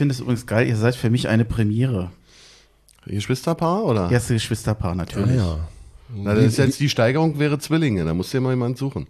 [0.00, 2.10] finde es übrigens geil, ihr seid für mich eine Premiere.
[3.04, 4.10] Geschwisterpaar oder?
[4.10, 5.32] Erste Geschwisterpaar natürlich.
[5.32, 5.68] Ah, ja.
[6.14, 9.06] Na, das ist jetzt die Steigerung wäre Zwillinge, da musst du ja mal jemanden suchen.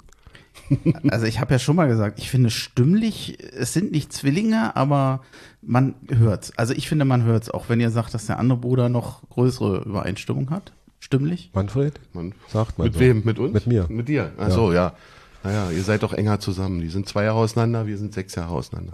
[1.11, 5.21] Also ich habe ja schon mal gesagt, ich finde stimmlich, es sind nicht Zwillinge, aber
[5.63, 6.53] man hört's.
[6.57, 9.83] Also ich finde, man hört's, auch wenn ihr sagt, dass der andere Bruder noch größere
[9.85, 10.73] Übereinstimmung hat.
[10.99, 11.51] Stimmlich?
[11.55, 12.01] Manfred?
[12.13, 13.01] Man, Sagt man mit so.
[13.01, 13.23] wem?
[13.25, 13.55] Mit uns?
[13.55, 13.87] Mit mir.
[13.89, 14.33] Mit dir?
[14.39, 14.95] Ach so, ja.
[15.45, 16.81] Naja, ihr seid doch enger zusammen.
[16.81, 18.93] Die sind zwei Jahre auseinander, wir sind sechs Jahre auseinander.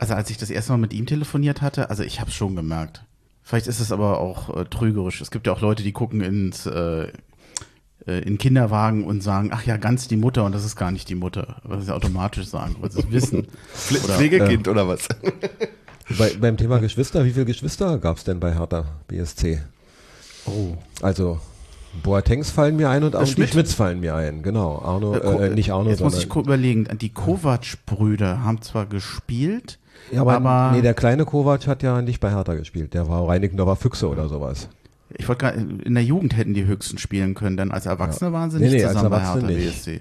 [0.00, 3.04] Also als ich das erste Mal mit ihm telefoniert hatte, also ich habe schon gemerkt.
[3.42, 5.20] Vielleicht ist es aber auch äh, trügerisch.
[5.20, 7.08] Es gibt ja auch Leute, die gucken ins äh,
[8.06, 11.10] äh, in Kinderwagen und sagen, ach ja, ganz die Mutter und das ist gar nicht
[11.10, 11.56] die Mutter.
[11.64, 13.48] Was sie automatisch sagen, weil sie es wissen.
[13.74, 15.06] Pfle Pflegekind oder was?
[16.18, 19.60] Bei, beim Thema Geschwister, wie viele Geschwister gab es denn bei Hertha BSC?
[20.44, 20.76] Oh.
[21.02, 21.38] Also
[22.02, 23.50] Boatengs fallen mir ein und auch die Schmidt?
[23.50, 24.42] Schmidts fallen mir ein.
[24.42, 26.88] Genau, Arno, Äh, äh, nicht Arno, Jetzt muss ich überlegen.
[27.00, 29.78] Die Kovac-Brüder haben zwar gespielt,
[30.12, 32.94] ja, aber, aber- nee, der kleine Kovac hat ja nicht bei Hertha gespielt.
[32.94, 34.68] Der war Reinickendorfer Füchse oder sowas.
[35.10, 38.50] ich wollte gerade, in der Jugend hätten die höchsten spielen können, denn als Erwachsene waren
[38.50, 39.84] sie Nee, nicht nee, als zusammen bei Erwachsene Hertha nicht.
[39.84, 40.00] BSC.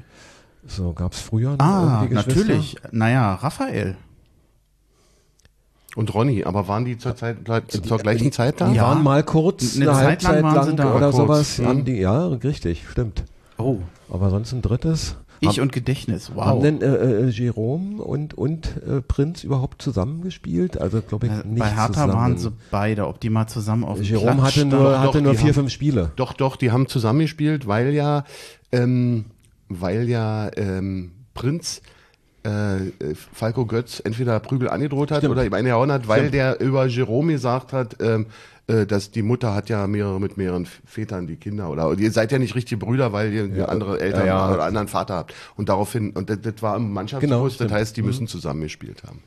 [0.68, 2.76] So, gab's früher noch Ah, natürlich.
[2.92, 3.96] Naja, Raphael.
[5.96, 7.38] Und Ronny, aber waren die zur, Zeit,
[7.68, 8.70] zur gleichen Zeit da?
[8.70, 8.84] Die Ja.
[8.84, 10.96] waren mal kurz, Eine eine, Zeit lang Halbzeit waren sie lang da.
[10.96, 11.58] oder Kurz, sowas.
[11.58, 11.86] hm.
[11.86, 13.24] Die, ja, richtig, stimmt.
[13.58, 13.80] Oh,
[14.12, 15.16] Aber sonst ein drittes.
[15.42, 16.32] Ich und Gedächtnis.
[16.34, 16.46] Wow.
[16.46, 20.80] Haben denn äh, äh, Jerome und, und äh, Prinz überhaupt zusammengespielt?
[20.80, 22.14] Also glaube ich Äh, nicht bei Hertha zusammen.
[22.14, 25.18] waren sie beide, ob die mal zusammen auf dem Jerome Platz hatte nur, Doch, hatte
[25.20, 26.12] doch, nur vier, haben- fünf Spiele.
[26.16, 28.24] Doch, doch, die haben zusammengespielt, weil ja,
[28.72, 29.26] ähm,
[29.70, 31.82] weil ja ähm, Prinz
[32.46, 32.90] äh, äh,
[33.34, 37.34] Falco Götz entweder Prügel angedroht hat oder ihm eine gehauen hat, weil der über Jerome
[37.34, 38.28] gesagt hat, ähm,
[38.70, 42.32] äh, dass die Mutter hat ja mehrere mit mehreren Vätern die Kinder oder ihr seid
[42.32, 44.54] ja nicht richtige Brüder, weil ihr Ja, andere Eltern ja, ja.
[44.54, 47.72] oder anderen Vater habt und daraufhin und das, das war im Mannschaftsbus, Genau, das stimmt.
[47.72, 49.20] heißt, die müssen zusammengespielt haben.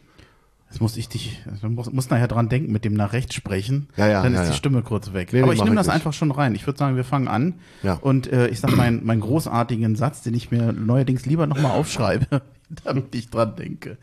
[0.70, 3.88] Jetzt muss ich dich, du musst, musst nachher dran denken, mit dem nach rechts sprechen.
[3.98, 4.56] Ja, ja, Dann ja, ist die ja.
[4.56, 5.30] Stimme kurz weg.
[5.30, 5.94] Nee, Aber ich nehme das nicht.
[5.96, 6.54] einfach schon rein.
[6.54, 7.56] Ich würde sagen, wir fangen an.
[7.82, 7.98] Ja.
[8.00, 12.40] Und äh, ich sage meinen meinen großartigen Satz, den ich mir neuerdings lieber nochmal aufschreibe,
[12.84, 13.98] damit ich dran denke.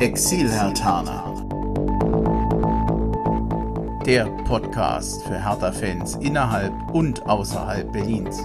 [0.00, 1.34] Exil-Hertaner.
[4.06, 8.38] Der Podcast für Hertha-Fans innerhalb und außerhalb Berlins.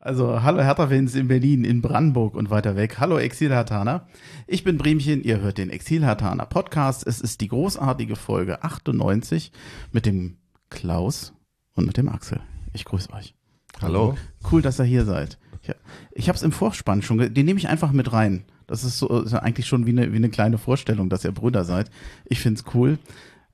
[0.00, 2.98] Also, hallo Hertha-Fans in Berlin, in Brandenburg und weiter weg.
[2.98, 4.08] Hallo Exil-Hertaner.
[4.48, 7.06] Ich bin Bremchen, ihr hört den Exil-Hertaner Podcast.
[7.06, 9.52] Es ist die großartige Folge 98
[9.92, 10.38] mit dem
[10.70, 11.34] Klaus
[11.74, 12.40] und mit dem Axel.
[12.72, 13.36] Ich grüße euch.
[13.80, 14.16] Hallo.
[14.50, 15.38] Cool, dass ihr hier seid.
[15.64, 15.74] Ich,
[16.12, 18.44] ich habe es im Vorspann schon, den nehme ich einfach mit rein.
[18.66, 21.64] Das ist so ist eigentlich schon wie eine, wie eine kleine Vorstellung, dass ihr Brüder
[21.64, 21.90] seid.
[22.24, 22.98] Ich find's cool.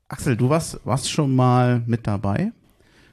[0.07, 2.51] Axel, du warst, warst schon mal mit dabei?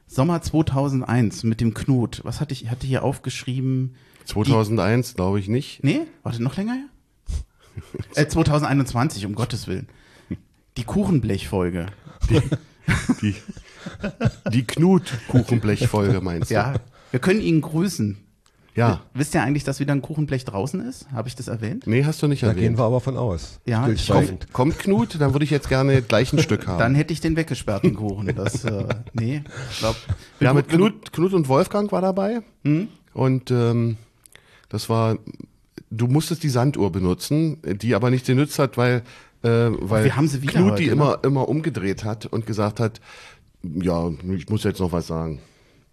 [0.07, 2.21] Sommer 2001 mit dem Knut.
[2.25, 3.95] Was hatte ich, ich hatte hier aufgeschrieben?
[4.25, 5.83] 2001 glaube ich nicht.
[5.85, 6.89] Nee, warte, noch länger her?
[8.15, 9.89] äh, 2021, um Gottes Willen.
[10.77, 11.87] Die Kuchenblechfolge.
[13.21, 13.35] Die,
[14.53, 16.55] die Knut-Kuchenblech-Folge meinst du?
[16.55, 16.75] Ja,
[17.11, 18.17] wir können ihn grüßen.
[18.79, 19.01] Ja.
[19.13, 21.11] Wisst ihr eigentlich, dass wieder ein Kuchenblech draußen ist?
[21.11, 21.89] Habe ich das erwähnt?
[21.89, 22.63] Nee, hast du nicht Da erwähnt.
[22.63, 23.59] gehen wir aber von aus.
[23.67, 24.53] Ja, Stillschweigend.
[24.53, 26.79] Kommt Knut, dann würde ich jetzt gerne gleich ein Stück haben.
[26.79, 28.33] Dann hätte ich den weggesperrt, den Kuchen.
[28.37, 28.85] Das, äh,
[29.15, 29.99] nee, ich glaube.
[30.39, 32.43] ja, mit Knut, Knut und Wolfgang war dabei.
[32.63, 32.87] Hm?
[33.15, 33.97] Und ähm,
[34.69, 35.19] das war,
[35.91, 39.03] du musstest die Sanduhr benutzen, die aber nicht genützt hat, weil,
[39.43, 40.93] äh, weil wir haben sie wieder Knut heute, die ne?
[40.93, 43.01] immer, immer umgedreht hat und gesagt hat,
[43.65, 45.41] ja, ich muss jetzt noch was sagen.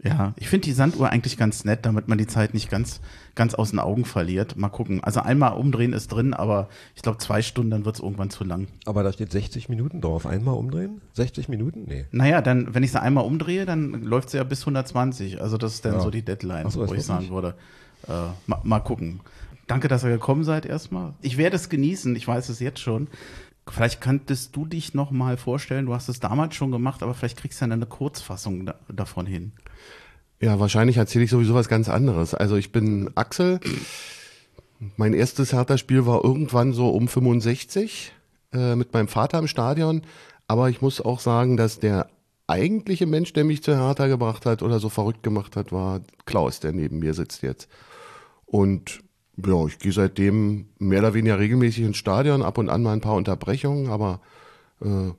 [0.05, 3.01] Ja, ich finde die Sanduhr eigentlich ganz nett, damit man die Zeit nicht ganz,
[3.33, 4.55] ganz aus den Augen verliert.
[4.55, 5.03] Mal gucken.
[5.03, 8.43] Also einmal umdrehen ist drin, aber ich glaube zwei Stunden, dann wird es irgendwann zu
[8.43, 8.67] lang.
[8.85, 10.25] Aber da steht 60 Minuten drauf.
[10.27, 11.01] Einmal umdrehen?
[11.13, 11.85] 60 Minuten?
[11.87, 12.05] Nee.
[12.11, 15.41] Naja, dann, wenn ich sie einmal umdrehe, dann läuft sie ja bis 120.
[15.41, 15.99] Also das ist dann Ja.
[16.01, 17.31] so die Deadline, so, wo ich sagen nicht?
[17.33, 17.55] würde.
[18.07, 18.11] Äh,
[18.45, 19.21] mal, mal gucken.
[19.67, 21.13] Danke, dass ihr gekommen seid erstmal.
[21.21, 23.07] Ich werde es genießen, ich weiß es jetzt schon.
[23.67, 27.37] Vielleicht könntest du dich noch mal vorstellen, du hast es damals schon gemacht, aber vielleicht
[27.37, 29.53] kriegst du dann eine Kurzfassung da, davon hin.
[30.39, 32.33] Ja, wahrscheinlich erzähle ich sowieso was ganz anderes.
[32.33, 33.59] Also ich bin Axel.
[34.97, 38.11] Mein erstes Hertha-Spiel war irgendwann so um 65
[38.53, 40.01] äh, mit meinem Vater im Stadion.
[40.47, 42.07] Aber ich muss auch sagen, dass der
[42.47, 46.59] eigentliche Mensch, der mich zu Hertha gebracht hat oder so verrückt gemacht hat, war Klaus,
[46.59, 47.67] der neben mir sitzt jetzt.
[48.45, 49.01] Und
[49.37, 53.01] ja, ich gehe seitdem mehr oder weniger regelmäßig ins Stadion, ab und an mal ein
[53.01, 54.21] paar Unterbrechungen, aber
[54.81, 55.11] äh,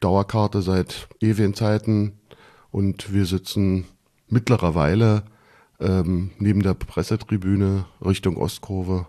[0.00, 2.12] Dauerkarte seit ewigen Zeiten
[2.70, 3.84] und wir sitzen
[4.28, 5.24] mittlerweile
[5.80, 9.06] ähm, neben der Pressetribüne Richtung Ostkurve.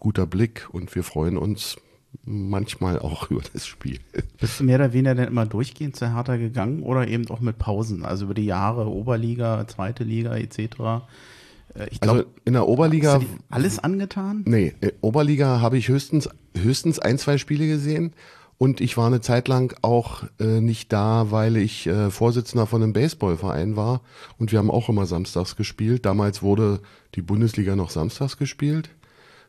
[0.00, 1.76] Guter Blick und wir freuen uns,
[2.24, 3.98] manchmal auch über das Spiel.
[4.40, 7.58] Bist du mehr oder weniger denn immer durchgehend zu Hertha gegangen oder eben auch mit
[7.58, 8.04] Pausen?
[8.04, 11.04] Also über die Jahre Oberliga, zweite Liga etc.
[11.74, 13.14] Äh, ich glaube, also in der Oberliga.
[13.14, 14.42] Hast du alles angetan?
[14.46, 18.12] Nee, äh, Oberliga habe ich höchstens, höchstens ein, zwei Spiele gesehen.
[18.58, 22.82] Und ich war eine Zeit lang auch äh, nicht da, weil ich äh, Vorsitzender von
[22.82, 24.00] einem Baseballverein war.
[24.36, 26.04] Und wir haben auch immer samstags gespielt.
[26.04, 26.80] Damals wurde
[27.14, 28.90] die Bundesliga noch samstags gespielt.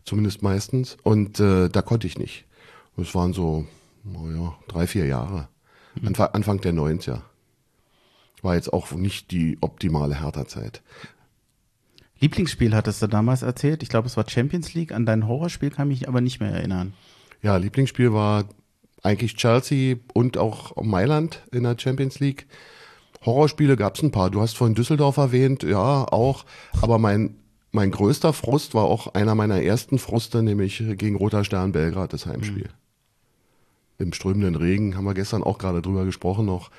[0.06, 0.96] Zumindest meistens.
[1.02, 2.46] Und äh, da konnte ich nicht.
[2.98, 3.66] Das waren so,
[4.04, 5.48] naja, drei, vier Jahre.
[5.96, 6.10] Mhm.
[6.10, 7.22] Anfang, Anfang der 90er.
[8.44, 10.84] War jetzt auch nicht die optimale Hertha-Zeit.
[12.20, 13.82] Lieblingsspiel hattest du damals erzählt.
[13.84, 14.92] Ich glaube, es war Champions League.
[14.92, 16.94] An dein Horrorspiel kann ich mich aber nicht mehr erinnern.
[17.42, 18.46] Ja, Lieblingsspiel war
[19.04, 22.48] eigentlich Chelsea und auch Mailand in der Champions League.
[23.26, 24.30] Horrorspiele gab es ein paar.
[24.30, 26.46] Du hast vorhin Düsseldorf erwähnt, ja, auch.
[26.82, 27.36] Aber mein,
[27.72, 32.26] mein größter Frust war auch einer meiner ersten Fruste, nämlich gegen Roter Stern Belgrad, das
[32.26, 32.70] Heimspiel.
[32.70, 34.06] Mhm.
[34.06, 36.72] Im strömenden Regen haben wir gestern auch gerade drüber gesprochen noch,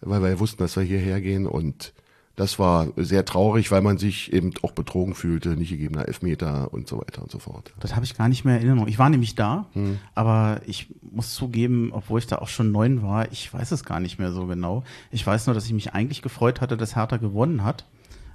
[0.00, 1.92] weil wir wussten, dass wir hierher gehen und
[2.36, 6.88] das war sehr traurig, weil man sich eben auch betrogen fühlte, nicht gegebener Elfmeter und
[6.88, 7.72] so weiter und so fort.
[7.80, 8.88] Das habe ich gar nicht mehr in Erinnerung.
[8.88, 9.98] Ich war nämlich da, hm.
[10.14, 14.00] aber ich muss zugeben, obwohl ich da auch schon neun war, ich weiß es gar
[14.00, 14.82] nicht mehr so genau.
[15.10, 17.84] Ich weiß nur, dass ich mich eigentlich gefreut hatte, dass Hertha gewonnen hat.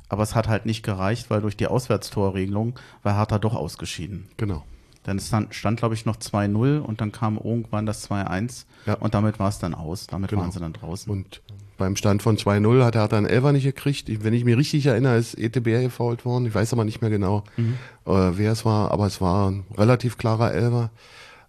[0.10, 4.30] Aber es hat halt nicht gereicht, weil durch die Auswärtstorregelung war Hertha doch ausgeschieden.
[4.38, 4.64] Genau.
[5.04, 8.94] Dann stand, stand glaube ich, noch 2-0 und dann kam irgendwann das 2-1 ja.
[8.96, 10.08] und damit war es dann aus.
[10.08, 10.44] Damit genau.
[10.44, 11.12] waren sie dann draußen.
[11.12, 11.42] Und
[11.78, 14.24] beim Stand von 2-0 hat er einen Elfer nicht gekriegt.
[14.24, 16.46] Wenn ich mich richtig erinnere, ist ETB gefault worden.
[16.46, 17.76] Ich weiß aber nicht mehr genau, mhm.
[18.06, 20.92] äh, wer es war, aber es war ein relativ klarer Elfer.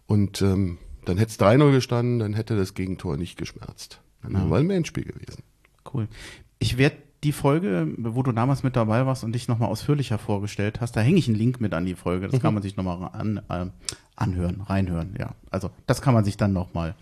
[0.06, 4.00] Und ähm, dann hätte es 3-0 gestanden, dann hätte das Gegentor nicht geschmerzt.
[4.22, 4.50] Dann ja.
[4.50, 5.42] wäre ein Endspiel gewesen.
[5.92, 6.08] Cool.
[6.58, 10.80] Ich werde die Folge, wo du damals mit dabei warst und dich nochmal ausführlicher vorgestellt
[10.80, 12.26] hast, da hänge ich einen Link mit an die Folge.
[12.26, 12.42] Das mhm.
[12.42, 13.66] kann man sich nochmal an, äh,
[14.14, 15.16] anhören, reinhören.
[15.18, 16.94] Ja, also das kann man sich dann nochmal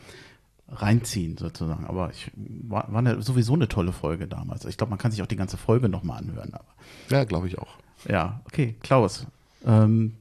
[0.68, 1.86] reinziehen sozusagen.
[1.86, 4.64] Aber ich war, war eine, sowieso eine tolle Folge damals.
[4.64, 6.52] Ich glaube, man kann sich auch die ganze Folge nochmal anhören.
[6.52, 6.64] Aber.
[7.10, 7.78] Ja, glaube ich auch.
[8.08, 9.26] Ja, okay, Klaus.
[9.64, 10.14] Ähm,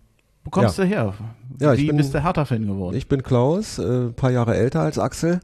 [0.44, 0.84] wo kommst ja.
[0.84, 1.14] du her?
[1.60, 2.96] Ja, Wie ich bin, bist du Hertha-Fan geworden?
[2.96, 5.40] Ich bin Klaus, äh, paar Jahre älter als Axel.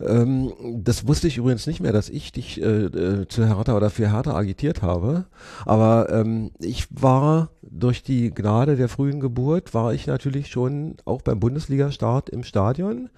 [0.00, 0.52] Ähm,
[0.82, 4.10] das wusste ich übrigens nicht mehr, dass ich dich äh, äh, zu Hertha oder für
[4.10, 5.26] Hertha agitiert habe.
[5.66, 11.20] Aber ähm, ich war durch die Gnade der frühen Geburt, war ich natürlich schon auch
[11.22, 13.10] beim Bundesliga-Start im Stadion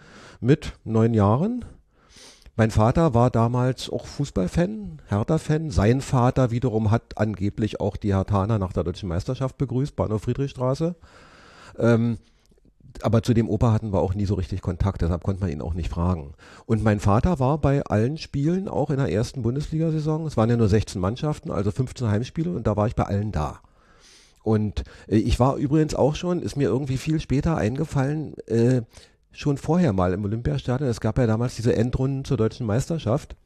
[0.43, 1.65] mit neun Jahren.
[2.57, 5.71] Mein Vater war damals auch Fußballfan, Hertha-Fan.
[5.71, 10.95] Sein Vater wiederum hat angeblich auch die Hertaner nach der deutschen Meisterschaft begrüßt, Bahnhof Friedrichstraße.
[11.79, 12.19] Ähm,
[13.01, 15.63] aber zu dem Opa hatten wir auch nie so richtig Kontakt, deshalb konnte man ihn
[15.63, 16.35] auch nicht fragen.
[16.67, 20.57] Und mein Vater war bei allen Spielen, auch in der ersten Bundesliga-Saison, es waren ja
[20.59, 23.61] nur 16 Mannschaften, also 15 Heimspiele und da war ich bei allen da.
[24.43, 28.83] Und äh, ich war übrigens auch schon, ist mir irgendwie viel später eingefallen, äh,
[29.33, 30.89] schon vorher mal im Olympiastadion.
[30.89, 33.37] Es gab ja damals diese Endrunden zur deutschen Meisterschaft.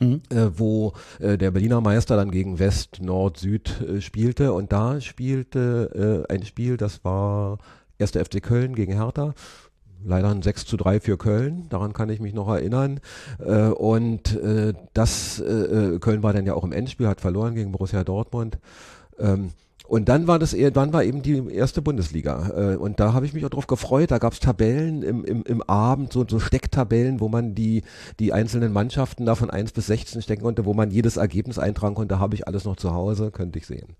[0.00, 0.22] Mhm.
[0.30, 4.98] Äh, wo äh, der Berliner Meister dann gegen West, Nord, Süd äh, spielte und da
[5.00, 7.58] spielte äh, ein Spiel, das war
[8.00, 8.12] 1.
[8.12, 9.34] FC Köln gegen Hertha.
[10.02, 13.00] Leider ein 6 zu 3 für Köln, daran kann ich mich noch erinnern.
[13.38, 18.02] Äh, und äh, das Köln war dann ja auch im Endspiel, hat verloren gegen Borussia
[18.02, 18.58] Dortmund.
[19.18, 19.50] Ähm,
[19.90, 22.52] und dann war das eher, dann war eben die erste Bundesliga.
[22.56, 24.12] Äh, und da habe ich mich auch drauf gefreut.
[24.12, 27.82] Da gab es Tabellen im, im, im Abend, so, so Stecktabellen, wo man die,
[28.20, 31.96] die einzelnen Mannschaften da von 1 bis 16 stecken konnte, wo man jedes Ergebnis eintragen
[31.96, 32.20] konnte.
[32.20, 33.96] Habe ich alles noch zu Hause, könnte ich sehen.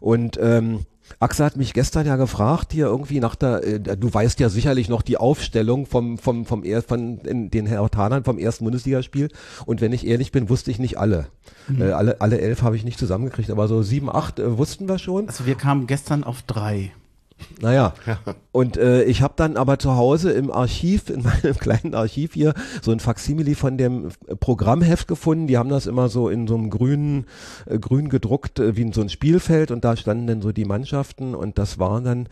[0.00, 0.80] Und ähm,
[1.18, 4.88] Axel hat mich gestern ja gefragt, hier irgendwie nach der, äh, du weißt ja sicherlich
[4.88, 9.28] noch die Aufstellung vom, vom, vom, er, von den Hertanern vom ersten Bundesligaspiel.
[9.64, 11.28] Und wenn ich ehrlich bin, wusste ich nicht alle.
[11.68, 11.82] Mhm.
[11.82, 14.98] Äh, alle, alle elf habe ich nicht zusammengekriegt, aber so sieben, acht äh, wussten wir
[14.98, 15.28] schon.
[15.28, 16.92] Also wir kamen gestern auf drei.
[17.60, 18.18] Naja, ja.
[18.52, 22.54] und äh, ich habe dann aber zu Hause im Archiv, in meinem kleinen Archiv hier,
[22.82, 24.08] so ein Faksimile von dem
[24.40, 25.46] Programmheft gefunden.
[25.46, 27.26] Die haben das immer so in so einem grünen,
[27.66, 30.64] äh, grün gedruckt, äh, wie in so ein Spielfeld und da standen dann so die
[30.64, 32.28] Mannschaften und das waren dann,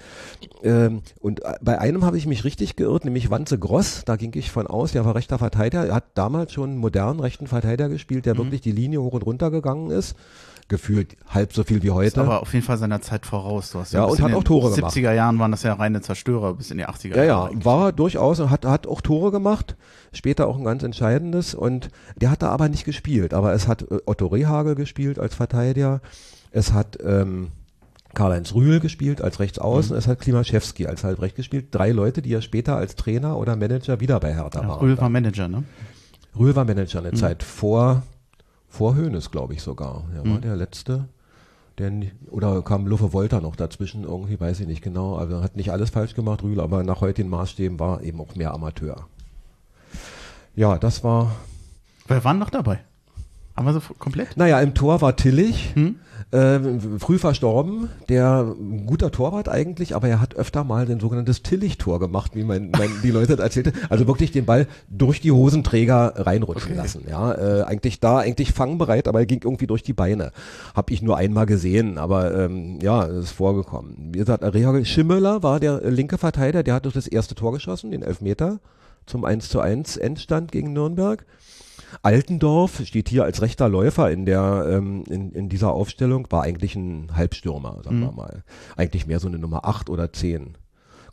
[0.63, 4.33] ähm, und äh, bei einem habe ich mich richtig geirrt, nämlich Wanze Gross, da ging
[4.35, 7.89] ich von aus, der war rechter Verteidiger, er hat damals schon einen modernen rechten Verteidiger
[7.89, 8.39] gespielt, der mhm.
[8.39, 10.17] wirklich die Linie hoch und runter gegangen ist
[10.68, 12.06] gefühlt halb so viel wie heute.
[12.06, 13.71] Ist aber auf jeden Fall seiner Zeit voraus.
[13.71, 14.97] Du hast ja, ja und hat auch Tore 70er gemacht.
[14.97, 17.26] 70er Jahren waren das ja reine Zerstörer bis in die 80er Jahre.
[17.26, 19.76] Ja, ja, war durchaus und hat, hat auch Tore gemacht.
[20.12, 23.35] Später auch ein ganz entscheidendes und der hat da aber nicht gespielt.
[23.35, 26.00] Aber es hat äh, Otto Rehagel gespielt als Verteidiger.
[26.50, 27.49] Es hat, ähm,
[28.14, 29.99] Karl-Heinz Rühl gespielt als Rechtsaußen, mhm.
[29.99, 31.66] es hat Klimaschewski als Halbrecht gespielt.
[31.73, 34.80] Drei Leute, die ja später als Trainer oder Manager wieder bei Hertha ja, waren.
[34.80, 35.64] Rühl war Manager, ne?
[36.38, 37.16] Rühl war Manager eine mhm.
[37.16, 38.02] Zeit vor
[38.75, 40.04] vor Hönes, glaube ich sogar.
[40.14, 40.40] Er war mhm.
[40.43, 41.09] der letzte
[41.78, 45.16] Der, nie- oder kam Luffe Wolter noch dazwischen, irgendwie, weiß ich nicht genau.
[45.16, 48.52] Also hat nicht alles falsch gemacht, Rühl, aber nach heutigen Maßstäben war eben auch mehr
[48.52, 49.09] Amateur.
[50.54, 51.35] Ja, das war.
[52.07, 52.81] Wer waren noch dabei?
[53.57, 54.37] Haben wir so komplett?
[54.37, 55.97] Naja, im Tor war Tillich, Hm?
[56.33, 56.59] äh,
[56.99, 62.01] früh verstorben, der ein guter Torwart eigentlich, aber er hat öfter mal ein sogenanntes Tillich-Tor
[62.01, 63.73] gemacht, wie mein, mein, die Leute erzählte.
[63.91, 67.05] Also wirklich den Ball durch die Hosenträger reinrutschen lassen.
[67.09, 70.33] Ja, äh, eigentlich da, eigentlich fangbereit, aber er ging irgendwie durch die Beine.
[70.75, 74.11] Hab ich nur einmal gesehen, aber ähm, ja, es ist vorgekommen.
[74.13, 77.93] Wie gesagt, Reha Schimmeler war der linke Verteidiger, der hat durch das erste Tor geschossen,
[77.93, 78.59] den Elfmeter
[79.07, 81.25] zum 1 zu 1 Endstand gegen Nürnberg.
[82.03, 86.75] Altendorf steht hier als rechter Läufer in der ähm, in, in dieser Aufstellung, war eigentlich
[86.77, 88.43] ein Halbstürmer, sagen wir mal.
[88.77, 90.57] Eigentlich mehr so eine Nummer 8 oder 10.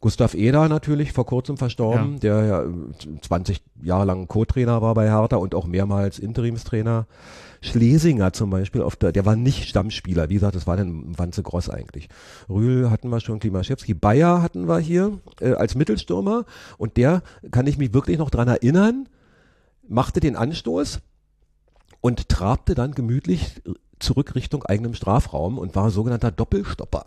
[0.02, 5.12] Gustav Eder natürlich vor kurzem verstorben, der ja äh, 20 Jahre lang Co-Trainer war bei
[5.12, 7.06] Hertha und auch mehrmals Interimstrainer.
[7.62, 11.44] Schlesinger zum Beispiel, auf der, der war nicht Stammspieler, wie gesagt, das war dann Wanze
[11.44, 12.10] Gross eigentlich.
[12.50, 16.46] Rühl hatten wir schon, Klimaschewski, Bayer hatten wir hier äh, als Mittelstürmer
[16.80, 17.22] und der,
[17.52, 19.08] kann ich mich wirklich noch dran erinnern,
[19.88, 21.02] machte den Anstoß
[22.02, 23.62] und trabte dann gemütlich
[24.00, 27.06] zurück Richtung eigenem Strafraum und war sogenannter Doppelstopper.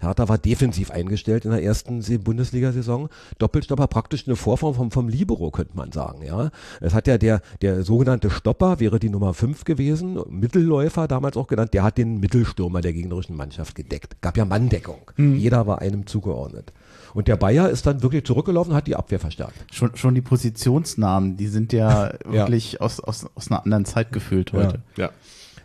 [0.00, 3.10] Hertha war defensiv eingestellt in der ersten Bundesliga-Saison.
[3.38, 6.50] Doppelstopper praktisch eine Vorform vom, vom Libero, könnte man sagen, ja.
[6.80, 11.48] Es hat ja der, der sogenannte Stopper wäre die Nummer 5 gewesen, Mittelläufer damals auch
[11.48, 14.22] genannt, der hat den Mittelstürmer der gegnerischen Mannschaft gedeckt.
[14.22, 15.10] Gab ja Manndeckung.
[15.36, 16.72] Jeder war einem zugeordnet.
[17.14, 19.54] Und der Bayer ist dann wirklich zurückgelaufen, hat die Abwehr verstärkt.
[19.72, 24.52] Schon, schon die Positionsnamen, die sind ja wirklich aus, aus, aus einer anderen Zeit gefüllt
[24.52, 24.82] heute.
[24.96, 25.10] Ja.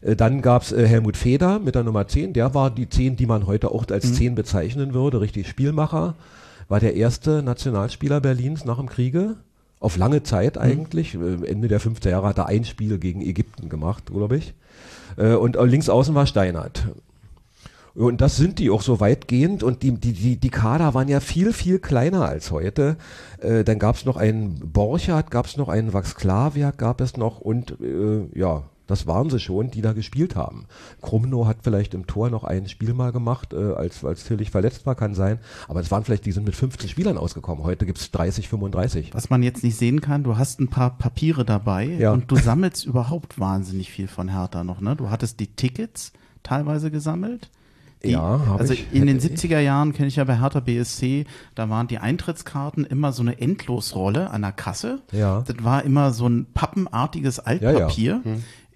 [0.02, 2.34] Äh, Dann gab's äh, Helmut Feder mit der Nummer 10.
[2.34, 5.22] Der war die 10, die man heute auch als 10 bezeichnen würde.
[5.22, 6.16] Richtig Spielmacher.
[6.68, 9.36] War der erste Nationalspieler Berlins nach dem Kriege.
[9.80, 11.16] Auf lange Zeit eigentlich.
[11.16, 14.54] Äh, Ende der 50er Jahre hat er ein Spiel gegen Ägypten gemacht, glaube ich.
[15.18, 16.90] Und links außen war Steinert.
[17.96, 21.22] Und das sind die auch so weitgehend und die, die, die, die Kader waren ja
[21.22, 22.98] viel, viel kleiner als heute.
[23.40, 27.40] Äh, dann gab es noch einen Borchardt, gab es noch einen Waxklaviak, gab es noch
[27.40, 30.66] und äh, ja, das waren sie schon, die da gespielt haben.
[31.02, 34.86] Krumno hat vielleicht im Tor noch ein Spiel mal gemacht, äh, als, als Tillich verletzt
[34.86, 35.40] war, kann sein.
[35.70, 37.64] Aber es waren vielleicht, die sind mit 15 Spielern ausgekommen.
[37.64, 39.14] Heute gibt's 30, 35.
[39.14, 42.12] Was man jetzt nicht sehen kann, du hast ein paar Papiere dabei Ja.
[42.12, 44.96] und du sammelst überhaupt wahnsinnig viel von Hertha noch, ne?
[44.98, 46.12] Du hattest die Tickets
[46.44, 47.50] teilweise gesammelt.
[48.06, 48.86] Die, Ja, also ich.
[48.94, 49.40] in den Hätte ich.
[49.40, 53.40] 70er Jahren kenne ich ja bei Hertha BSC, da waren die Eintrittskarten immer so eine
[53.42, 55.02] Endlosrolle an der Kasse.
[55.12, 55.44] Ja.
[55.48, 58.22] Das war immer so ein pappenartiges Altpapier.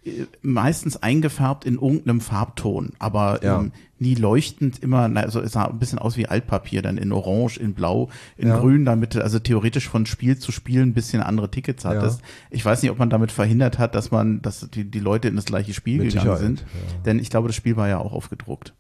[0.06, 3.60] äh, Meistens eingefärbt in irgendeinem Farbton, aber Ja.
[3.60, 3.72] ähm,
[4.02, 7.74] nie leuchtend, immer, also es sah ein bisschen aus wie Altpapier, dann in Orange, in
[7.74, 8.08] Blau,
[8.38, 8.58] in Ja.
[8.58, 12.22] Grün, damit du also theoretisch von Spiel zu Spiel ein bisschen andere Tickets hattest.
[12.50, 15.36] Ich weiß nicht, ob man damit verhindert hat, dass man, dass die, die Leute in
[15.36, 16.66] das gleiche Spiel Mit gegangen Sicherheit, sind.
[17.06, 18.74] Denn ich glaube, das Spiel war ja auch aufgedruckt.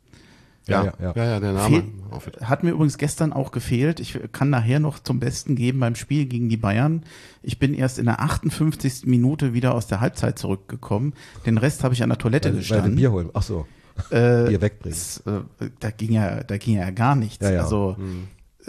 [0.70, 1.24] Ja, Ja, ja, ja.
[1.26, 1.84] ja, der Name.
[2.20, 4.00] Fehl- Hat mir übrigens gestern auch gefehlt.
[4.00, 7.04] Ich kann nachher noch zum Besten geben beim Spiel gegen die Bayern.
[7.44, 9.06] Ich bin erst in der 58.
[9.06, 11.14] Minute wieder aus der Halbzeit zurückgekommen.
[11.46, 12.96] Den Rest habe ich an der Toilette Weil, weil gestanden.
[12.96, 13.30] Bier holen.
[13.34, 13.66] Ach so.
[14.12, 14.98] äh, Bier wegbringen.
[14.98, 17.44] es, äh, da ging ja, da ging ja gar nichts.
[17.46, 17.62] Ja, ja.
[17.64, 17.98] Also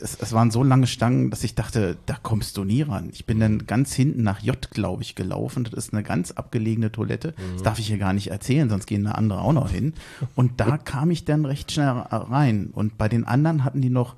[0.02, 3.10] es, es waren so lange Stangen, dass ich dachte, da kommst du nie ran.
[3.12, 5.64] Ich bin dann ganz hinten nach J, glaube ich, gelaufen.
[5.64, 7.34] Das ist eine ganz abgelegene Toilette.
[7.54, 9.94] Das darf ich hier gar nicht erzählen, sonst gehen da andere auch noch hin.
[10.34, 12.70] Und da kam ich dann recht schnell rein.
[12.72, 14.16] Und bei den anderen hatten die noch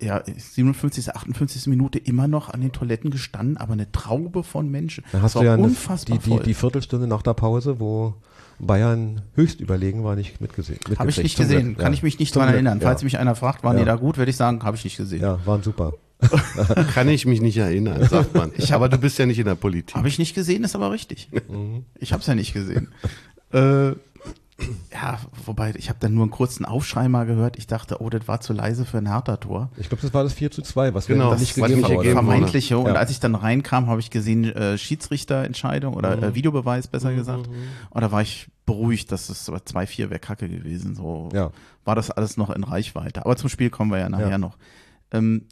[0.00, 1.66] ja, 57., 58.
[1.66, 5.04] Minute immer noch an den Toiletten gestanden, aber eine Traube von Menschen.
[5.12, 6.42] Dann hast Das du ja war eine, unfassbar die, die, voll.
[6.42, 8.14] die Viertelstunde nach der Pause, wo
[8.58, 10.78] Bayern höchst überlegen war, nicht mitgesehen.
[10.98, 11.94] Habe ich nicht gesehen, Glück, kann ja.
[11.94, 12.80] ich mich nicht dran Glück, erinnern.
[12.80, 13.04] Falls ja.
[13.06, 13.82] mich einer fragt, waren Ja.
[13.82, 15.22] die da gut, werde ich sagen, habe ich nicht gesehen.
[15.22, 15.92] Ja, waren super.
[16.94, 18.52] Kann ich mich nicht erinnern, sagt man.
[18.70, 19.94] Aber du bist ja nicht in der Politik.
[19.94, 21.28] Habe ich nicht gesehen, ist aber richtig.
[21.48, 21.84] Mhm.
[21.98, 22.88] Ich habe es ja nicht gesehen.
[23.52, 23.92] äh,
[24.92, 27.58] ja, wobei, ich habe dann nur einen kurzen Aufschrei mal gehört.
[27.58, 29.70] Ich dachte, oh, das war zu leise für ein Hertha-Tor.
[29.76, 31.90] Ich glaube, das war das 4 zu 2, was Genau, wir nicht gegeben haben.
[31.92, 31.96] oder?
[31.98, 32.10] wurde.
[32.12, 32.78] Vermeintliche.
[32.78, 32.94] Und Ja.
[32.94, 36.22] als ich dann reinkam, habe ich gesehen, äh, Schiedsrichterentscheidung oder Mhm.
[36.22, 37.48] äh, Videobeweis, besser gesagt.
[37.90, 40.94] Und da war ich beruhigt, dass es aber 2-4 wäre Kacke gewesen.
[40.94, 41.50] So Ja.
[41.84, 43.24] war das alles noch in Reichweite.
[43.24, 44.38] Aber zum Spiel kommen wir ja nachher Ja.
[44.38, 44.56] noch.
[45.10, 45.46] Ähm,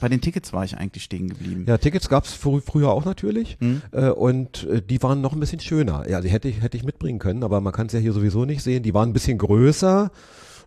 [0.00, 1.64] bei den Tickets war ich eigentlich stehen geblieben.
[1.68, 3.82] Ja, Tickets gab's frü früher auch natürlich Hm?
[3.92, 6.08] äh, und äh, die waren noch ein bisschen schöner.
[6.08, 8.44] Ja, die hätte ich, hätte ich mitbringen können, aber man kann es ja hier sowieso
[8.44, 8.82] nicht sehen.
[8.82, 10.10] Die waren ein bisschen größer,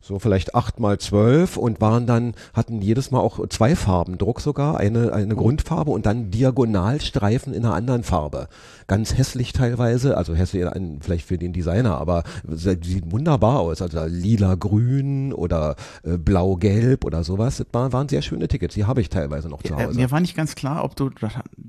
[0.03, 4.41] so vielleicht acht mal zwölf und waren dann, hatten jedes Mal auch zwei Farben Druck
[4.41, 8.50] sogar, eine, eine Grundfarbe und dann Diagonalstreifen in einer anderen Farbe.
[8.88, 10.65] Ganz hässlich teilweise, also hässlich
[11.00, 13.81] vielleicht für den Designer, aber sieht wunderbar aus.
[13.81, 17.57] Also lila-grün oder äh, blau-gelb oder sowas.
[17.57, 19.95] Das waren, waren sehr schöne Tickets, die habe ich teilweise noch zu Äh, Hause.
[19.98, 21.12] mir war nicht ganz klar, ob du,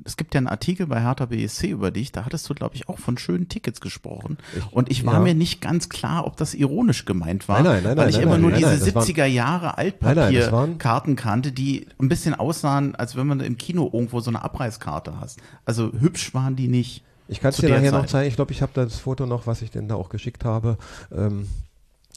[0.04, 2.88] es gibt ja einen Artikel bei Hertha BSC über dich, da hattest du, glaube ich,
[2.88, 4.38] auch von schönen Tickets gesprochen.
[4.72, 5.20] und ich war ja.
[5.20, 8.16] mir nicht ganz klar, ob das ironisch gemeint war, Nein, nein, nein, weil nein, ich
[8.16, 12.34] nein, immer nur nein, diese nein, das waren- 70er Jahre Altpapierkarten kannte, die ein bisschen
[12.34, 15.40] aussahen, als wenn man im Kino irgendwo so eine Abreißkarte hast.
[15.64, 17.02] Also hübsch waren die nicht.
[17.28, 18.10] Ich kann es dir nachher noch Zeit.
[18.10, 18.28] zeigen.
[18.28, 20.76] Ich glaube, ich habe das Foto noch, was ich denn da auch geschickt habe.
[21.14, 21.48] Ähm,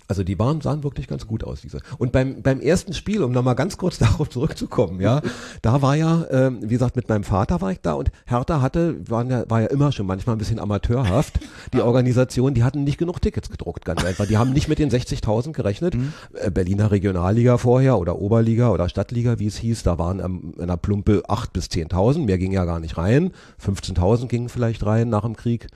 [0.07, 1.79] also die waren, sahen wirklich ganz gut aus, diese.
[1.97, 5.21] Und beim, beim ersten Spiel, um nochmal ganz kurz darauf zurückzukommen, ja,
[5.61, 8.95] da war ja, ähm, wie gesagt, mit meinem Vater war ich da und Hertha hatte,
[9.09, 11.39] waren ja, war ja immer schon manchmal ein bisschen amateurhaft.
[11.73, 14.25] Die Organisation, die hatten nicht genug Tickets gedruckt, ganz einfach.
[14.25, 15.95] Die haben nicht mit den 60.000 gerechnet.
[16.33, 20.67] Äh, Berliner Regionalliga vorher oder Oberliga oder Stadtliga, wie es hieß, da waren ähm, in
[20.67, 23.31] der Plumpe 8.000 bis 10.000, mehr ging ja gar nicht rein.
[23.63, 25.67] 15.000 gingen vielleicht rein nach dem Krieg.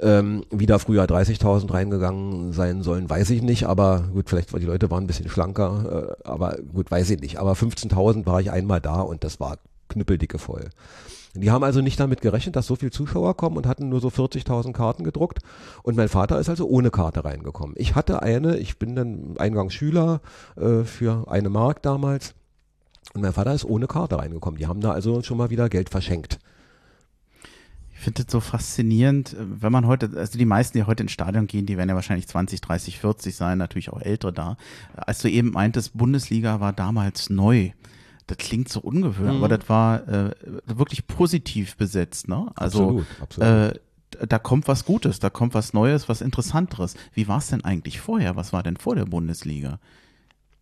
[0.00, 4.66] Ähm, wieder früher 30.000 reingegangen sein sollen, weiß ich nicht, aber gut, vielleicht war die
[4.66, 7.38] Leute waren ein bisschen schlanker, äh, aber gut, weiß ich nicht.
[7.38, 9.56] Aber 15.000 war ich einmal da und das war
[9.88, 10.68] knüppeldicke voll.
[11.34, 14.08] Die haben also nicht damit gerechnet, dass so viele Zuschauer kommen und hatten nur so
[14.08, 15.40] 40.000 Karten gedruckt.
[15.82, 17.74] Und mein Vater ist also ohne Karte reingekommen.
[17.78, 20.20] Ich hatte eine, ich bin dann Eingangsschüler
[20.56, 22.34] äh, für eine Mark damals.
[23.14, 24.58] Und mein Vater ist ohne Karte reingekommen.
[24.58, 26.38] Die haben da also schon mal wieder Geld verschenkt.
[28.06, 31.10] Ich finde das so faszinierend, äh, wenn man heute, also die meisten, die heute ins
[31.10, 34.56] Stadion gehen, die werden ja wahrscheinlich 20, 30, 40 sein, natürlich auch ältere da.
[34.94, 37.70] Als du eben meintest, Bundesliga war damals neu.
[38.28, 39.42] Das klingt so ungewöhnlich, Mhm.
[39.44, 40.30] aber das war äh,
[40.66, 42.46] wirklich positiv besetzt, ne?
[42.54, 43.48] Also Absolut, absolut.
[43.48, 46.94] Äh, da kommt was Gutes, da kommt was Neues, was Interessanteres.
[47.12, 48.36] Wie war es denn eigentlich vorher?
[48.36, 49.80] Was war denn vor der Bundesliga?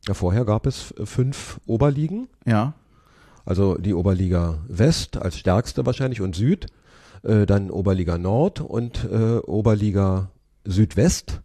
[0.08, 2.28] Ja, vorher gab es äh, fünf Oberligen.
[2.46, 2.72] Ja,
[3.44, 6.68] Also die Oberliga West als stärkste wahrscheinlich und Süd,
[7.24, 10.30] äh, dann Oberliga Nord und äh, Oberliga
[10.64, 11.40] Südwest,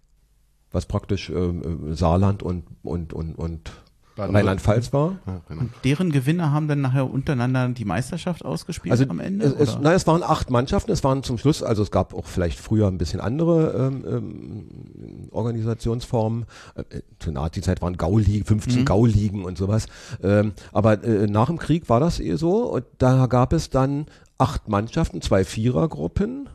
[0.72, 3.72] was praktisch ähm, äh, Saarland und, und, und, und
[4.18, 5.18] Rheinland-Pfalz war.
[5.50, 9.46] Und deren Gewinner haben dann nachher untereinander die Meisterschaft ausgespielt Also am Ende?
[9.46, 12.26] es, es, nein, es waren acht Mannschaften, es waren zum Schluss, also es gab auch
[12.26, 16.46] vielleicht früher ein bisschen andere ähm, ähm, Organisationsformen.
[16.76, 18.86] Äh, zur Nazi-Zeit waren Gauligen, 15 Mhm.
[18.86, 19.88] Gauligen und sowas.
[20.22, 24.08] Ähm, aber äh, nach dem Krieg war das eh so und da gab es dann
[24.40, 26.50] acht Mannschaften, zwei Vierergruppen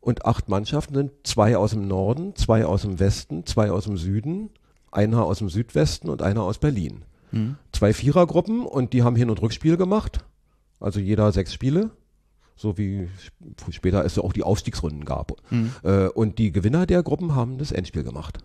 [0.00, 3.96] und acht Mannschaften sind zwei aus dem Norden, zwei aus dem Westen, zwei aus dem
[3.96, 4.50] Süden,
[4.90, 7.56] einer aus dem Südwesten und einer aus Berlin Hm.
[7.72, 10.24] zwei Vierergruppen und die haben Hin- und Rückspiel gemacht.
[10.78, 11.90] Also jeder sechs Spiele.
[12.56, 15.32] So wie sp- später es auch die Aufstiegsrunden gab.
[15.48, 15.72] Hm.
[15.82, 18.38] Äh, und die Gewinner der Gruppen haben das Endspiel gemacht.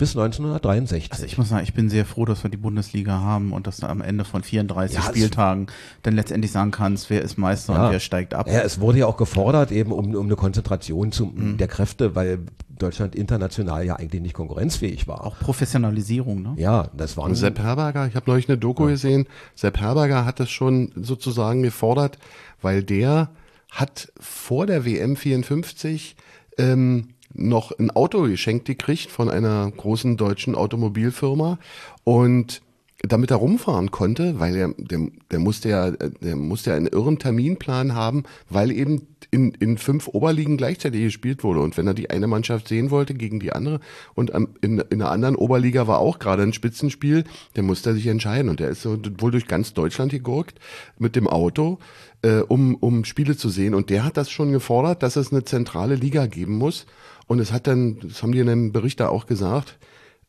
[0.00, 1.12] Bis 1963.
[1.12, 3.76] Also ich muss sagen, ich bin sehr froh, dass wir die Bundesliga haben und dass
[3.76, 5.66] du am Ende von 34 Ja, Spieltagen
[6.02, 7.86] dann letztendlich sagen kannst, wer ist Meister Ja.
[7.86, 8.48] und wer steigt ab.
[8.48, 11.58] ja, es wurde ja auch gefordert, eben um, um eine Konzentration zu, Mhm.
[11.58, 12.38] der Kräfte, weil
[12.78, 15.24] Deutschland international ja eigentlich nicht konkurrenzfähig war.
[15.26, 16.54] Auch Professionalisierung, ne?
[16.56, 20.50] Ja, das Und Sepp Herberger, ich habe neulich eine Doku gesehen, Sepp Herberger hat das
[20.50, 22.18] schon sozusagen gefordert,
[22.62, 23.28] weil der
[23.70, 26.16] hat vor der WM 54
[26.58, 31.58] ähm, noch ein Auto geschenkt gekriegt von einer großen deutschen Automobilfirma
[32.04, 32.62] und
[33.02, 37.18] damit er rumfahren konnte, weil er, der, der musste ja, der musste ja einen irren
[37.18, 41.60] Terminplan haben, weil eben in, in fünf Oberligen gleichzeitig gespielt wurde.
[41.60, 43.80] Und wenn er die eine Mannschaft sehen wollte gegen die andere
[44.14, 48.06] und in, in einer anderen Oberliga war auch gerade ein Spitzenspiel, dann musste er sich
[48.06, 48.50] entscheiden.
[48.50, 50.58] Und der ist so wohl durch ganz Deutschland gegurkt
[50.98, 51.78] mit dem Auto,
[52.22, 53.74] äh, um, um Spiele zu sehen.
[53.74, 56.84] Und der hat das schon gefordert, dass es eine zentrale Liga geben muss.
[57.30, 59.78] Und es hat dann, das haben die in einem Bericht da auch gesagt,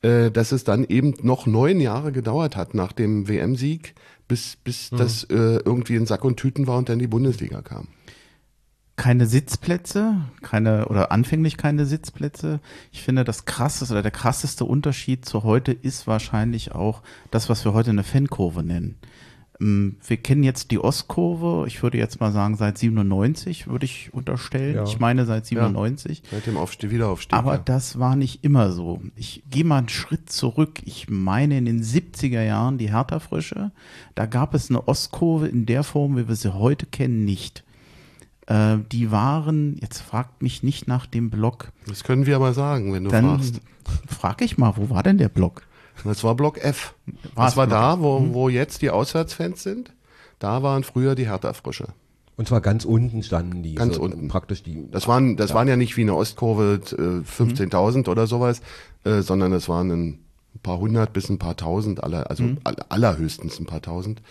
[0.03, 3.95] äh, dass es dann eben noch neun Jahre gedauert hat nach dem WM-Sieg,
[4.27, 7.87] bis, bis das äh, irgendwie in Sack und Tüten war und dann die Bundesliga kam.
[8.97, 12.59] Keine Sitzplätze, keine oder anfänglich keine Sitzplätze.
[12.91, 17.65] Ich finde, das krasseste oder der krasseste Unterschied zu heute ist wahrscheinlich auch das, was
[17.65, 18.99] wir heute eine Fankurve nennen.
[19.61, 24.13] Ähm, Wir kennen jetzt die Ostkurve, ich würde jetzt mal sagen, seit 97 würde ich
[24.13, 24.75] unterstellen.
[24.75, 24.83] Ja.
[24.83, 26.23] Ich meine seit 97.
[26.29, 27.37] Seit dem Aufstieg, Wiederaufstieg.
[27.37, 27.61] Aber ja.
[27.63, 29.01] das war nicht immer so.
[29.15, 30.81] Ich gehe mal einen Schritt zurück.
[30.85, 33.71] Ich meine in den 70er Jahren die Hertha-Frische.
[34.15, 37.63] Da gab es eine Ostkurve in der Form, wie wir sie heute kennen, nicht.
[38.47, 41.71] Äh, die waren, jetzt fragt mich nicht nach dem Block.
[41.87, 43.61] Das können wir aber sagen, wenn du Dann fragst.
[44.07, 45.63] frage ich mal, wo war denn der Block?
[46.03, 46.95] Das war Block F.
[47.35, 49.93] War das war Block da, wo, wo jetzt die Auswärtsfans sind.
[50.39, 51.87] Da waren früher die Hertha-Frische.
[52.37, 53.75] Und zwar ganz unten standen die.
[53.75, 54.27] Ganz so unten.
[54.27, 54.89] Praktisch die.
[54.89, 58.61] Das waren, das waren ja nicht wie eine Ostkurve äh, 15.000 oder sowas,
[59.03, 60.19] äh, sondern es waren ein
[60.63, 64.21] paar hundert bis ein paar tausend, aller, also all, allerhöchstens ein paar tausend.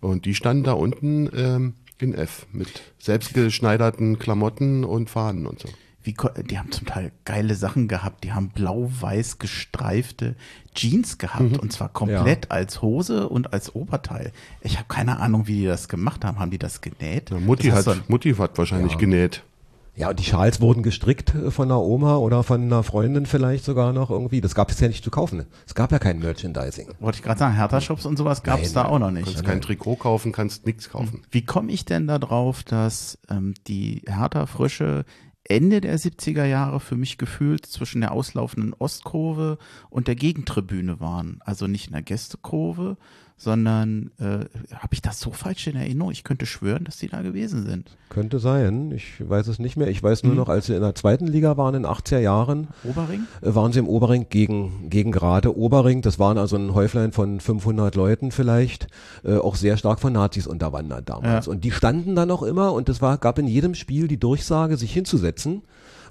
[0.00, 5.68] Und die standen da unten ähm, in F mit selbstgeschneiderten Klamotten und Fahnen und so.
[6.04, 6.14] Wie,
[6.48, 8.24] die haben zum Teil geile Sachen gehabt.
[8.24, 10.34] Die haben blau-weiß gestreifte
[10.74, 14.32] Jeans gehabt und zwar komplett als Hose und als Oberteil.
[14.62, 16.38] Ich habe keine Ahnung, wie die das gemacht haben.
[16.38, 17.30] Haben die das genäht?
[17.30, 19.42] Ja, Mutti, das hat, du- Mutti hat wahrscheinlich genäht.
[19.94, 23.62] Ja, und die Schals wurden gestrickt äh, von einer Oma oder von einer Freundin vielleicht
[23.66, 24.40] sogar noch irgendwie.
[24.40, 25.44] Das gab es ja nicht zu kaufen.
[25.66, 26.88] Es gab ja kein Merchandising.
[26.98, 29.26] wollte ich gerade sagen, Hertha-Shops und sowas gab es da auch noch nicht.
[29.26, 31.20] Kannst kein Trikot kaufen, kannst nichts kaufen.
[31.30, 35.04] Wie komme ich denn da drauf, dass ähm, die Hertha-Frösche
[35.44, 39.58] Ende der 70er Jahre für mich gefühlt zwischen der auslaufenden Ostkurve
[39.90, 41.40] und der Gegentribüne waren?
[41.44, 42.96] Also nicht in der Gästekurve,
[43.42, 46.12] sondern äh, habe ich das so falsch in Erinnerung?
[46.12, 47.96] Ich könnte schwören, dass die da gewesen sind.
[48.08, 48.92] Könnte sein.
[48.92, 49.88] Ich weiß es nicht mehr.
[49.88, 52.68] Ich weiß nur noch, als sie in der zweiten Liga waren in den 80er Jahren,
[52.84, 53.26] Oberring?
[53.40, 56.02] äh, waren sie im Oberring gegen, gegen gerade Oberring.
[56.02, 58.86] Das waren also ein Häuflein von 500 Leuten vielleicht,
[59.24, 61.46] äh, auch sehr stark von Nazis unterwandert damals.
[61.46, 61.52] Ja.
[61.52, 64.76] Und die standen dann auch immer und es war, gab in jedem Spiel die Durchsage,
[64.76, 65.62] sich hinzusetzen,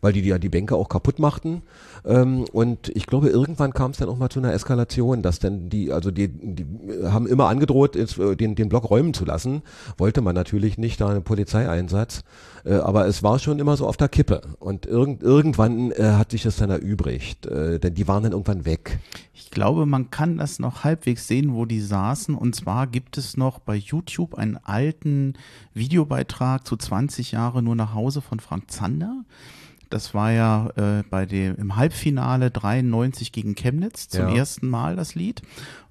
[0.02, 1.62] weil die ja die Bänke auch kaputt machten.
[2.04, 5.70] Ähm, und ich glaube, irgendwann kam es dann auch mal zu einer Eskalation, dass dann
[5.70, 6.66] die, also die, die
[7.06, 9.62] haben immer angedroht, ins, äh, den, den Block räumen zu lassen.
[9.98, 12.24] Wollte man natürlich nicht, da einen Polizeieinsatz.
[12.66, 14.42] Äh, aber es war schon immer so auf der Kippe.
[14.60, 17.46] Und irgend, irgendwann äh, hat sich das dann erübrigt.
[17.46, 19.00] Äh, denn die waren dann irgendwann weg.
[19.34, 22.36] Ich glaube, man kann das noch halbwegs sehen, wo die saßen.
[22.36, 25.34] Und zwar gibt es noch bei YouTube einen alten
[25.74, 29.24] Videobeitrag zu 20 Jahre nur nach Hause von Frank Zander.
[29.92, 34.36] Das war ja äh, bei dem im Halbfinale 93 gegen Chemnitz zum Ja.
[34.36, 35.42] ersten Mal das Lied.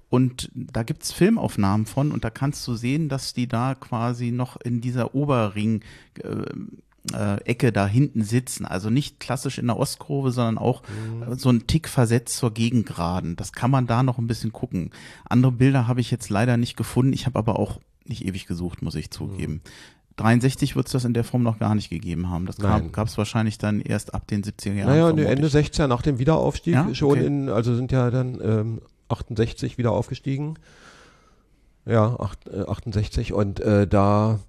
[0.09, 4.59] Und da gibt's Filmaufnahmen von und da kannst du sehen, dass die da quasi noch
[4.59, 5.83] in dieser Oberring
[6.21, 8.65] äh, äh, Ecke da hinten sitzen.
[8.65, 10.83] Also nicht klassisch in der Ostkurve, sondern auch
[11.29, 13.37] äh, so ein Tick versetzt zur Gegengraden.
[13.37, 14.91] Das kann man da noch ein bisschen gucken.
[15.29, 17.13] Andere Bilder habe ich jetzt leider nicht gefunden.
[17.13, 19.61] Ich habe aber auch nicht ewig gesucht, muss ich zugeben.
[20.17, 22.45] 63 wird es das in der Form noch gar nicht gegeben haben.
[22.45, 24.89] Das gab es wahrscheinlich dann erst ab den 70er Jahren.
[24.89, 25.29] naja, vermutlich.
[25.29, 26.93] Ende 60er nach dem Wiederaufstieg Ja?
[26.93, 27.25] schon Okay.
[27.25, 30.55] in, also sind ja dann ähm, 68 wieder aufgestiegen.
[31.85, 34.39] Ja, acht, äh, 68 und äh, da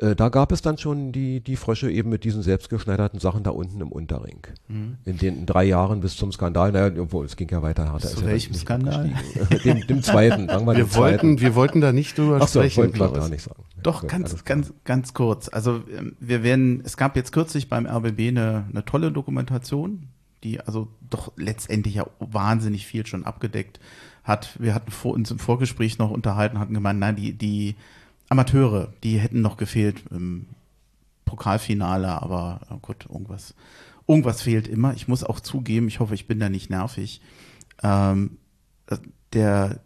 [0.00, 3.50] äh, da gab es dann schon die die Frösche eben mit diesen selbstgeschneiderten Sachen da
[3.50, 4.46] unten im Unterring.
[4.68, 4.96] Mhm.
[5.04, 7.92] In den drei Jahren bis zum Skandal, naja, obwohl es ging ja weiter.
[7.92, 9.12] Hertha Zu ist ja welchem nicht Skandal?
[9.64, 11.40] dem, dem zweiten, sagen wir, dem Wir wollten, zweiten.
[11.40, 12.78] wir wollten da nicht drüber Ach so, sprechen.
[12.78, 13.62] wollten wir gar nicht sagen.
[13.76, 15.48] Ja, Doch, gut, ganz, ganz, ganz kurz.
[15.48, 20.08] Also ähm, wir werden, es gab jetzt kürzlich beim RBB eine, eine tolle Dokumentation,
[20.44, 23.80] die also doch letztendlich ja wahnsinnig viel schon abgedeckt
[24.24, 24.58] hat.
[24.58, 27.76] Wir hatten vor, uns im Vorgespräch noch unterhalten, hatten gemeint, nein, die, die
[28.30, 30.46] Amateure, die hätten noch gefehlt im
[31.24, 33.54] Pokalfinale, aber oh Gott, irgendwas,
[34.06, 34.94] irgendwas fehlt immer.
[34.94, 37.20] Ich muss auch zugeben, ich hoffe, ich bin da nicht nervig.
[37.82, 38.38] Ähm,
[39.32, 39.80] der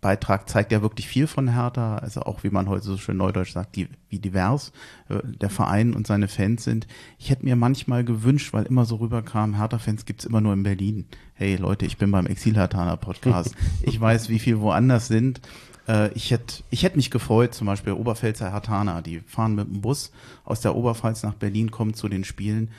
[0.00, 3.52] Beitrag zeigt ja wirklich viel von Hertha, also auch wie man heute so schön neudeutsch
[3.52, 4.72] sagt, die, wie divers
[5.10, 6.86] äh, der Verein und seine Fans sind.
[7.18, 11.06] Ich hätte mir manchmal gewünscht, weil immer so rüberkam, Hertha-Fans gibt's immer nur in Berlin.
[11.34, 13.54] Hey Leute, ich bin beim Exil-Hertaner Podcast.
[13.82, 15.42] ich weiß, wie viel woanders sind.
[15.90, 19.80] Äh, ich hätte ich hätt mich gefreut, zum Beispiel Oberpfälzer Hertaner, die fahren mit dem
[19.80, 20.12] Bus
[20.44, 22.70] aus der Oberpfalz nach Berlin, kommen zu den Spielen.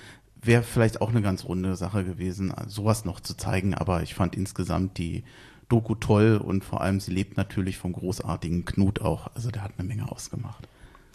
[0.41, 4.35] Wäre vielleicht auch eine ganz runde Sache gewesen, sowas noch zu zeigen, aber ich fand
[4.35, 5.23] insgesamt die
[5.69, 9.29] Doku toll und vor allem sie lebt natürlich vom großartigen Knut auch.
[9.35, 10.67] Also der hat eine Menge ausgemacht.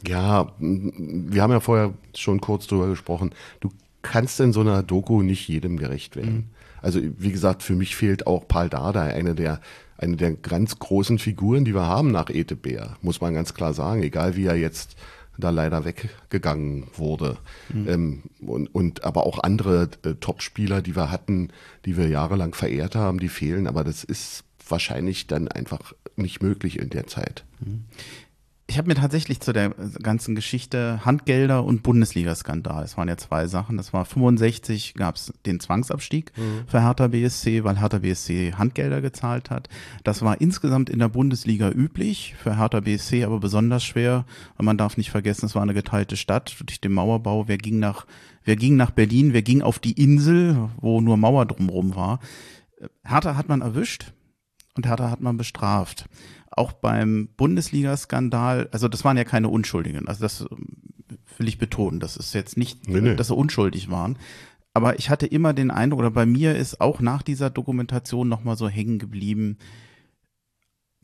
[0.06, 3.30] Ja, wir haben ja vorher schon kurz drüber gesprochen.
[3.61, 6.50] Du kannst in so einer Doku nicht jedem gerecht werden.
[6.80, 9.61] Also wie gesagt, für mich fehlt auch Paul Dardai, eine der
[9.98, 13.72] eine der ganz großen Figuren, die wir haben nach Ete Bär, muss man ganz klar
[13.74, 14.96] sagen, egal wie er jetzt
[15.38, 17.37] da leider weggegangen wurde.
[17.88, 21.50] Ähm, und, und aber auch andere äh, Topspieler, die wir hatten,
[21.85, 26.78] die wir jahrelang verehrt haben, die fehlen, aber das ist wahrscheinlich dann einfach nicht möglich
[26.78, 27.44] in der Zeit.
[28.68, 29.70] Ich habe mir tatsächlich zu der
[30.02, 32.83] ganzen Geschichte Handgelder und Bundesliga-Skandal.
[32.83, 33.76] Es waren ja zwei Sachen.
[33.76, 36.33] Das war 65 gab es den Zwangsabstieg
[36.66, 39.68] für Hertha BSC, weil Hertha BSC Handgelder gezahlt hat.
[40.02, 44.24] Das war insgesamt in der Bundesliga üblich, für Hertha BSC aber besonders schwer.
[44.59, 47.46] Und man darf nicht vergessen, es war eine geteilte Stadt durch den Mauerbau.
[47.46, 48.05] Wer ging nach,
[48.42, 49.33] wer ging nach Berlin?
[49.33, 52.18] Wer ging auf die Insel, wo nur Mauer drumrum war?
[53.05, 54.12] Hertha hat man erwischt
[54.74, 56.07] und Hertha hat man bestraft.
[56.56, 60.76] Auch beim Bundesliga-Skandal, also das waren ja keine Unschuldigen, also das ähm,
[61.38, 63.14] will ich betonen, das ist jetzt nicht, Nee, nee.
[63.14, 64.18] dass sie unschuldig waren.
[64.74, 68.56] Aber ich hatte immer den Eindruck, oder bei mir ist auch nach dieser Dokumentation nochmal
[68.56, 69.58] so hängen geblieben,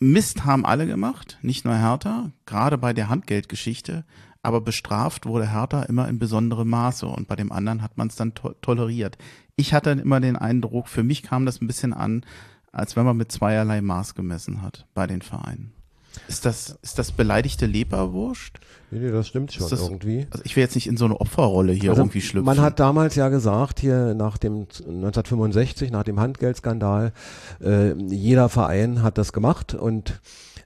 [0.03, 4.05] Mist haben alle gemacht, nicht nur Hertha, gerade bei der Handgeldgeschichte,
[4.43, 8.17] aber bestraft wurde Hertha immer in besonderem Maße und bei dem anderen hat man es
[8.17, 9.17] dann to toleriert.
[9.55, 12.25] Ich hatte immer den Eindruck, für mich kam das ein bisschen an,
[12.73, 15.73] als wenn man mit zweierlei Maß gemessen hat bei den Vereinen.
[16.29, 18.59] Ist das, ist das beleidigte Leberwurst?
[18.91, 20.27] Nee, nee, das stimmt schon das, irgendwie.
[20.31, 22.45] Also ich will jetzt nicht in so eine Opferrolle hier also irgendwie schlüpfen.
[22.45, 27.13] Man hat damals ja gesagt, hier nach dem 1965, nach dem Handgeldskandal,
[27.63, 30.21] äh, jeder Verein hat das gemacht und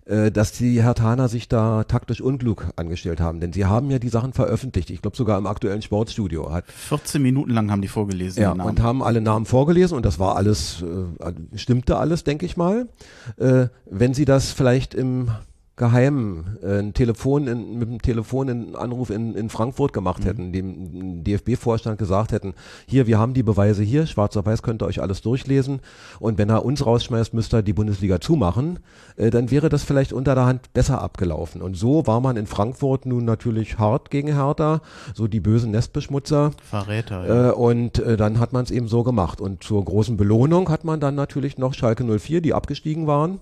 [0.07, 3.41] dass die Hertaner sich da taktisch unklug angestellt haben.
[3.41, 4.91] Denn sie haben ja die Sachen veröffentlicht.
[4.91, 6.53] Ich glaube sogar im aktuellen Sportstudio.
[6.53, 8.41] Hat 14 Minuten lang haben die vorgelesen.
[8.41, 12.57] Ja, und haben alle Namen vorgelesen und das war alles, äh, stimmte alles, denke ich
[12.57, 12.89] mal.
[13.37, 15.31] Äh, wenn sie das vielleicht im
[15.77, 20.27] geheim äh, ein Telefon in, mit dem Telefon einen Anruf in, in Frankfurt gemacht mhm.
[20.27, 22.55] hätten, dem DFB-Vorstand gesagt hätten,
[22.87, 25.81] hier, wir haben die Beweise hier, schwarz auf weiß könnt ihr euch alles durchlesen
[26.19, 28.79] und wenn er uns rausschmeißt, müsst ihr die Bundesliga zumachen,
[29.17, 31.61] äh, dann wäre das vielleicht unter der Hand besser abgelaufen.
[31.61, 34.81] Und so war man in Frankfurt nun natürlich hart gegen Hertha,
[35.15, 36.53] so die bösen Nestbeschmutzer.
[36.63, 37.27] Verräter.
[37.27, 37.49] Ja.
[37.51, 39.41] Äh, und äh, dann hat man es eben so gemacht.
[39.41, 43.41] Und zur großen Belohnung hat man dann natürlich noch Schalke 04, die abgestiegen waren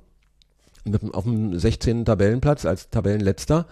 [1.13, 2.05] auf dem 16.
[2.05, 3.67] Tabellenplatz als Tabellenletzter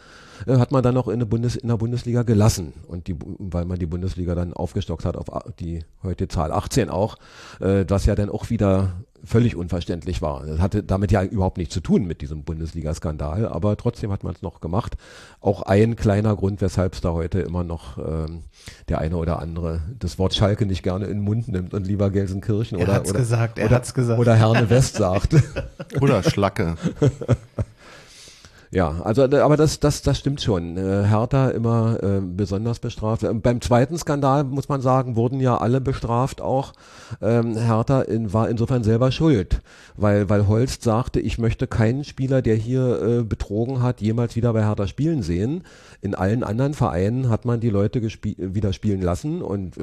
[0.47, 3.65] äh, hat man dann noch in, der Bundes, in der Bundesliga gelassen und die, weil
[3.65, 5.27] man die Bundesliga dann aufgestockt hat auf
[5.59, 7.17] die heute Zahl 18 auch,
[7.61, 8.93] äh, was ja dann auch wieder
[9.25, 10.45] völlig unverständlich war.
[10.47, 14.35] Das hatte damit ja überhaupt nichts zu tun mit diesem Bundesliga-Skandal, aber trotzdem hat man
[14.35, 14.97] es noch gemacht.
[15.41, 18.43] Auch ein kleiner Grund, weshalb es da heute immer noch ähm,
[18.89, 22.11] der eine oder andere das Wort Schalke nicht gerne in den Mund nimmt und lieber
[22.11, 24.19] Gelsenkirchen er oder, hat's oder, gesagt, er oder, hat's gesagt.
[24.19, 25.37] oder Herne West sagt.
[26.01, 26.77] Oder Schlacke.
[28.75, 30.79] Ja, also aber das das das stimmt schon.
[30.79, 33.23] Äh, Hertha immer äh, besonders bestraft.
[33.23, 36.73] Ähm, beim zweiten Skandal muss man sagen, wurden ja alle bestraft auch.
[37.21, 39.61] Ähm, Hertha in, war insofern selber schuld,
[39.95, 44.55] weil weil Holst sagte, ich möchte keinen Spieler, der hier äh, betrogen hat, jemals wieder
[44.55, 45.65] bei Hertha spielen sehen.
[46.01, 49.83] In allen anderen Vereinen hat man die Leute wieder spielen lassen und äh,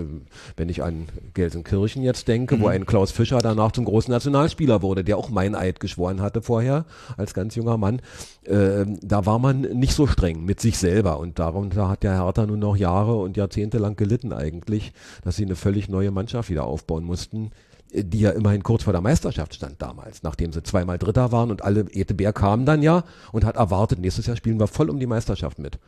[0.58, 2.62] wenn ich an Gelsenkirchen jetzt denke, mhm.
[2.62, 6.42] wo ein Klaus Fischer danach zum großen Nationalspieler wurde, der auch mein Eid geschworen hatte
[6.42, 6.86] vorher
[7.18, 8.02] als ganz junger Mann.
[8.46, 12.24] Äh, ähm, da war man nicht so streng mit sich selber und darunter hat der
[12.24, 16.50] Hertha nun noch Jahre und Jahrzehnte lang gelitten eigentlich, dass sie eine völlig neue Mannschaft
[16.50, 17.52] wieder aufbauen mussten,
[17.92, 21.52] äh, die ja immerhin kurz vor der Meisterschaft stand damals, nachdem sie zweimal Dritter waren
[21.52, 25.00] und alle Etebär kamen dann ja und hat erwartet, nächstes Jahr spielen wir voll um
[25.00, 25.80] die Meisterschaft mit.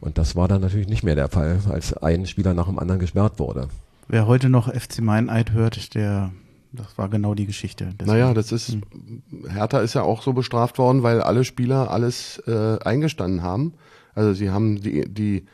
[0.00, 3.00] Und das war dann natürlich nicht mehr der Fall, als ein Spieler nach dem anderen
[3.00, 3.68] gesperrt wurde.
[4.08, 6.32] Wer heute noch FC Meineid hört, der
[6.72, 7.86] das war genau die Geschichte.
[7.98, 8.06] Deswegen.
[8.06, 9.22] Naja, das ist, hm.
[9.48, 13.74] Hertha ist ja auch so bestraft worden, weil alle Spieler alles äh, eingestanden haben.
[14.14, 15.44] Also sie haben die, die,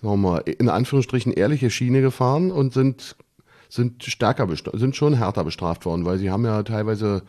[0.00, 3.16] sagen wir mal, in Anführungsstrichen ehrliche Schiene gefahren und sind,
[3.68, 7.22] sind stärker, sind schon härter bestraft worden, weil sie haben ja teilweise,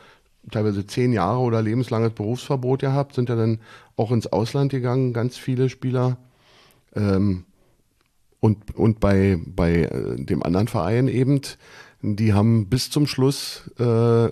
[0.52, 3.60] teilweise zehn Jahre oder lebenslanges Berufsverbot gehabt, sind ja dann
[3.96, 6.18] auch ins Ausland gegangen, ganz viele Spieler.
[6.96, 7.46] Ähm,
[8.40, 11.42] und, und bei, bei äh, dem anderen Verein eben,
[12.14, 14.28] die haben bis zum Schluss äh,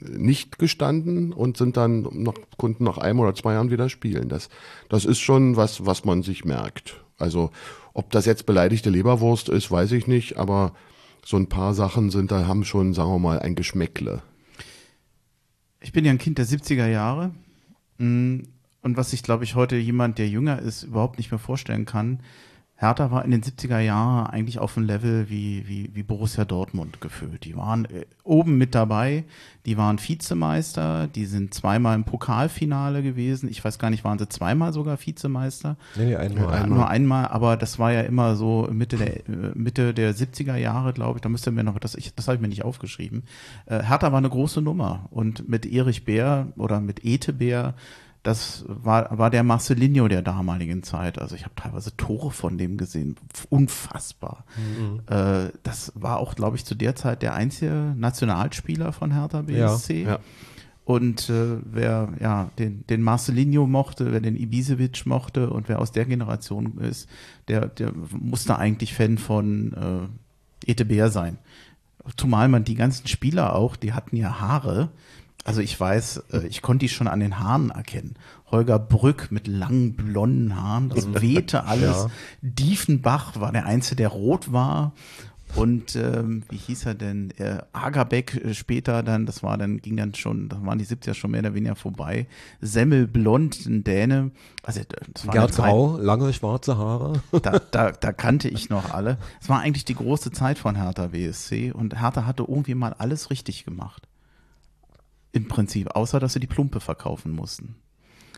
[0.00, 4.28] nicht gestanden und sind dann noch, konnten nach einem oder zwei Jahren wieder spielen.
[4.28, 4.48] Das,
[4.88, 7.00] das ist schon was, was man sich merkt.
[7.18, 7.50] Also,
[7.94, 10.72] ob das jetzt beleidigte Leberwurst ist, weiß ich nicht, aber
[11.24, 14.22] so ein paar Sachen sind da, haben schon, sagen wir mal, ein Geschmäckle.
[15.80, 17.30] Ich bin ja ein Kind der 70er Jahre.
[17.98, 18.40] Mm,
[18.82, 22.20] und was sich, glaube ich, heute jemand, der jünger ist, überhaupt nicht mehr vorstellen kann,
[22.78, 27.00] Hertha war in den 70er Jahren eigentlich auf einem Level wie, wie, wie Borussia Dortmund
[27.00, 27.44] gefühlt.
[27.46, 29.24] Die waren äh, oben mit dabei,
[29.64, 33.48] die waren Vizemeister, die sind zweimal im Pokalfinale gewesen.
[33.48, 35.76] Ich weiß gar nicht, waren sie zweimal sogar Vizemeister?
[35.94, 36.54] Nee, nee einmal.
[36.54, 40.56] Ja, nur einmal, aber das war ja immer so Mitte der, äh, Mitte der 70er
[40.56, 41.22] Jahre, glaube ich.
[41.22, 43.22] Da müsste mir noch, das, ich, das habe ich mir nicht aufgeschrieben.
[43.64, 47.74] Äh, Hertha war eine große Nummer und mit Erich Bär oder mit Ete Bär
[48.26, 51.20] das war, war der Marcelinho der damaligen Zeit.
[51.20, 53.14] Also ich habe teilweise Tore von dem gesehen.
[53.50, 54.44] Unfassbar.
[54.56, 55.00] Mhm.
[55.06, 60.02] Äh, das war auch, glaube ich, zu der Zeit der einzige Nationalspieler von Hertha BSC.
[60.02, 60.18] Ja, ja.
[60.84, 65.92] Und äh, wer ja den, den Marcelinho mochte, wer den Ibisevic mochte und wer aus
[65.92, 67.08] der Generation ist,
[67.46, 70.10] der, der musste eigentlich Fan von
[70.64, 71.38] äh, Ete Bär sein.
[72.16, 74.90] Zumal man die ganzen Spieler auch, die hatten ja Haare,
[75.46, 78.16] also ich weiß, äh, ich konnte die schon an den Haaren erkennen.
[78.50, 82.04] Holger Brück mit langen blonden Haaren, das wehte alles.
[82.04, 82.10] Ja.
[82.42, 84.92] Diefenbach war der Einzige, der rot war.
[85.54, 87.30] Und ähm, wie hieß er denn?
[87.38, 91.14] Äh, Agerbeck äh, später dann, das war dann, ging dann schon, das waren die 70er
[91.14, 92.26] schon mehr oder weniger vorbei.
[92.60, 94.32] Semmel Blond, ein Däne.
[94.64, 94.80] Also,
[95.14, 97.22] das war Gerd Grau, lange schwarze Haare.
[97.42, 99.16] Da, da, da kannte ich noch alle.
[99.40, 103.30] Es war eigentlich die große Zeit von Hertha WSC und Hertha hatte irgendwie mal alles
[103.30, 104.08] richtig gemacht.
[105.36, 107.76] Im Prinzip, außer dass sie die Plumpe verkaufen mussten.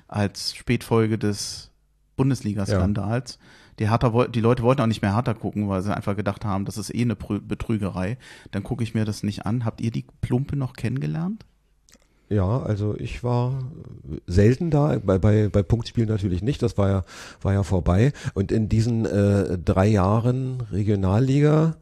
[0.08, 1.70] Als Spätfolge des
[2.16, 3.38] Bundesliga-Skandals.
[3.78, 6.64] Die, Hertha, die Leute wollten auch nicht mehr Hertha gucken, weil sie einfach gedacht haben,
[6.64, 8.18] das ist eh eine Betrügerei.
[8.50, 9.64] Dann gucke ich mir das nicht an.
[9.64, 11.44] Habt ihr die Plumpe noch kennengelernt?
[12.28, 13.62] Ja, also ich war
[14.26, 17.04] selten da, bei, bei, bei Punktspielen natürlich nicht, das war ja,
[17.40, 18.12] war ja vorbei.
[18.34, 21.76] Und in diesen äh, drei Jahren Regionalliga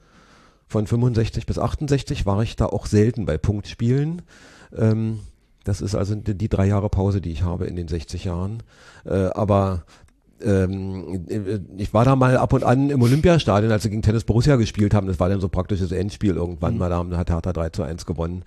[0.68, 4.22] von 65 bis 68 war ich da auch selten bei Punktspielen.
[4.76, 5.20] Ähm,
[5.64, 8.62] das ist also die, die drei Jahre Pause, die ich habe in den 60 Jahren.
[9.04, 9.84] Äh, aber
[10.40, 14.24] ähm, äh, ich war da mal ab und an im Olympiastadion, als sie gegen Tennis
[14.24, 15.06] Borussia gespielt haben.
[15.06, 16.90] Das war dann so praktisch das Endspiel irgendwann mal.
[16.90, 18.44] Da hat Hertha 3 zu 1 gewonnen.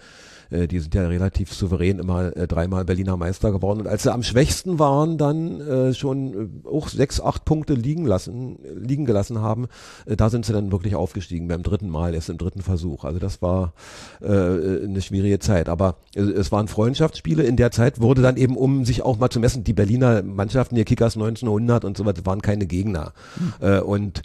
[0.49, 3.81] Äh, Die sind ja relativ souverän immer äh, dreimal Berliner Meister geworden.
[3.81, 6.33] Und als sie am schwächsten waren, dann äh, schon
[6.65, 9.67] äh, auch sechs, acht Punkte liegen lassen, liegen gelassen haben,
[10.05, 13.05] äh, da sind sie dann wirklich aufgestiegen beim dritten Mal, erst im dritten Versuch.
[13.05, 13.73] Also das war
[14.21, 15.69] äh, eine schwierige Zeit.
[15.69, 17.43] Aber äh, es waren Freundschaftsspiele.
[17.43, 20.75] In der Zeit wurde dann eben, um sich auch mal zu messen, die Berliner Mannschaften,
[20.75, 23.13] die Kickers 1900 und so weiter, waren keine Gegner.
[23.59, 24.21] Äh, und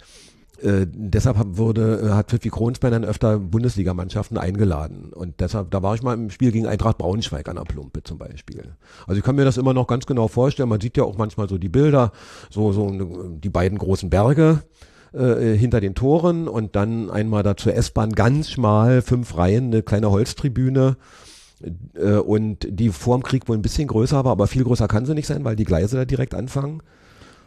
[0.61, 5.11] äh, deshalb hab- wurde, äh, hat Pfiffi Kronsbein dann öfter Bundesligamannschaften eingeladen.
[5.13, 8.17] Und deshalb, da war ich mal im Spiel gegen Eintracht Braunschweig an der Plumpe zum
[8.17, 8.75] Beispiel.
[9.07, 10.69] Also ich kann mir das immer noch ganz genau vorstellen.
[10.69, 12.11] Man sieht ja auch manchmal so die Bilder,
[12.49, 14.63] so, so die beiden großen Berge
[15.13, 19.83] äh, hinter den Toren und dann einmal da zur S-Bahn ganz schmal, fünf Reihen, eine
[19.83, 20.97] kleine Holztribüne.
[21.95, 25.05] Äh, und die vor dem Krieg wohl ein bisschen größer war, aber viel größer kann
[25.05, 26.81] sie nicht sein, weil die Gleise da direkt anfangen.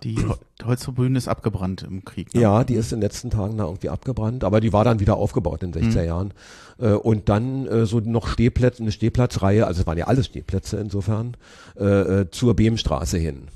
[0.05, 2.35] Die Hol- Holztribüne ist abgebrannt im Krieg.
[2.35, 2.41] ne?
[2.41, 5.17] Ja, die ist in den letzten Tagen da irgendwie abgebrannt, aber die war dann wieder
[5.17, 6.33] aufgebaut in den 60er Jahren.
[6.79, 10.77] Äh, und dann äh, so noch Stehplätze, eine Stehplatzreihe, also es waren ja alles Stehplätze
[10.79, 11.37] insofern,
[11.77, 13.49] äh, zur Behmstraße hin.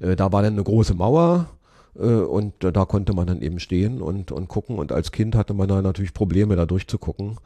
[0.00, 1.48] Äh, da war dann eine große Mauer
[1.98, 4.78] äh, und äh, da konnte man dann eben stehen und, und gucken.
[4.78, 7.38] Und als Kind hatte man da natürlich Probleme, da durchzugucken,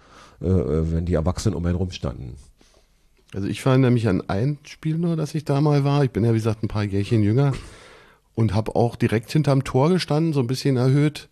[0.42, 2.32] wenn die Erwachsenen um einen rumstanden.
[3.34, 6.02] Also ich erinnere mich an ein Spiel nur, dass ich da mal war.
[6.02, 7.52] Ich bin ja, wie gesagt, ein paar Jährchen jünger
[8.34, 11.28] und habe auch direkt hinterm Tor gestanden, so ein bisschen erhöht.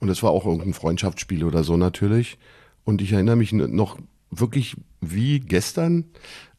[0.00, 2.38] Und es war auch irgendein Freundschaftsspiel oder so natürlich.
[2.84, 3.98] Und ich erinnere mich noch
[4.30, 6.04] wirklich wie gestern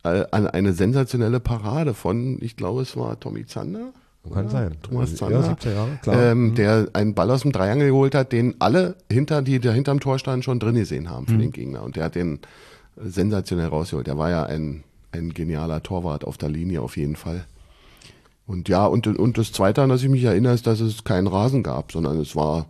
[0.04, 3.94] äh, an eine sensationelle Parade von, ich glaube, es war Tommy Zander.
[4.34, 4.76] Kann sein.
[4.82, 6.22] Thomas Ja, Zander, 17 Jahre, klar.
[6.32, 10.02] ähm, der einen Ball aus dem Dreiangel geholt hat, den alle hinter, die da hinterm
[10.02, 11.82] Tor standen, schon drin gesehen haben für den Gegner.
[11.84, 12.36] Und der hat den
[12.98, 14.06] äh, sensationell rausgeholt.
[14.06, 17.46] Der war ja ein, ein genialer Torwart auf der Linie auf jeden Fall.
[18.48, 21.28] Und ja, und, und das Zweite, an das ich mich erinnere, ist, dass es keinen
[21.28, 22.68] Rasen gab, sondern es war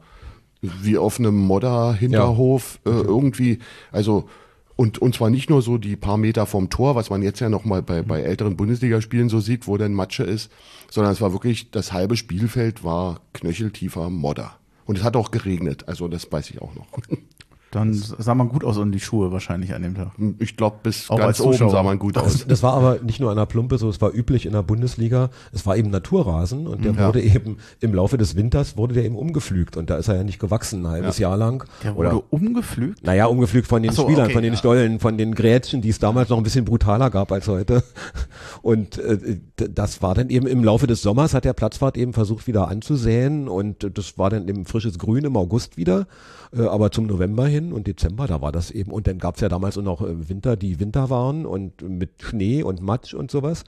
[0.62, 3.60] wie auf einem Modder-Hinterhof äh, irgendwie,
[3.92, 4.28] also
[4.76, 7.50] und, und zwar nicht nur so die paar Meter vom Tor, was man jetzt ja
[7.50, 10.52] noch mal bei, bei älteren Bundesligaspielen so sieht, wo dann Matsche ist,
[10.90, 14.58] sondern es war wirklich, das halbe Spielfeld war knöcheltiefer Modder.
[14.86, 16.88] Und es hat auch geregnet, also das weiß ich auch noch.
[17.71, 20.12] Dann sah man gut aus um die Schuhe wahrscheinlich an dem Tag.
[20.39, 21.67] Ich glaube, bis Auch ganz als Zuschauer.
[21.67, 22.45] oben sah man gut aus.
[22.47, 25.30] Das war aber nicht nur an der Plumpe so, es war üblich in der Bundesliga,
[25.51, 29.15] es war eben Naturrasen und der wurde eben im Laufe des Winters wurde der eben
[29.15, 31.65] umgepflügt und da ist er ja nicht gewachsen ein halbes Jahr lang.
[31.84, 33.03] Der wurde umgepflügt.
[33.03, 34.60] naja, umgepflügt von den so, Spielern, okay, von den ja.
[34.60, 37.84] Stollen, von den Grätschen, die es damals noch ein bisschen brutaler gab als heute.
[38.62, 42.47] Und äh, das war dann eben im Laufe des Sommers hat der Platzwart eben versucht
[42.47, 46.08] wieder anzusäen und äh, das war dann eben frisches Grün im August wieder,
[46.56, 49.41] äh, aber zum November hin und Dezember, da war das eben und dann gab es
[49.41, 53.32] ja damals auch noch äh, Winter, die Winter waren und mit Schnee und Matsch und
[53.32, 53.63] sowas.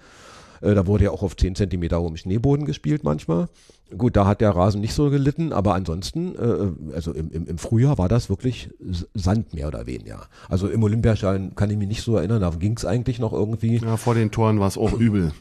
[0.61, 3.49] Äh, Da wurde ja auch auf 10 Zentimeter hohem Schneeboden gespielt manchmal.
[3.97, 7.57] Gut, da hat der Rasen nicht so gelitten, aber ansonsten, äh, also im, im, im
[7.57, 8.69] Frühjahr war das wirklich
[9.15, 10.27] Sand mehr oder weniger.
[10.47, 13.77] Also im Olympiastadion kann ich mich nicht so erinnern, da ging es eigentlich noch irgendwie.
[13.77, 15.31] Ja, vor den Toren war es auch übel.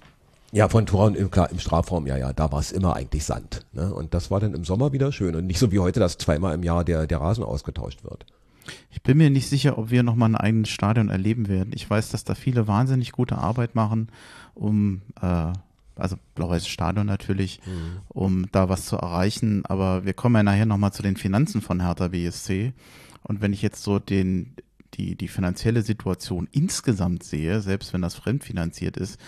[0.51, 3.67] Ja, von Toren, im, klar, im Strafraum, ja, ja, da war es immer eigentlich Sand.
[3.73, 3.93] Ne?
[3.93, 6.55] Und das war dann im Sommer wieder schön und nicht so wie heute, dass zweimal
[6.55, 8.25] im Jahr der, der Rasen ausgetauscht wird.
[8.91, 11.73] Ich bin mir nicht sicher, ob wir nochmal ein eigenes Stadion erleben werden.
[11.75, 14.09] Ich weiß, dass da viele wahnsinnig gute Arbeit machen,
[14.55, 15.53] um, äh,
[15.97, 17.61] also blaues Stadion natürlich,
[18.09, 19.65] um da was zu erreichen.
[19.67, 22.73] Aber wir kommen ja nachher nochmal zu den Finanzen von Hertha BSC.
[23.23, 24.55] Und wenn ich jetzt so den,
[24.95, 29.19] die, die finanzielle Situation insgesamt sehe, selbst wenn das fremdfinanziert ist,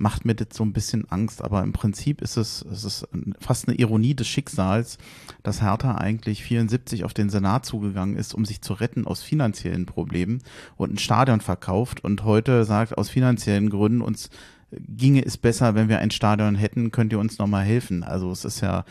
[0.00, 1.44] macht mir das so ein bisschen Angst.
[1.44, 3.08] Aber im Prinzip ist es, es ist
[3.38, 4.98] fast eine Ironie des Schicksals,
[5.42, 9.86] dass Hertha eigentlich 74 auf den Senat zugegangen ist, um sich zu retten aus finanziellen
[9.86, 10.42] Problemen
[10.76, 14.30] und ein Stadion verkauft und heute sagt, aus finanziellen Gründen uns
[14.72, 18.02] ginge es besser, wenn wir ein Stadion hätten, könnt ihr uns nochmal helfen.
[18.02, 18.84] Also es ist ja,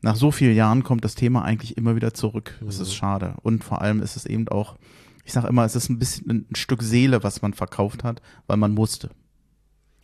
[0.00, 2.58] nach so vielen Jahren kommt das Thema eigentlich immer wieder zurück.
[2.66, 3.34] Es ist schade.
[3.42, 4.76] Und vor allem ist es eben auch,
[5.24, 8.56] ich sage immer, es ist ein bisschen ein Stück Seele, was man verkauft hat, weil
[8.56, 9.10] man musste.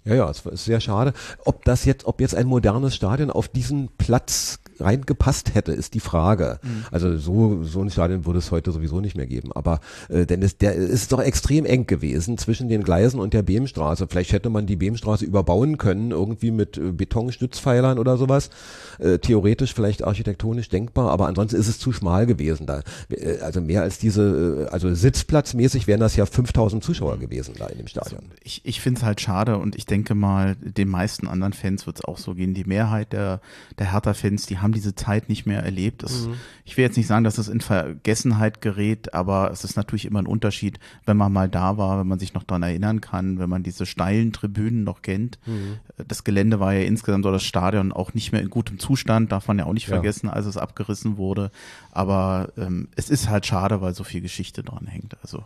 [0.05, 1.13] Ja, ja, es ist sehr schade.
[1.45, 6.01] Ob das jetzt, ob jetzt ein modernes Stadion auf diesen Platz reingepasst hätte, ist die
[6.01, 6.59] Frage.
[6.63, 6.85] Mhm.
[6.91, 9.53] Also so, so ein Stadion würde es heute sowieso nicht mehr geben.
[9.53, 13.43] Aber äh, denn es, der ist doch extrem eng gewesen zwischen den Gleisen und der
[13.43, 14.07] Behmstraße.
[14.09, 18.51] Vielleicht hätte man die Behmstraße überbauen können, irgendwie mit äh, Betonstützpfeilern oder sowas.
[18.99, 22.83] Äh, theoretisch vielleicht architektonisch denkbar, aber ansonsten ist es zu schmal gewesen da.
[23.11, 27.67] Äh, also mehr als diese, äh, also sitzplatzmäßig wären das ja 5000 Zuschauer gewesen da
[27.67, 28.21] in dem Stadion.
[28.23, 31.87] Also ich ich finde es halt schade und ich denke mal, den meisten anderen Fans
[31.87, 32.55] wird es auch so gehen.
[32.55, 33.41] Die Mehrheit der,
[33.79, 36.03] der Hertha-Fans, die haben diese Zeit nicht mehr erlebt.
[36.03, 36.35] Das, mhm.
[36.65, 40.21] Ich will jetzt nicht sagen, dass es in Vergessenheit gerät, aber es ist natürlich immer
[40.21, 43.51] ein Unterschied, wenn man mal da war, wenn man sich noch daran erinnern kann, wenn
[43.51, 45.39] man diese steilen Tribünen noch kennt.
[45.47, 45.79] Mhm.
[46.09, 49.49] Das Gelände war ja insgesamt oder das Stadion auch nicht mehr in gutem Zustand, darf
[49.49, 49.95] man ja auch nicht ja.
[49.95, 51.51] vergessen, als es abgerissen wurde.
[51.91, 55.17] Aber ähm, es ist halt schade, weil so viel Geschichte dran hängt.
[55.23, 55.45] Also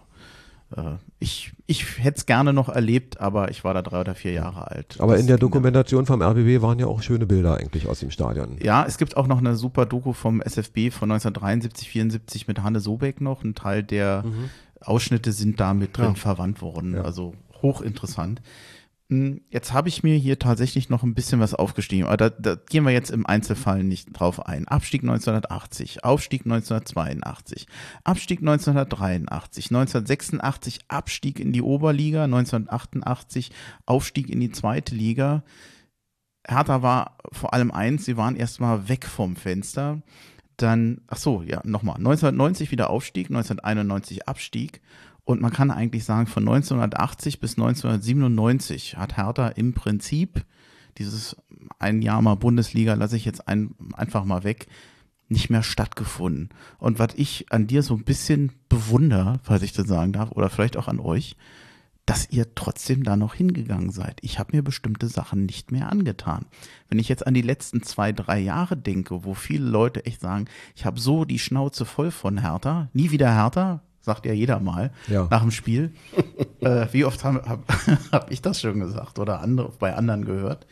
[1.20, 4.68] ich, ich hätte es gerne noch erlebt, aber ich war da drei oder vier Jahre
[4.68, 4.96] alt.
[4.98, 8.10] Aber das in der Dokumentation vom RBB waren ja auch schöne Bilder eigentlich aus dem
[8.10, 8.58] Stadion.
[8.60, 12.80] Ja, es gibt auch noch eine super Doku vom SFB von 1973, 74 mit Hanne
[12.80, 13.44] Sobeck noch.
[13.44, 14.50] Ein Teil der mhm.
[14.80, 16.14] Ausschnitte sind da mit drin ja.
[16.14, 16.94] verwandt worden.
[16.94, 17.02] Ja.
[17.02, 18.42] Also hochinteressant.
[19.09, 22.57] Hm, jetzt habe ich mir hier tatsächlich noch ein bisschen was aufgeschrieben, aber da, da
[22.57, 24.66] gehen wir jetzt im Einzelfall nicht drauf ein.
[24.66, 27.68] Abstieg 1980, Aufstieg 1982,
[28.02, 33.52] Abstieg 1983, 1986 Abstieg in die Oberliga, 1988
[33.86, 35.44] Aufstieg in die zweite Liga.
[36.48, 40.02] Hertha war vor allem eins, sie waren erstmal weg vom Fenster.
[40.57, 44.80] Dann, ach so, ja, nochmal, 1990 wieder Aufstieg, 1991 Abstieg
[45.26, 50.44] und man kann eigentlich sagen, von 1980 bis 1997 hat Hertha im Prinzip
[50.98, 51.36] dieses
[51.80, 54.68] ein Jahr mal Bundesliga, lasse ich jetzt ein, einfach mal weg,
[55.28, 56.50] nicht mehr stattgefunden.
[56.78, 60.48] Und was ich an dir so ein bisschen bewundere, falls ich das sagen darf, oder
[60.48, 61.36] vielleicht auch an euch,
[62.06, 64.20] dass ihr trotzdem da noch hingegangen seid.
[64.22, 66.46] Ich habe mir bestimmte Sachen nicht mehr angetan.
[66.88, 70.44] Wenn ich jetzt an die letzten zwei, drei Jahre denke, wo viele Leute echt sagen,
[70.76, 74.90] ich habe so die Schnauze voll von Hertha, nie wieder Hertha, sagt ja jeder mal
[75.09, 75.26] ja.
[75.30, 75.90] nach dem Spiel.
[76.61, 77.61] äh, wie oft habe hab,
[78.12, 80.64] hab ich das schon gesagt oder andere, bei anderen gehört?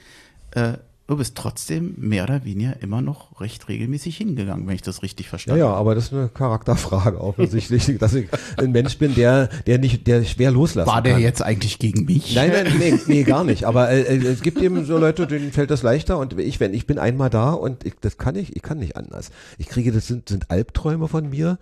[0.52, 0.74] Äh,
[1.08, 5.28] du bist trotzdem mehr oder weniger immer noch recht regelmäßig hingegangen, wenn ich das richtig
[5.28, 5.68] verstanden habe.
[5.68, 9.78] Ja, ja, aber das ist eine Charakterfrage offensichtlich, dass ich ein Mensch bin, der, der
[9.78, 11.22] nicht, der schwer loslassen War der kann.
[11.22, 12.36] jetzt eigentlich gegen mich?
[12.36, 13.64] Nein, nein, nee, nee gar nicht.
[13.64, 16.72] Aber äh, äh, es gibt eben so Leute, denen fällt das leichter und ich, wenn
[16.72, 19.32] ich bin einmal da und ich, das kann ich, ich kann nicht anders.
[19.58, 21.58] Ich kriege, das sind, sind Albträume von mir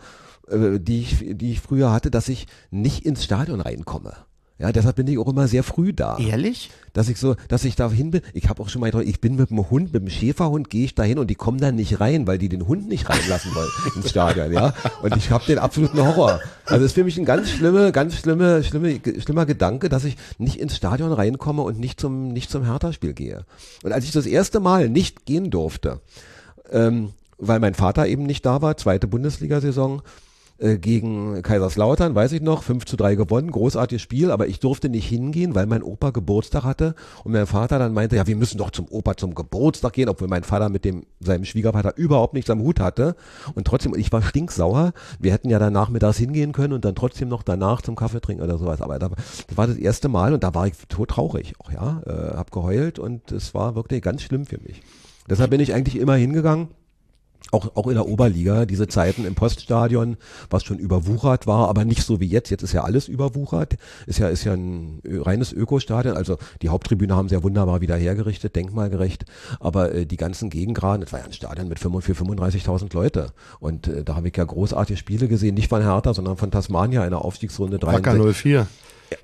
[0.53, 4.15] äh, die ich, die ich früher hatte, dass ich nicht ins Stadion reinkomme.
[4.63, 6.19] Ja, deshalb bin ich auch immer sehr früh da.
[6.19, 6.71] Ehrlich?
[6.93, 8.21] Dass ich so, dass ich da hin bin.
[8.33, 10.85] Ich habe auch schon mal gedacht, ich bin mit dem Hund, mit dem Schäferhund gehe
[10.85, 13.53] ich da hin und die kommen dann nicht rein, weil die den Hund nicht reinlassen
[13.57, 14.73] wollen ins Stadion, ja.
[15.03, 16.39] Und ich habe den absoluten Horror.
[16.67, 20.17] Also es ist für mich ein ganz schlimme, ganz schlimme, schlimme, schlimmer Gedanke, dass ich
[20.39, 23.45] nicht ins Stadion reinkomme und nicht zum, nicht zum Hertha-Spiel gehe.
[23.83, 26.01] Und als ich das erste Mal nicht gehen durfte,
[26.71, 30.03] ähm, weil mein Vater eben nicht da war, zweite Bundesliga-Saison,
[30.63, 34.89] äh, gegen Kaiserslautern, weiß ich noch, 5 zu 3 gewonnen, großartiges Spiel, aber ich durfte
[34.89, 36.95] nicht hingehen, weil mein Opa Geburtstag hatte.
[37.25, 40.29] Und mein Vater dann meinte, ja, wir müssen doch zum Opa zum Geburtstag gehen, obwohl
[40.29, 43.17] mein Vater mit dem seinem Schwiegervater überhaupt nichts am Hut hatte.
[43.55, 47.29] Und trotzdem, ich war stinksauer, wir hätten ja dann nachmittags hingehen können und dann trotzdem
[47.29, 49.11] noch danach zum Kaffee trinken oder sowas, aber das
[49.55, 52.99] war das erste Mal und da war ich tot traurig, auch ja, äh, hab geheult
[52.99, 54.81] und es war wirklich ganz schlimm für mich.
[55.29, 56.69] Deshalb bin ich eigentlich immer hingegangen
[57.53, 60.17] auch, auch in der Oberliga, diese Zeiten im Poststadion,
[60.51, 62.51] was schon überwuchert war, aber nicht so wie jetzt.
[62.51, 63.77] Jetzt ist ja alles überwuchert.
[64.07, 66.17] Ist ja, ist ja ein reines Ökostadion.
[66.17, 69.27] Also die Haupttribüne haben sehr wunderbar wieder hergerichtet, denkmalgerecht.
[69.61, 73.33] Aber äh, die ganzen Gegengraden, das war ja ein Stadion mit 35.000 Leute.
[73.61, 77.05] Und äh, da habe ich ja großartige Spiele gesehen, nicht von Hertha, sondern von Tasmania
[77.05, 77.93] in der Aufstiegsrunde 3.
[77.93, 78.67] Wacker 04.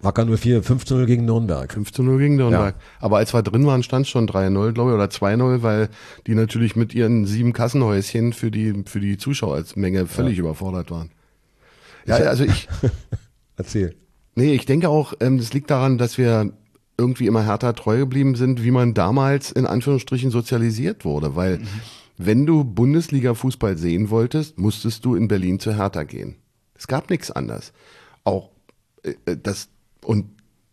[0.01, 1.73] Wacker 04, 5 zu 0 gegen Nürnberg.
[1.73, 2.75] 5 zu 0 gegen Nürnberg.
[2.77, 2.83] Ja.
[3.01, 5.89] Aber als wir drin waren, stand schon 3-0, glaube ich, oder 2-0, weil
[6.27, 10.41] die natürlich mit ihren sieben Kassenhäuschen für die, für die Zuschauer als Menge völlig ja.
[10.41, 11.11] überfordert waren.
[12.07, 12.69] Ja, also ich.
[13.57, 13.95] Erzähl.
[14.35, 16.53] Nee, ich denke auch, ähm, das liegt daran, dass wir
[16.97, 21.67] irgendwie immer härter treu geblieben sind, wie man damals in Anführungsstrichen sozialisiert wurde, weil mhm.
[22.19, 26.37] wenn du Bundesliga-Fußball sehen wolltest, musstest du in Berlin zu Hertha gehen.
[26.75, 27.73] Es gab nichts anderes.
[28.25, 28.51] Auch
[29.03, 29.69] äh, äh das
[30.09, 30.25] und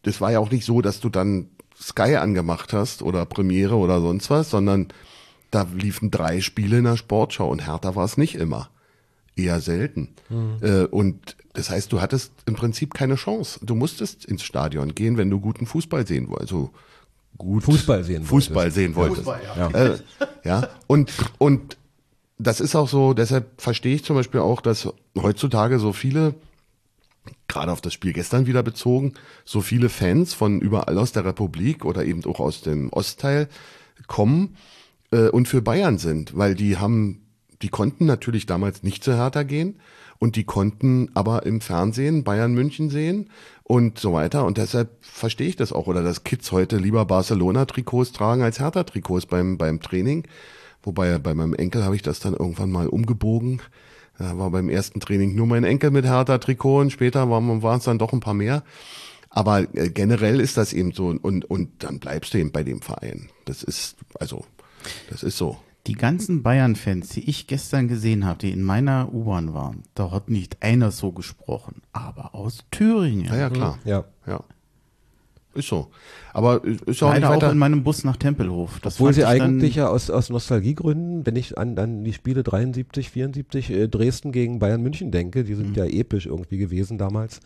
[0.03, 3.99] das war ja auch nicht so, dass du dann Sky angemacht hast oder Premiere oder
[3.99, 4.87] sonst was, sondern
[5.51, 8.69] da liefen drei Spiele in der Sportschau und härter war es nicht immer.
[9.35, 10.13] Eher selten.
[10.29, 10.87] Mhm.
[10.89, 13.59] Und das heißt, du hattest im Prinzip keine Chance.
[13.61, 16.53] Du musstest ins Stadion gehen, wenn du guten Fußball sehen wolltest.
[16.53, 16.69] Also
[17.37, 18.75] gut Fußball sehen Fußball wolltest.
[18.75, 19.25] sehen wolltest.
[19.25, 19.69] Fußball, ja.
[19.69, 19.97] Äh,
[20.45, 20.69] ja.
[20.87, 21.75] Und, und
[22.37, 26.35] das ist auch so, deshalb verstehe ich zum Beispiel auch, dass heutzutage so viele
[27.47, 29.13] gerade auf das Spiel gestern wieder bezogen,
[29.43, 33.47] so viele Fans von überall aus der Republik oder eben auch aus dem Ostteil
[34.07, 34.55] kommen,
[35.11, 37.21] äh, und für Bayern sind, weil die haben,
[37.61, 39.79] die konnten natürlich damals nicht zu Hertha gehen
[40.19, 43.29] und die konnten aber im Fernsehen Bayern München sehen
[43.63, 44.45] und so weiter.
[44.45, 45.87] Und deshalb verstehe ich das auch.
[45.87, 50.27] Oder dass Kids heute lieber Barcelona-Trikots tragen als Hertha-Trikots beim, beim Training.
[50.83, 53.61] Wobei bei meinem Enkel habe ich das dann irgendwann mal umgebogen.
[54.17, 57.85] Da war beim ersten Training nur mein Enkel mit Hertha-Trikot und später waren, waren es
[57.85, 58.63] dann doch ein paar mehr.
[59.29, 62.81] Aber äh, generell ist das eben so und, und dann bleibst du eben bei dem
[62.81, 63.29] Verein.
[63.43, 64.45] Das ist, also,
[65.09, 65.57] das ist so.
[65.87, 70.29] Die ganzen Bayern-Fans, die ich gestern gesehen habe, die in meiner U-Bahn waren, da hat
[70.29, 73.25] nicht einer so gesprochen, aber aus Thüringen.
[73.25, 73.79] Ja, ja, klar.
[73.83, 74.05] Ja.
[74.25, 74.43] Ja.
[75.55, 75.87] Ist so.
[76.33, 77.51] Aber ist ja auch Leider nicht auch weiter.
[77.53, 78.79] in meinem Bus nach Tempelhof.
[78.81, 82.43] Das Obwohl fand sie eigentlich ja aus, aus Nostalgiegründen, wenn ich an, an die Spiele
[82.43, 87.39] 73, 74, äh, Dresden gegen Bayern München denke, die sind ja episch irgendwie gewesen damals,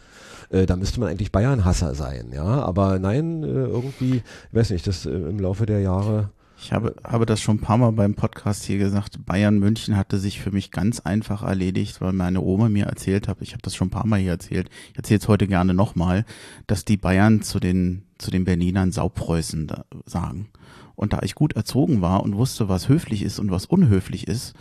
[0.49, 2.43] äh, da müsste man eigentlich Bayern-Hasser sein, ja.
[2.43, 6.31] Aber nein, äh, irgendwie, ich weiß nicht, das äh, im Laufe der Jahre.
[6.61, 9.25] Ich habe, habe das schon ein paar Mal beim Podcast hier gesagt.
[9.25, 13.37] Bayern München hatte sich für mich ganz einfach erledigt, weil meine Oma mir erzählt hat,
[13.41, 16.25] ich habe das schon ein paar Mal hier erzählt, ich erzähle es heute gerne nochmal,
[16.67, 20.49] dass die Bayern zu den, zu den Berlinern Saupreußen da sagen.
[20.95, 24.53] Und da ich gut erzogen war und wusste, was höflich ist und was unhöflich ist,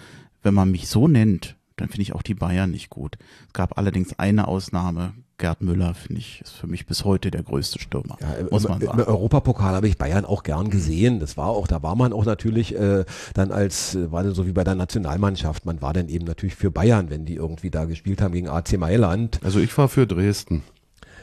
[0.43, 3.19] wenn man mich so nennt, dann finde ich auch die Bayern nicht gut.
[3.49, 5.15] Es gab allerdings eine Ausnahme.
[5.39, 8.19] Gerd Müller, finde ich, ist für mich bis heute der größte Stürmer.
[8.21, 9.03] Ja, im, muss im, man Im sagen.
[9.03, 11.21] Europapokal habe ich Bayern auch gern gesehen.
[11.21, 14.47] Das war auch, da war man auch natürlich äh, dann als, äh, war dann so
[14.47, 17.85] wie bei der Nationalmannschaft, man war dann eben natürlich für Bayern, wenn die irgendwie da
[17.85, 19.39] gespielt haben gegen AC Mailand.
[19.45, 20.65] Also ich war für Dresden.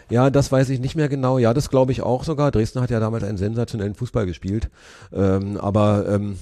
[0.10, 1.38] Ja, das weiß ich nicht mehr genau.
[1.38, 2.52] Ja, das glaube ich auch sogar.
[2.52, 4.70] Dresden hat ja damals einen sensationellen Fußball gespielt.
[5.12, 6.38] Ähm, aber ähm,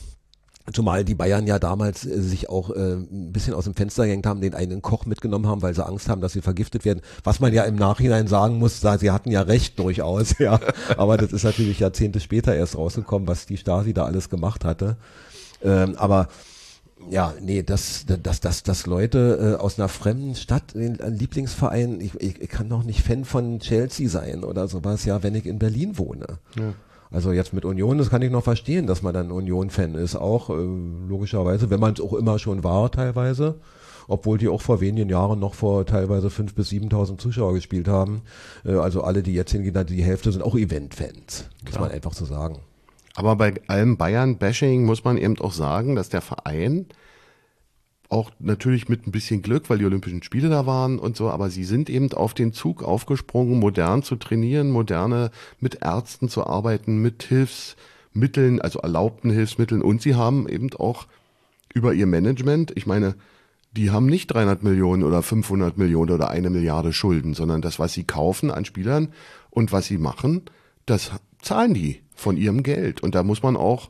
[0.72, 4.26] Zumal die Bayern ja damals äh, sich auch äh, ein bisschen aus dem Fenster gehängt
[4.26, 7.01] haben, den einen Koch mitgenommen haben, weil sie Angst haben, dass sie vergiftet werden.
[7.24, 10.59] Was man ja im Nachhinein sagen muss, da, sie hatten ja recht durchaus, ja.
[10.95, 14.95] Aber das ist natürlich Jahrzehnte später erst rausgekommen, was die Stasi da alles gemacht hatte.
[15.61, 16.30] Ähm, aber
[17.09, 21.99] ja, nee, dass, dass, dass, dass Leute äh, aus einer fremden Stadt, den einen Lieblingsverein,
[21.99, 25.45] ich, ich, ich kann doch nicht Fan von Chelsea sein oder sowas, ja, wenn ich
[25.45, 26.26] in Berlin wohne.
[26.55, 26.74] Ja.
[27.14, 30.49] Also jetzt mit Union, das kann ich noch verstehen, dass man dann Union-Fan ist, auch
[30.49, 30.53] äh,
[31.07, 33.59] logischerweise, wenn man es auch immer schon war teilweise,
[34.07, 38.24] obwohl die auch vor wenigen Jahren noch vor teilweise 5.000 bis 7.000 Zuschauer gespielt haben.
[38.66, 42.26] Äh, also alle, die jetzt hingehen, die Hälfte sind auch Event-Fans, muss man einfach so
[42.26, 42.57] sagen.
[43.14, 46.88] Aber bei allem Bayern-Bashing muss man eben auch sagen, dass der Verein
[48.14, 51.49] auch natürlich mit ein bisschen Glück, weil die Olympischen Spiele da waren und so, aber
[51.49, 57.01] sie sind eben auf den Zug aufgesprungen, modern zu trainieren, moderne mit Ärzten zu arbeiten,
[57.01, 61.07] mit Hilfsmitteln, also erlaubten Hilfsmitteln und sie haben eben auch
[61.74, 63.16] über ihr Management, ich meine,
[63.76, 67.93] die haben nicht 300 Millionen oder 500 Millionen oder eine Milliarde Schulden, sondern das, was
[67.93, 69.09] sie kaufen an Spielern
[69.49, 70.43] und was sie machen,
[70.86, 71.11] das
[71.41, 73.01] zahlen die von ihrem Geld.
[73.01, 73.89] Und da muss man auch,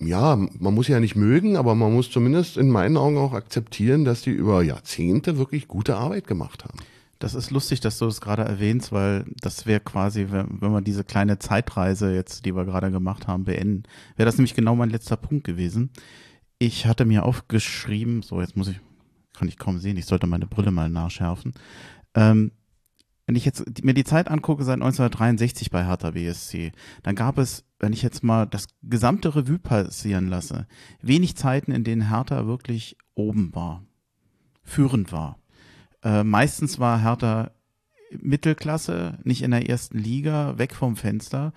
[0.00, 4.04] ja, man muss ja nicht mögen, aber man muss zumindest in meinen Augen auch akzeptieren,
[4.04, 6.78] dass die über Jahrzehnte wirklich gute Arbeit gemacht haben.
[7.18, 10.82] Das ist lustig, dass du das gerade erwähnst, weil das wäre quasi, wenn, wenn wir
[10.82, 13.82] diese kleine Zeitreise jetzt, die wir gerade gemacht haben, beenden,
[14.16, 15.90] wäre das nämlich genau mein letzter Punkt gewesen.
[16.60, 18.80] Ich hatte mir aufgeschrieben, so jetzt muss ich,
[19.36, 21.54] kann ich kaum sehen, ich sollte meine Brille mal nachschärfen.
[22.14, 22.52] Ähm,
[23.28, 26.72] wenn ich jetzt mir die Zeit angucke seit 1963 bei Hertha BSC,
[27.02, 30.66] dann gab es, wenn ich jetzt mal das gesamte Revue passieren lasse,
[31.02, 33.84] wenig Zeiten, in denen Hertha wirklich oben war,
[34.62, 35.38] führend war.
[36.02, 37.50] Äh, meistens war Hertha
[38.18, 41.52] Mittelklasse, nicht in der ersten Liga, weg vom Fenster.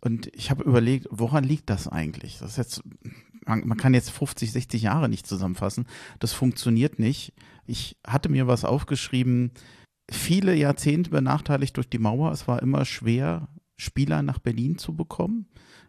[0.00, 2.38] Und ich habe überlegt, woran liegt das eigentlich?
[2.40, 2.82] Das ist jetzt,
[3.46, 5.86] man, man kann jetzt 50, 60 Jahre nicht zusammenfassen.
[6.18, 7.32] Das funktioniert nicht.
[7.64, 9.52] Ich hatte mir was aufgeschrieben,
[10.10, 12.32] viele Jahrzehnte benachteiligt durch die Mauer.
[12.32, 15.46] Es war immer schwer, Spieler nach Berlin zu bekommen,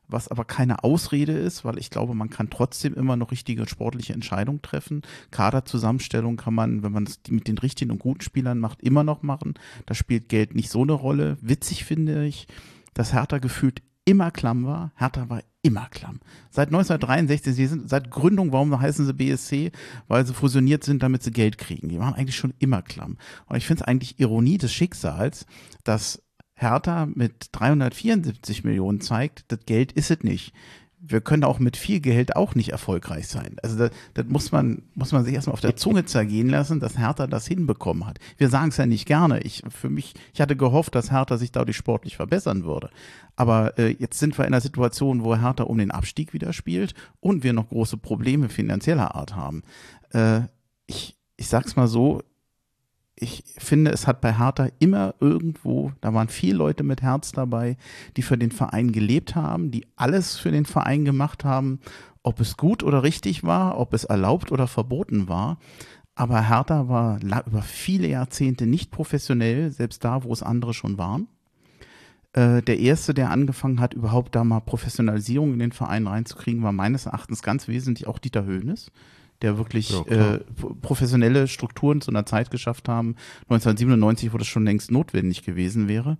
[0.07, 4.13] was aber keine Ausrede ist, weil ich glaube, man kann trotzdem immer noch richtige sportliche
[4.13, 5.01] Entscheidungen treffen.
[5.31, 9.21] Kaderzusammenstellung kann man, wenn man es mit den richtigen und guten Spielern macht, immer noch
[9.21, 9.53] machen.
[9.85, 11.37] Da spielt Geld nicht so eine Rolle.
[11.41, 12.47] Witzig finde ich,
[12.93, 14.91] dass Hertha gefühlt immer klamm war.
[14.95, 16.19] Hertha war immer klamm.
[16.49, 19.71] Seit 1963, sie sind seit Gründung, warum heißen sie BSC?
[20.07, 21.89] Weil sie fusioniert sind, damit sie Geld kriegen.
[21.89, 23.17] Die waren eigentlich schon immer klamm.
[23.45, 25.45] Und ich finde es eigentlich Ironie des Schicksals,
[25.83, 26.21] dass
[26.55, 30.53] Hertha mit 374 Millionen zeigt, das Geld ist es nicht.
[31.05, 33.57] Wir können auch mit viel Geld auch nicht erfolgreich sein.
[33.61, 36.97] Also das, das muss man muss man sich erstmal auf der Zunge zergehen lassen, dass
[36.97, 38.19] Hertha das hinbekommen hat.
[38.37, 39.41] Wir sagen es ja nicht gerne.
[39.41, 42.89] Ich für mich, ich hatte gehofft, dass Hertha sich dadurch sportlich verbessern würde.
[43.35, 46.93] Aber äh, jetzt sind wir in einer Situation, wo Hertha um den Abstieg wieder spielt
[47.19, 49.63] und wir noch große Probleme finanzieller Art haben.
[50.13, 50.41] Äh,
[50.85, 52.21] ich ich sag's mal so,
[53.23, 57.77] ich finde, es hat bei Hertha immer irgendwo, da waren viele Leute mit Herz dabei,
[58.17, 61.79] die für den Verein gelebt haben, die alles für den Verein gemacht haben.
[62.25, 65.57] ob es gut oder richtig war, ob es erlaubt oder verboten war.
[66.15, 71.27] Aber Hertha war über viele Jahrzehnte nicht professionell, selbst da, wo es andere schon waren.
[72.33, 76.71] Äh, der erste, der angefangen hat, überhaupt da mal Professionalisierung in den Verein reinzukriegen, war
[76.71, 78.91] meines Erachtens ganz wesentlich auch Dieter Höhnes,
[79.43, 80.39] der wirklich ja, äh,
[80.81, 86.17] professionelle Strukturen zu einer Zeit geschafft haben, 1997, wo das schon längst notwendig gewesen wäre.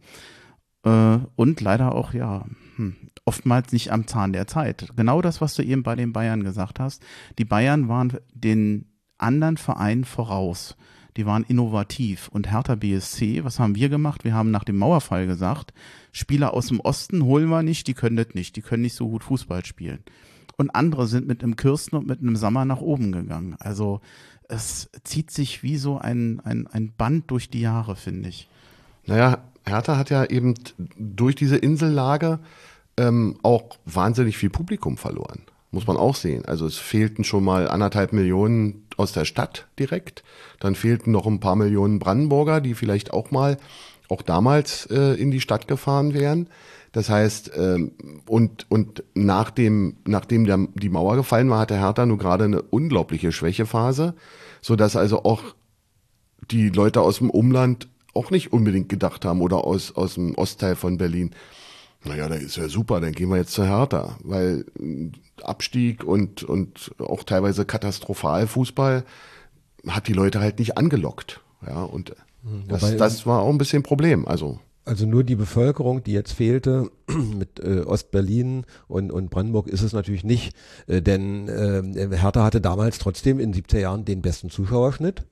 [0.84, 2.46] Äh, und leider auch, ja,
[2.76, 2.96] hm,
[3.26, 4.90] oftmals nicht am Zahn der Zeit.
[4.96, 7.02] Genau das, was du eben bei den Bayern gesagt hast.
[7.40, 8.86] Die Bayern waren den
[9.18, 10.76] anderen Vereinen voraus.
[11.16, 12.28] Die waren innovativ.
[12.30, 14.24] Und Hertha BSC, was haben wir gemacht?
[14.24, 15.74] Wir haben nach dem Mauerfall gesagt,
[16.12, 19.08] Spieler aus dem Osten holen wir nicht, die können das nicht, die können nicht so
[19.08, 20.04] gut Fußball spielen.
[20.58, 23.56] Und andere sind mit einem Kirsten und mit einem Sommer nach oben gegangen.
[23.60, 24.02] Also
[24.48, 28.48] es zieht sich wie so ein, ein, ein Band durch die Jahre, finde ich.
[29.06, 30.54] Naja, Hertha hat ja eben
[30.98, 32.40] durch diese Insellage
[32.98, 35.42] ähm, auch wahnsinnig viel Publikum verloren
[35.74, 36.46] muss man auch sehen.
[36.46, 40.24] Also es fehlten schon mal anderthalb Millionen aus der Stadt direkt.
[40.60, 43.58] Dann fehlten noch ein paar Millionen Brandenburger, die vielleicht auch mal,
[44.08, 46.48] auch damals äh, in die Stadt gefahren wären.
[46.94, 47.92] Das heißt, ähm,
[48.28, 52.62] und, und nach dem, nachdem der, die Mauer gefallen war, hatte Hertha nur gerade eine
[52.62, 54.14] unglaubliche Schwächephase,
[54.62, 55.44] so dass also auch
[56.52, 60.76] die Leute aus dem Umland auch nicht unbedingt gedacht haben oder aus, aus dem Ostteil
[60.76, 61.32] von Berlin,
[62.06, 65.10] naja, da ist ja super, dann gehen wir jetzt zu Hertha, weil äh,
[65.42, 69.04] Abstieg und, und auch teilweise katastrophal Fußball
[69.88, 71.42] hat die Leute halt nicht angelockt.
[71.66, 72.14] Ja, und
[72.44, 74.28] hm, das, Wobei, das war auch ein bisschen ein Problem.
[74.28, 76.90] Also also nur die Bevölkerung, die jetzt fehlte
[77.38, 80.56] mit äh, Ostberlin und, und Brandenburg ist es natürlich nicht,
[80.88, 85.24] äh, denn äh, Hertha hatte damals trotzdem in 70er Jahren den besten Zuschauerschnitt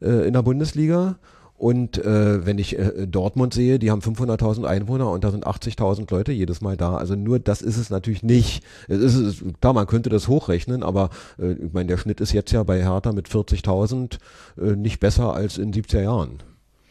[0.00, 1.18] äh, in der Bundesliga
[1.58, 6.08] und äh, wenn ich äh, Dortmund sehe, die haben 500.000 Einwohner und da sind 80.000
[6.08, 6.96] Leute jedes Mal da.
[6.96, 8.62] Also nur das ist es natürlich nicht.
[8.86, 12.52] Es ist klar, man könnte das hochrechnen, aber äh, ich meine, der Schnitt ist jetzt
[12.52, 14.18] ja bei Hertha mit 40.000
[14.56, 16.44] äh, nicht besser als in 70er Jahren.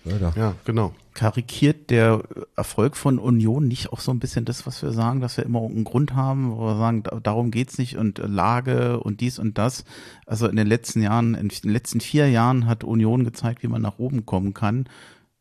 [0.08, 0.94] Ja, ja, genau.
[1.14, 2.22] Karikiert der
[2.56, 5.62] Erfolg von Union nicht auch so ein bisschen das, was wir sagen, dass wir immer
[5.62, 9.84] einen Grund haben, wo wir sagen, darum geht's nicht und Lage und dies und das.
[10.26, 13.82] Also in den letzten Jahren, in den letzten vier Jahren hat Union gezeigt, wie man
[13.82, 14.88] nach oben kommen kann.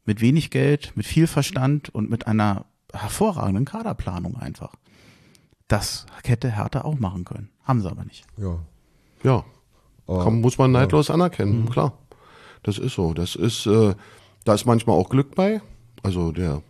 [0.05, 4.75] Mit wenig Geld, mit viel Verstand und mit einer hervorragenden Kaderplanung einfach.
[5.69, 7.51] Das hätte Hertha auch machen können.
[7.65, 8.25] Haben sie aber nicht.
[8.37, 8.59] Ja.
[9.23, 9.45] Ja.
[10.07, 11.71] Kann, muss man neidlos anerkennen, mhm.
[11.71, 11.93] klar.
[12.63, 13.13] Das ist so.
[13.15, 13.95] Das ist, äh,
[14.47, 15.61] da ist manchmal auch Glück bei.
[16.03, 16.63] Also der,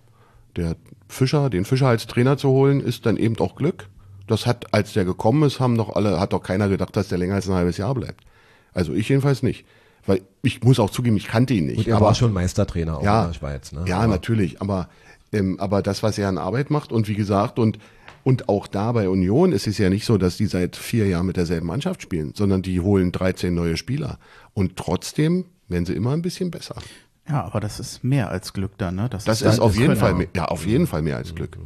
[0.56, 0.76] der
[1.08, 3.88] Fischer, den Fischer als Trainer zu holen, ist dann eben auch Glück.
[4.26, 7.18] Das hat, als der gekommen ist, haben doch alle, hat doch keiner gedacht, dass der
[7.18, 8.24] länger als ein halbes Jahr bleibt.
[8.72, 9.66] Also ich jedenfalls nicht.
[10.06, 11.78] Weil ich muss auch zugeben, ich kannte ihn nicht.
[11.78, 13.72] Und er aber, war schon Meistertrainer auch ja, in der Schweiz.
[13.72, 13.84] Ne?
[13.86, 14.60] Ja, aber, natürlich.
[14.62, 14.88] Aber,
[15.32, 17.78] ähm, aber das, was er an Arbeit macht und wie gesagt, und,
[18.24, 21.26] und auch da bei Union ist es ja nicht so, dass die seit vier Jahren
[21.26, 24.18] mit derselben Mannschaft spielen, sondern die holen 13 neue Spieler.
[24.54, 26.76] Und trotzdem werden sie immer ein bisschen besser.
[27.28, 29.08] Ja, aber das ist mehr als Glück dann, ne?
[29.08, 31.58] Das, das ist, ist auf jeden Fall mehr, ja, auf jeden Fall mehr als Glück.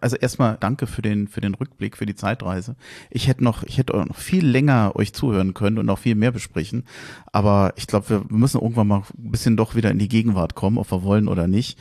[0.00, 2.76] Also erstmal danke für den für den Rückblick, für die Zeitreise.
[3.10, 6.30] Ich hätte noch ich hätte noch viel länger euch zuhören können und noch viel mehr
[6.30, 6.84] besprechen,
[7.32, 10.76] aber ich glaube, wir müssen irgendwann mal ein bisschen doch wieder in die Gegenwart kommen,
[10.76, 11.78] ob wir wollen oder nicht.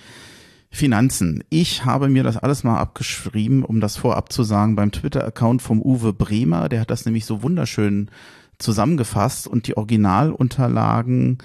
[0.71, 1.43] Finanzen.
[1.49, 5.79] Ich habe mir das alles mal abgeschrieben, um das vorab zu sagen, beim Twitter-Account vom
[5.79, 6.67] Uwe Bremer.
[6.67, 8.09] Der hat das nämlich so wunderschön
[8.57, 11.37] zusammengefasst und die Originalunterlagen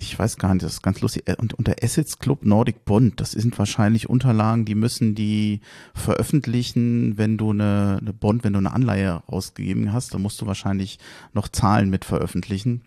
[0.00, 3.32] ich weiß gar nicht, das ist ganz lustig, äh, unter Assets Club Nordic Bond, das
[3.32, 5.60] sind wahrscheinlich Unterlagen, die müssen die
[5.94, 10.46] veröffentlichen, wenn du eine, eine Bond, wenn du eine Anleihe rausgegeben hast, dann musst du
[10.46, 10.98] wahrscheinlich
[11.34, 12.82] noch Zahlen mit veröffentlichen.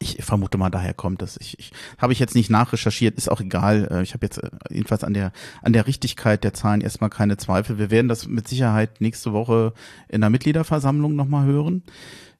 [0.00, 1.38] Ich vermute mal, daher kommt das.
[1.38, 3.88] Ich, ich habe ich jetzt nicht nachrecherchiert, ist auch egal.
[3.90, 5.32] Äh, ich habe jetzt äh, jedenfalls an der
[5.62, 7.78] an der Richtigkeit der Zahlen erstmal keine Zweifel.
[7.78, 9.72] Wir werden das mit Sicherheit nächste Woche
[10.08, 11.82] in der Mitgliederversammlung nochmal hören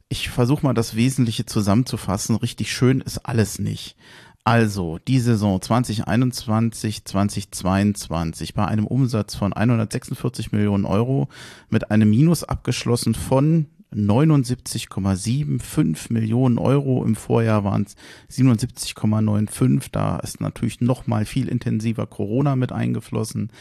[0.09, 2.35] ich versuche mal das Wesentliche zusammenzufassen.
[2.35, 3.95] Richtig schön ist alles nicht.
[4.43, 11.29] Also, die Saison 2021, 2022 bei einem Umsatz von 146 Millionen Euro
[11.69, 17.05] mit einem Minus abgeschlossen von 79,75 Millionen Euro.
[17.05, 17.95] Im Vorjahr waren es
[18.35, 19.89] 77,95.
[19.91, 23.51] Da ist natürlich noch mal viel intensiver Corona mit eingeflossen.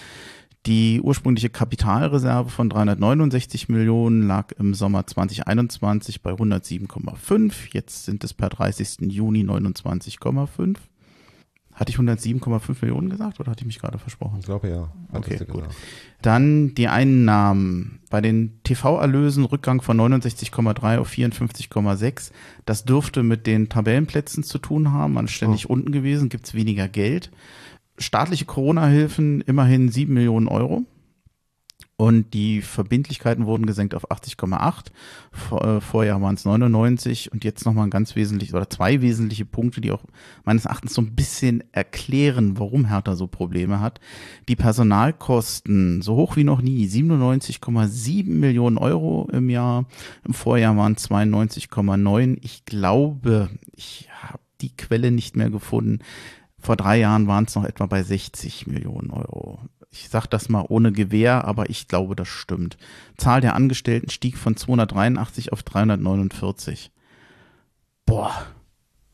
[0.69, 7.55] Die ursprüngliche Kapitalreserve von 369 Millionen lag im Sommer 2021 bei 107,5.
[7.73, 9.11] Jetzt sind es per 30.
[9.11, 10.77] Juni 29,5.
[11.73, 14.41] Hatte ich 107,5 Millionen gesagt oder hatte ich mich gerade versprochen?
[14.41, 14.93] Ich glaube ja.
[15.11, 15.64] Okay, gut.
[16.21, 18.01] Dann die Einnahmen.
[18.11, 22.33] Bei den TV-Erlösen Rückgang von 69,3 auf 54,6.
[22.66, 25.14] Das dürfte mit den Tabellenplätzen zu tun haben.
[25.14, 25.73] Man ist ständig oh.
[25.73, 27.31] unten gewesen, gibt es weniger Geld
[27.99, 30.84] staatliche Corona-Hilfen immerhin 7 Millionen Euro.
[32.01, 34.92] Und die Verbindlichkeiten wurden gesenkt auf 80,8.
[35.32, 39.44] Vor, äh, vorher waren es 99 und jetzt nochmal ein ganz wesentlich oder zwei wesentliche
[39.44, 40.05] Punkte, die auch
[40.44, 43.99] meines Erachtens so ein bisschen erklären, warum Hertha so Probleme hat.
[44.49, 49.86] Die Personalkosten so hoch wie noch nie, 97,7 Millionen Euro im Jahr.
[50.24, 52.38] Im Vorjahr waren 92,9.
[52.42, 55.99] Ich glaube, ich habe die Quelle nicht mehr gefunden.
[56.69, 59.59] Vor drei Jahren waren es noch etwa bei 60 Millionen Euro
[59.91, 62.77] ich sage das mal ohne Gewehr, aber ich glaube, das stimmt.
[63.16, 66.91] Zahl der Angestellten stieg von 283 auf 349.
[68.05, 68.47] Boah.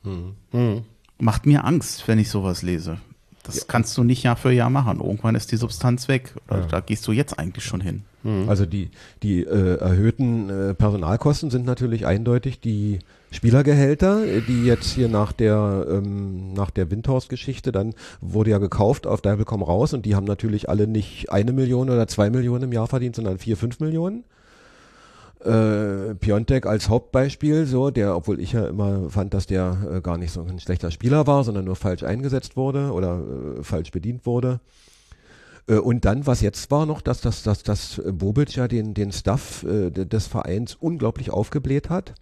[0.02, 0.34] Hm.
[0.50, 0.82] Hm.
[1.18, 2.98] Macht mir Angst, wenn ich sowas lese.
[3.44, 3.62] Das ja.
[3.68, 5.00] kannst du nicht Jahr für Jahr machen.
[5.00, 6.34] Irgendwann ist die Substanz weg.
[6.50, 6.66] Ja.
[6.66, 8.04] Da gehst du jetzt eigentlich schon hin.
[8.24, 8.48] Hm.
[8.48, 8.90] Also die,
[9.22, 12.98] die äh, erhöhten äh, Personalkosten sind natürlich eindeutig die
[13.30, 19.20] Spielergehälter, die jetzt hier nach der ähm, nach der Windhorst-Geschichte dann wurde ja gekauft auf
[19.20, 22.86] Deibelcom raus und die haben natürlich alle nicht eine Million oder zwei Millionen im Jahr
[22.86, 24.24] verdient, sondern vier, fünf Millionen.
[25.44, 30.16] Äh, Piontek als Hauptbeispiel, so der, obwohl ich ja immer fand, dass der äh, gar
[30.16, 33.20] nicht so ein schlechter Spieler war, sondern nur falsch eingesetzt wurde oder
[33.58, 34.60] äh, falsch bedient wurde.
[35.66, 39.12] Äh, und dann, was jetzt war noch, dass, dass, dass, dass Bobic ja den, den
[39.12, 42.14] Staff äh, des Vereins unglaublich aufgebläht hat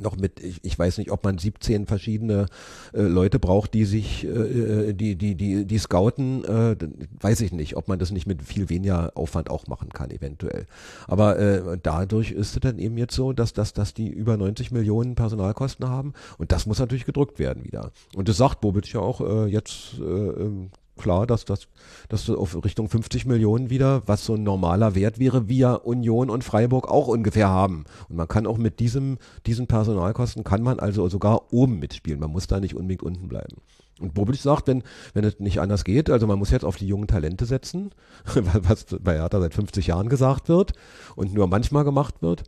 [0.00, 2.46] noch mit, ich, ich weiß nicht, ob man 17 verschiedene
[2.92, 6.76] äh, Leute braucht, die sich, äh, äh, die, die, die, die scouten, äh,
[7.20, 10.66] weiß ich nicht, ob man das nicht mit viel weniger Aufwand auch machen kann, eventuell.
[11.06, 14.70] Aber äh, dadurch ist es dann eben jetzt so, dass, dass, dass die über 90
[14.70, 17.92] Millionen Personalkosten haben und das muss natürlich gedrückt werden wieder.
[18.14, 21.68] Und das sagt Bobic ja auch äh, jetzt äh, ähm, klar, dass das
[22.08, 26.30] dass du auf Richtung 50 Millionen wieder, was so ein normaler Wert wäre, wir Union
[26.30, 27.84] und Freiburg auch ungefähr haben.
[28.08, 32.20] Und man kann auch mit diesem, diesen Personalkosten kann man also sogar oben mitspielen.
[32.20, 33.56] Man muss da nicht unbedingt unten bleiben.
[34.00, 34.82] Und Bobic sagt, wenn,
[35.14, 37.90] wenn es nicht anders geht, also man muss jetzt auf die jungen Talente setzen,
[38.24, 40.72] was bei Hertha seit 50 Jahren gesagt wird
[41.14, 42.44] und nur manchmal gemacht wird.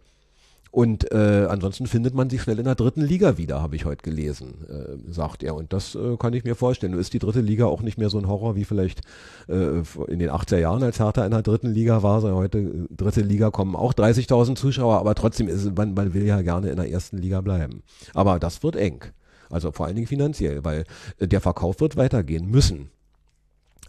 [0.74, 4.02] Und äh, ansonsten findet man sich schnell in der dritten Liga wieder, habe ich heute
[4.02, 5.54] gelesen, äh, sagt er.
[5.54, 6.90] Und das äh, kann ich mir vorstellen.
[6.90, 9.02] Nun ist die dritte Liga auch nicht mehr so ein Horror wie vielleicht
[9.48, 12.20] äh, in den 80er Jahren, als Hertha in der dritten Liga war.
[12.20, 16.24] So heute äh, dritte Liga kommen auch 30.000 Zuschauer, aber trotzdem ist man, man will
[16.24, 17.84] ja gerne in der ersten Liga bleiben.
[18.12, 19.04] Aber das wird eng.
[19.50, 20.86] Also vor allen Dingen finanziell, weil
[21.20, 22.90] äh, der Verkauf wird weitergehen müssen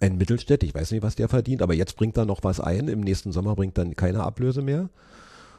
[0.01, 2.89] ein Mittelstädt, ich weiß nicht, was der verdient, aber jetzt bringt er noch was ein.
[2.89, 4.89] Im nächsten Sommer bringt dann keine Ablöse mehr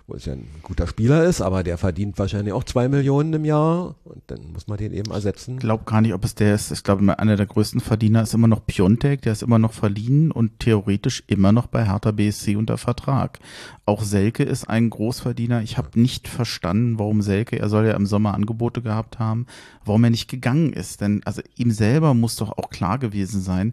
[0.09, 3.45] wo es ja ein guter Spieler ist, aber der verdient wahrscheinlich auch zwei Millionen im
[3.45, 5.55] Jahr und dann muss man den eben ersetzen.
[5.55, 6.71] Ich glaube gar nicht, ob es der ist.
[6.71, 10.31] Ich glaube, einer der größten Verdiener ist immer noch Piontek, der ist immer noch verliehen
[10.31, 13.41] und theoretisch immer noch bei Hertha BSC unter Vertrag.
[13.85, 15.63] Auch Selke ist ein Großverdiener.
[15.63, 19.47] Ich habe nicht verstanden, warum Selke, er soll ja im Sommer Angebote gehabt haben,
[19.85, 21.01] warum er nicht gegangen ist.
[21.01, 23.73] Denn also ihm selber muss doch auch klar gewesen sein,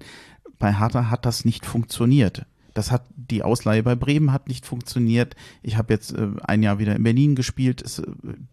[0.58, 2.46] bei Hertha hat das nicht funktioniert.
[2.74, 5.36] Das hat die Ausleihe bei Bremen hat nicht funktioniert.
[5.62, 7.82] Ich habe jetzt äh, ein Jahr wieder in Berlin gespielt.
[7.82, 8.06] Es, äh,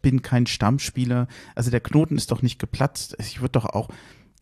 [0.03, 1.27] bin kein Stammspieler.
[1.55, 3.17] Also der Knoten ist doch nicht geplatzt.
[3.19, 3.89] Ich würde doch auch,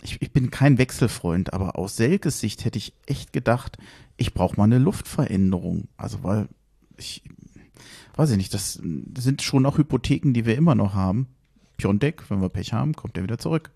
[0.02, 3.78] ich, ich bin kein Wechselfreund, aber aus Selkes Sicht hätte ich echt gedacht,
[4.16, 5.88] ich brauche mal eine Luftveränderung.
[5.96, 6.48] Also weil
[6.96, 7.22] ich
[8.16, 8.82] weiß ich nicht, das
[9.18, 11.28] sind schon auch Hypotheken, die wir immer noch haben.
[11.76, 13.70] Piontek, wenn wir Pech haben, kommt er wieder zurück.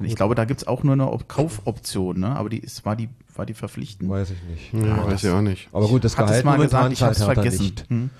[0.00, 2.34] Ich glaube, da gibt es auch nur eine Kaufoption, ne?
[2.34, 4.08] aber die ist, war die war die verpflichtend?
[4.08, 4.72] Weiß ich nicht.
[4.72, 5.68] Hm, ja, weiß ich auch nicht.
[5.72, 7.72] Aber gut, das Gehalt mal gesagt, ich habe es vergessen.
[7.88, 8.10] Hm?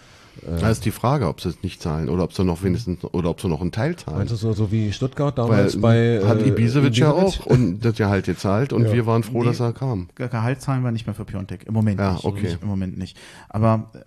[0.42, 3.30] Da ist die Frage, ob sie es nicht zahlen oder ob sie noch wenigstens oder
[3.30, 4.18] ob sie noch einen Teil zahlen.
[4.18, 7.84] Meinst du so, so wie Stuttgart damals Weil, bei hat äh, Ibisevic ja auch und
[7.84, 8.92] das Gehalt gezahlt und ja.
[8.92, 10.08] wir waren froh, nee, dass er kam.
[10.16, 12.42] Gehalt zahlen wir nicht mehr für Piontek im Moment ja, nicht, okay.
[12.42, 12.62] nicht.
[12.62, 13.16] Im Moment nicht.
[13.48, 13.98] Aber äh,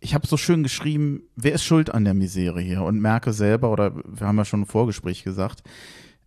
[0.00, 3.70] ich habe so schön geschrieben, wer ist schuld an der Misere hier und merke selber
[3.70, 5.62] oder wir haben ja schon im Vorgespräch gesagt,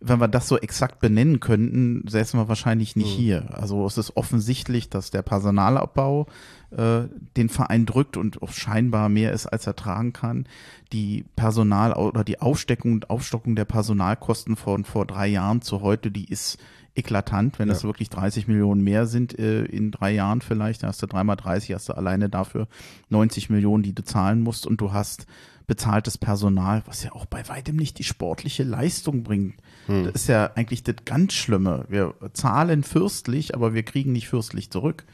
[0.02, 3.20] wenn wir das so exakt benennen könnten, säßen wir wahrscheinlich nicht mhm.
[3.20, 3.44] hier.
[3.52, 6.26] Also es ist offensichtlich, dass der Personalabbau
[6.70, 7.02] äh,
[7.36, 10.46] den Verein drückt und auch scheinbar mehr ist, als er tragen kann.
[10.92, 16.10] Die Personal- oder die Aufsteckung und Aufstockung der Personalkosten von vor drei Jahren zu heute,
[16.10, 16.58] die ist
[16.94, 17.74] eklatant, wenn ja.
[17.74, 21.36] es wirklich 30 Millionen mehr sind äh, in drei Jahren vielleicht, dann hast du dreimal
[21.36, 22.68] 30, hast du alleine dafür
[23.08, 25.26] 90 Millionen, die du zahlen musst und du hast
[25.66, 29.54] bezahltes Personal, was ja auch bei weitem nicht die sportliche Leistung bringt.
[29.86, 30.04] Hm.
[30.04, 31.84] Das ist ja eigentlich das ganz Schlimme.
[31.88, 35.04] Wir zahlen fürstlich, aber wir kriegen nicht fürstlich zurück.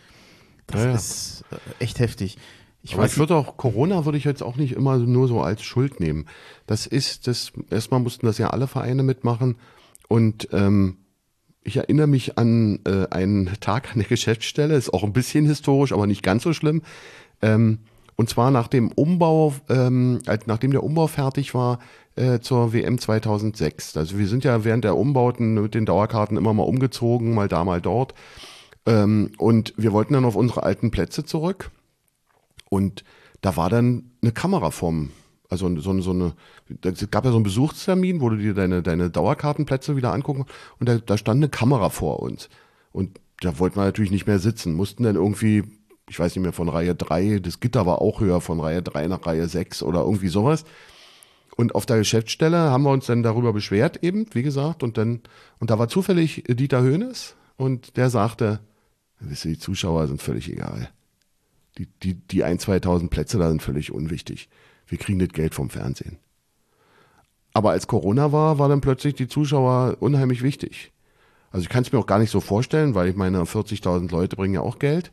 [0.66, 0.94] Das ja, ja.
[0.94, 2.38] ist äh, echt heftig.
[2.82, 5.62] Ich, aber ich würde auch, Corona würde ich jetzt auch nicht immer nur so als
[5.62, 6.26] Schuld nehmen.
[6.66, 9.56] Das ist, das, erstmal mussten das ja alle Vereine mitmachen
[10.08, 10.98] und ähm,
[11.64, 15.92] ich erinnere mich an äh, einen Tag an der Geschäftsstelle, ist auch ein bisschen historisch,
[15.92, 16.82] aber nicht ganz so schlimm.
[17.42, 17.80] Ähm,
[18.18, 21.78] und zwar nach dem Umbau, ähm, nachdem der Umbau fertig war
[22.16, 23.96] äh, zur WM 2006.
[23.96, 27.64] Also wir sind ja während der Umbauten mit den Dauerkarten immer mal umgezogen, mal da,
[27.64, 28.14] mal dort.
[28.86, 31.70] Ähm, und wir wollten dann auf unsere alten Plätze zurück.
[32.68, 33.04] Und
[33.40, 35.10] da war dann eine Kamera vorm,
[35.48, 36.34] also so, so eine,
[36.82, 40.44] es gab ja so einen Besuchstermin, wo du dir deine, deine Dauerkartenplätze wieder angucken
[40.80, 42.48] und da, da stand eine Kamera vor uns.
[42.90, 45.62] Und da wollten wir natürlich nicht mehr sitzen, mussten dann irgendwie,
[46.08, 49.08] ich weiß nicht mehr, von Reihe 3, das Gitter war auch höher, von Reihe 3
[49.08, 50.64] nach Reihe 6 oder irgendwie sowas.
[51.56, 55.20] Und auf der Geschäftsstelle haben wir uns dann darüber beschwert, eben, wie gesagt, und dann,
[55.58, 58.60] und da war zufällig Dieter Höhnes und der sagte,
[59.18, 60.88] wisst ihr, die Zuschauer sind völlig egal.
[61.76, 64.48] Die, die, die ein, 2000 Plätze da sind völlig unwichtig.
[64.86, 66.18] Wir kriegen das Geld vom Fernsehen.
[67.52, 70.92] Aber als Corona war, war dann plötzlich die Zuschauer unheimlich wichtig.
[71.50, 74.36] Also ich kann es mir auch gar nicht so vorstellen, weil ich meine, 40.000 Leute
[74.36, 75.10] bringen ja auch Geld.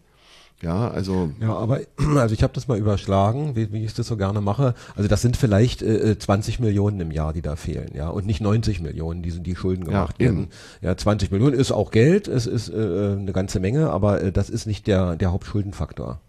[0.61, 1.31] Ja, also.
[1.41, 1.81] Ja, aber
[2.15, 4.73] also ich habe das mal überschlagen, wie, wie ich das so gerne mache.
[4.95, 8.41] Also das sind vielleicht äh, 20 Millionen im Jahr, die da fehlen, ja, und nicht
[8.41, 10.47] 90 Millionen, die sind die Schulden gemacht ja, werden.
[10.81, 14.49] Ja, 20 Millionen ist auch Geld, es ist äh, eine ganze Menge, aber äh, das
[14.49, 16.19] ist nicht der der Hauptschuldenfaktor.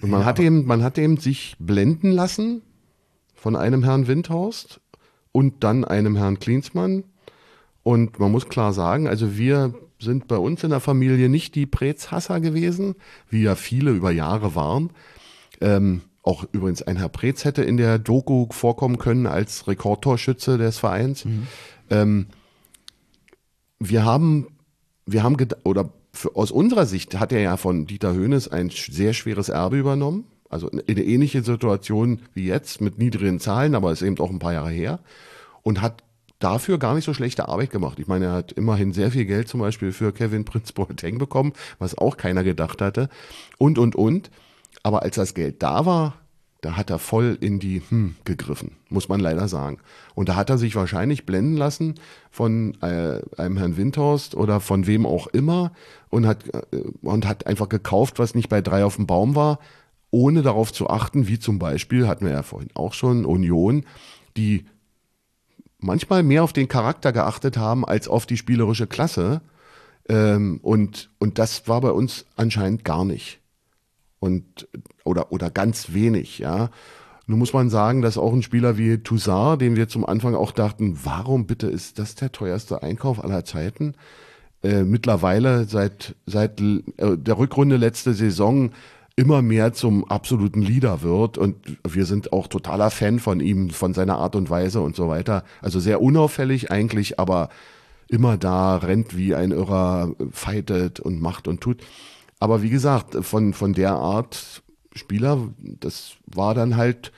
[0.00, 2.62] Und man ja, hat eben, man hat eben sich blenden lassen
[3.34, 4.80] von einem Herrn Windhorst
[5.32, 7.04] und dann einem Herrn Klinsmann.
[7.82, 11.66] Und man muss klar sagen, also wir sind bei uns in der Familie nicht die
[11.66, 12.94] Prezhasser gewesen,
[13.28, 14.90] wie ja viele über Jahre waren.
[15.60, 20.78] Ähm, auch übrigens ein Herr Preetz hätte in der Doku vorkommen können als Rekordtorschütze des
[20.78, 21.24] Vereins.
[21.24, 21.46] Mhm.
[21.90, 22.26] Ähm,
[23.78, 24.48] wir haben,
[25.06, 29.14] wir haben, oder für, aus unserer Sicht hat er ja von Dieter Höhnes ein sehr
[29.14, 30.24] schweres Erbe übernommen.
[30.50, 34.38] Also in eine ähnliche Situation wie jetzt mit niedrigen Zahlen, aber ist eben auch ein
[34.38, 35.00] paar Jahre her.
[35.62, 36.02] Und hat
[36.38, 37.98] dafür gar nicht so schlechte Arbeit gemacht.
[37.98, 41.52] Ich meine, er hat immerhin sehr viel Geld zum Beispiel für Kevin Prince Boateng bekommen,
[41.78, 43.08] was auch keiner gedacht hatte.
[43.58, 44.30] Und, und, und.
[44.82, 46.14] Aber als das Geld da war,
[46.60, 49.78] da hat er voll in die hm gegriffen, muss man leider sagen.
[50.14, 51.94] Und da hat er sich wahrscheinlich blenden lassen
[52.30, 55.72] von äh, einem Herrn Windhorst oder von wem auch immer
[56.10, 59.60] und hat, äh, und hat einfach gekauft, was nicht bei drei auf dem Baum war,
[60.10, 63.84] ohne darauf zu achten, wie zum Beispiel, hatten wir ja vorhin auch schon, Union,
[64.36, 64.64] die
[65.78, 69.40] manchmal mehr auf den Charakter geachtet haben als auf die spielerische Klasse.
[70.08, 73.40] Ähm, und, und das war bei uns anscheinend gar nicht
[74.20, 74.68] und
[75.04, 76.70] oder oder ganz wenig, ja.
[77.26, 80.50] Nun muss man sagen, dass auch ein Spieler wie Toussaint, dem wir zum Anfang auch
[80.50, 83.94] dachten, warum bitte ist das der teuerste Einkauf aller Zeiten?
[84.62, 86.80] Äh, mittlerweile seit seit äh,
[87.16, 88.70] der Rückrunde letzte Saison
[89.18, 91.56] immer mehr zum absoluten Leader wird und
[91.86, 95.42] wir sind auch totaler Fan von ihm, von seiner Art und Weise und so weiter.
[95.60, 97.48] Also sehr unauffällig eigentlich, aber
[98.06, 101.82] immer da rennt wie ein Irrer, fightet und macht und tut.
[102.38, 104.62] Aber wie gesagt, von, von der Art
[104.94, 107.10] Spieler, das war dann halt,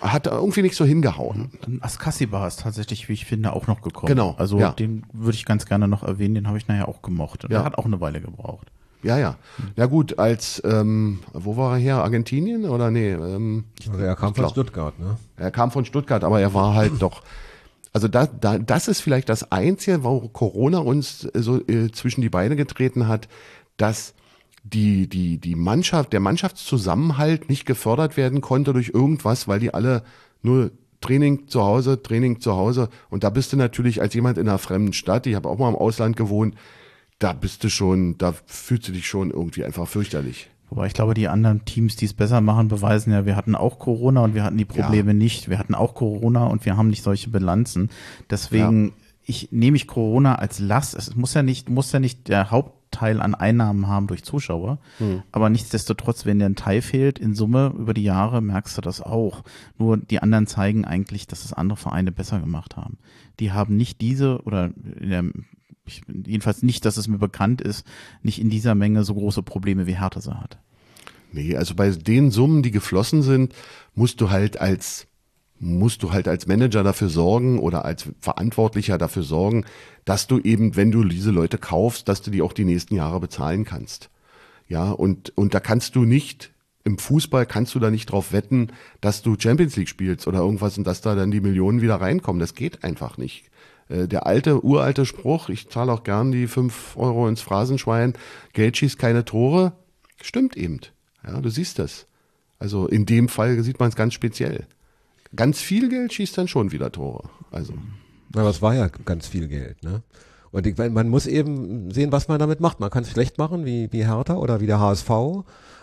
[0.00, 1.50] hat irgendwie nicht so hingehauen.
[1.80, 4.06] Askasiba ist tatsächlich, wie ich finde, auch noch gekommen.
[4.06, 4.36] Genau.
[4.38, 4.70] Also ja.
[4.70, 7.42] den würde ich ganz gerne noch erwähnen, den habe ich nachher auch gemocht.
[7.42, 7.48] Ja.
[7.48, 8.70] Der hat auch eine Weile gebraucht.
[9.04, 9.36] Ja, ja.
[9.76, 11.96] Ja gut, als, ähm, wo war er her?
[12.02, 13.12] Argentinien oder nee?
[13.12, 15.16] Ähm, Also er kam von Stuttgart, ne?
[15.36, 17.22] Er kam von Stuttgart, aber er war halt doch.
[17.92, 22.22] Also da, da, das ist vielleicht das Einzige, wo Corona uns äh, so äh, zwischen
[22.22, 23.28] die Beine getreten hat,
[23.76, 24.14] dass
[24.64, 30.02] die, die, die Mannschaft, der Mannschaftszusammenhalt nicht gefördert werden konnte durch irgendwas, weil die alle
[30.42, 32.88] nur Training zu Hause, Training zu Hause.
[33.10, 35.68] Und da bist du natürlich als jemand in einer fremden Stadt, ich habe auch mal
[35.68, 36.54] im Ausland gewohnt,
[37.18, 40.50] da bist du schon, da fühlst du dich schon irgendwie einfach fürchterlich.
[40.70, 43.78] Wobei ich glaube, die anderen Teams, die es besser machen, beweisen ja, wir hatten auch
[43.78, 45.48] Corona und wir hatten die Probleme nicht.
[45.48, 47.90] Wir hatten auch Corona und wir haben nicht solche Bilanzen.
[48.28, 48.92] Deswegen,
[49.24, 50.94] ich nehme ich Corona als Last.
[50.94, 54.78] Es muss ja nicht, muss ja nicht der Hauptteil an Einnahmen haben durch Zuschauer.
[55.32, 59.00] Aber nichtsdestotrotz, wenn der ein Teil fehlt, in Summe über die Jahre merkst du das
[59.00, 59.44] auch.
[59.78, 62.98] Nur die anderen zeigen eigentlich, dass es andere Vereine besser gemacht haben.
[63.38, 65.24] Die haben nicht diese oder in der,
[65.86, 67.86] ich, jedenfalls nicht, dass es mir bekannt ist,
[68.22, 70.58] nicht in dieser Menge so große Probleme wie Hertha hat.
[71.32, 73.54] Nee, also bei den Summen, die geflossen sind,
[73.94, 75.06] musst du halt als
[75.60, 79.64] musst du halt als Manager dafür sorgen oder als Verantwortlicher dafür sorgen,
[80.04, 83.20] dass du eben, wenn du diese Leute kaufst, dass du die auch die nächsten Jahre
[83.20, 84.10] bezahlen kannst.
[84.68, 88.68] Ja, und, und da kannst du nicht, im Fußball kannst du da nicht drauf wetten,
[89.00, 92.40] dass du Champions League spielst oder irgendwas und dass da dann die Millionen wieder reinkommen.
[92.40, 93.50] Das geht einfach nicht.
[93.88, 98.14] Äh, Der alte, uralte Spruch, ich zahle auch gern die fünf Euro ins Phrasenschwein,
[98.52, 99.72] Geld schießt keine Tore,
[100.22, 100.80] stimmt eben.
[101.26, 102.06] Ja, du siehst das.
[102.58, 104.66] Also in dem Fall sieht man es ganz speziell.
[105.34, 107.28] Ganz viel Geld schießt dann schon wieder Tore.
[107.50, 107.74] Also
[108.34, 110.02] Aber es war ja ganz viel Geld, ne?
[110.52, 112.78] Und ich, man muss eben sehen, was man damit macht.
[112.78, 115.10] Man kann es schlecht machen, wie, wie Hertha oder wie der HSV.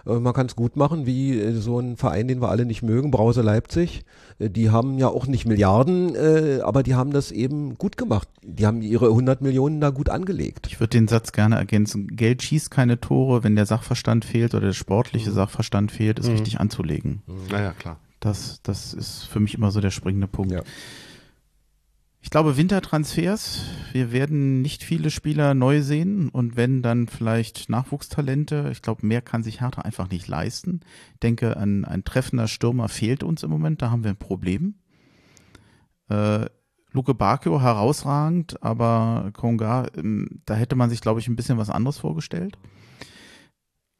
[0.05, 2.81] Äh, man kann es gut machen, wie äh, so ein Verein, den wir alle nicht
[2.81, 4.03] mögen, Brause Leipzig.
[4.39, 6.15] Äh, die haben ja auch nicht Milliarden,
[6.63, 8.27] aber die haben das eben gut gemacht.
[8.43, 10.67] Die haben ihre 100 Millionen da gut angelegt.
[10.67, 12.07] Ich würde den Satz gerne ergänzen.
[12.07, 15.35] Geld schießt keine Tore, wenn der Sachverstand fehlt oder der sportliche mhm.
[15.35, 16.33] Sachverstand fehlt, ist mhm.
[16.33, 17.21] richtig anzulegen.
[17.49, 17.97] Naja, klar.
[18.19, 20.51] Das, das ist für mich immer so der springende Punkt.
[20.51, 20.61] Ja.
[22.23, 23.63] Ich glaube, Wintertransfers.
[23.93, 28.69] Wir werden nicht viele Spieler neu sehen und wenn, dann vielleicht Nachwuchstalente.
[28.71, 30.81] Ich glaube, mehr kann sich Hertha einfach nicht leisten.
[31.13, 33.81] Ich denke, ein, ein treffender Stürmer fehlt uns im Moment.
[33.81, 34.75] Da haben wir ein Problem.
[36.09, 36.45] Äh,
[36.93, 41.69] Luke Bakio herausragend, aber Konga, ähm, da hätte man sich, glaube ich, ein bisschen was
[41.69, 42.57] anderes vorgestellt.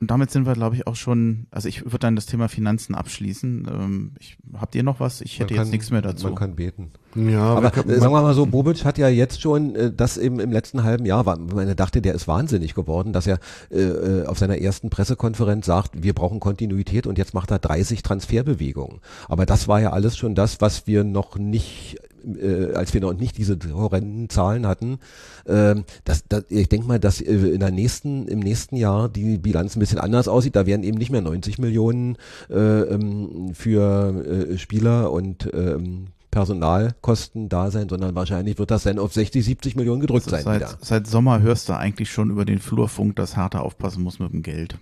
[0.02, 2.95] Und damit sind wir, glaube ich, auch schon, also ich würde dann das Thema Finanzen
[2.95, 3.68] abschließen.
[3.72, 5.22] Ähm, ich, habt ihr noch was?
[5.22, 6.26] Ich hätte kann, jetzt nichts mehr dazu.
[6.26, 6.89] Man kann beten.
[7.14, 10.18] Ja, aber kann, äh, sagen wir mal so, Bobic hat ja jetzt schon äh, das
[10.18, 13.38] eben im letzten halben Jahr, war, man dachte, der ist wahnsinnig geworden, dass er
[13.70, 18.02] äh, äh, auf seiner ersten Pressekonferenz sagt, wir brauchen Kontinuität und jetzt macht er 30
[18.02, 19.02] Transferbewegungen.
[19.28, 23.14] Aber das war ja alles schon das, was wir noch nicht äh, als wir noch
[23.14, 25.00] nicht diese horrenden Zahlen hatten,
[25.46, 29.38] äh, das, das, ich denke mal, dass äh, in der nächsten, im nächsten Jahr die
[29.38, 30.56] Bilanz ein bisschen anders aussieht.
[30.56, 32.18] Da werden eben nicht mehr 90 Millionen
[32.50, 39.00] äh, ähm, für äh, Spieler und ähm, Personalkosten da sein, sondern wahrscheinlich wird das dann
[39.00, 40.44] auf 60, 70 Millionen gedrückt also sein.
[40.44, 40.78] Seit, wieder.
[40.82, 44.42] seit Sommer hörst du eigentlich schon über den Flurfunk, dass Hertha aufpassen muss mit dem
[44.42, 44.78] Geld.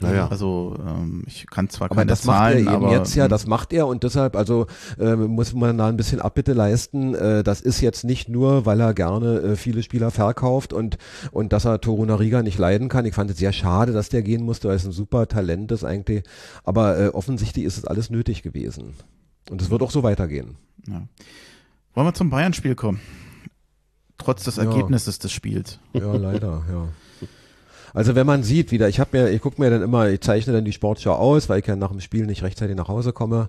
[0.00, 0.28] Naja.
[0.28, 3.24] Also ähm, ich kann zwar aber keine das Zahlen, macht er eben aber jetzt ja,
[3.24, 3.30] hm.
[3.30, 4.66] das macht er und deshalb also
[4.98, 7.14] äh, muss man da ein bisschen Abbitte leisten.
[7.14, 10.98] Äh, das ist jetzt nicht nur, weil er gerne äh, viele Spieler verkauft und
[11.32, 13.06] und dass er Toruna Riga nicht leiden kann.
[13.06, 15.84] Ich fand es sehr schade, dass der gehen musste, weil es ein super Talent ist
[15.84, 16.22] eigentlich.
[16.64, 18.94] Aber äh, offensichtlich ist es alles nötig gewesen
[19.50, 20.56] und es wird auch so weitergehen.
[20.86, 21.02] Ja.
[21.94, 23.00] Wollen wir zum Bayern-Spiel kommen?
[24.18, 25.22] Trotz des Ergebnisses ja.
[25.22, 25.80] des Spiels.
[25.92, 26.88] Ja, leider, ja.
[27.94, 30.52] Also wenn man sieht wieder, ich habe mir, ich gucke mir dann immer, ich zeichne
[30.52, 33.48] dann die Sportschau aus, weil ich ja nach dem Spiel nicht rechtzeitig nach Hause komme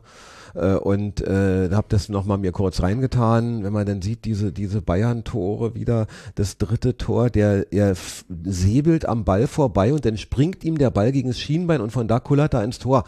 [0.56, 3.64] äh, und äh, habe das nochmal mir kurz reingetan.
[3.64, 7.96] Wenn man dann sieht, diese, diese Bayern-Tore wieder, das dritte Tor, der er
[8.44, 12.08] säbelt am Ball vorbei und dann springt ihm der Ball gegen das Schienbein und von
[12.08, 13.04] da kullert er ins Tor.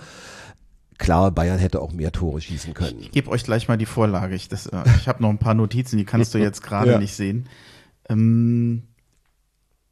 [0.97, 2.99] Klar, Bayern hätte auch mehr Tore schießen können.
[2.99, 4.35] Ich, gebe euch gleich mal die Vorlage.
[4.35, 6.99] Ich, das, äh, ich habe noch ein paar Notizen, die kannst du jetzt gerade ja.
[6.99, 7.47] nicht sehen.
[8.07, 8.83] Ähm,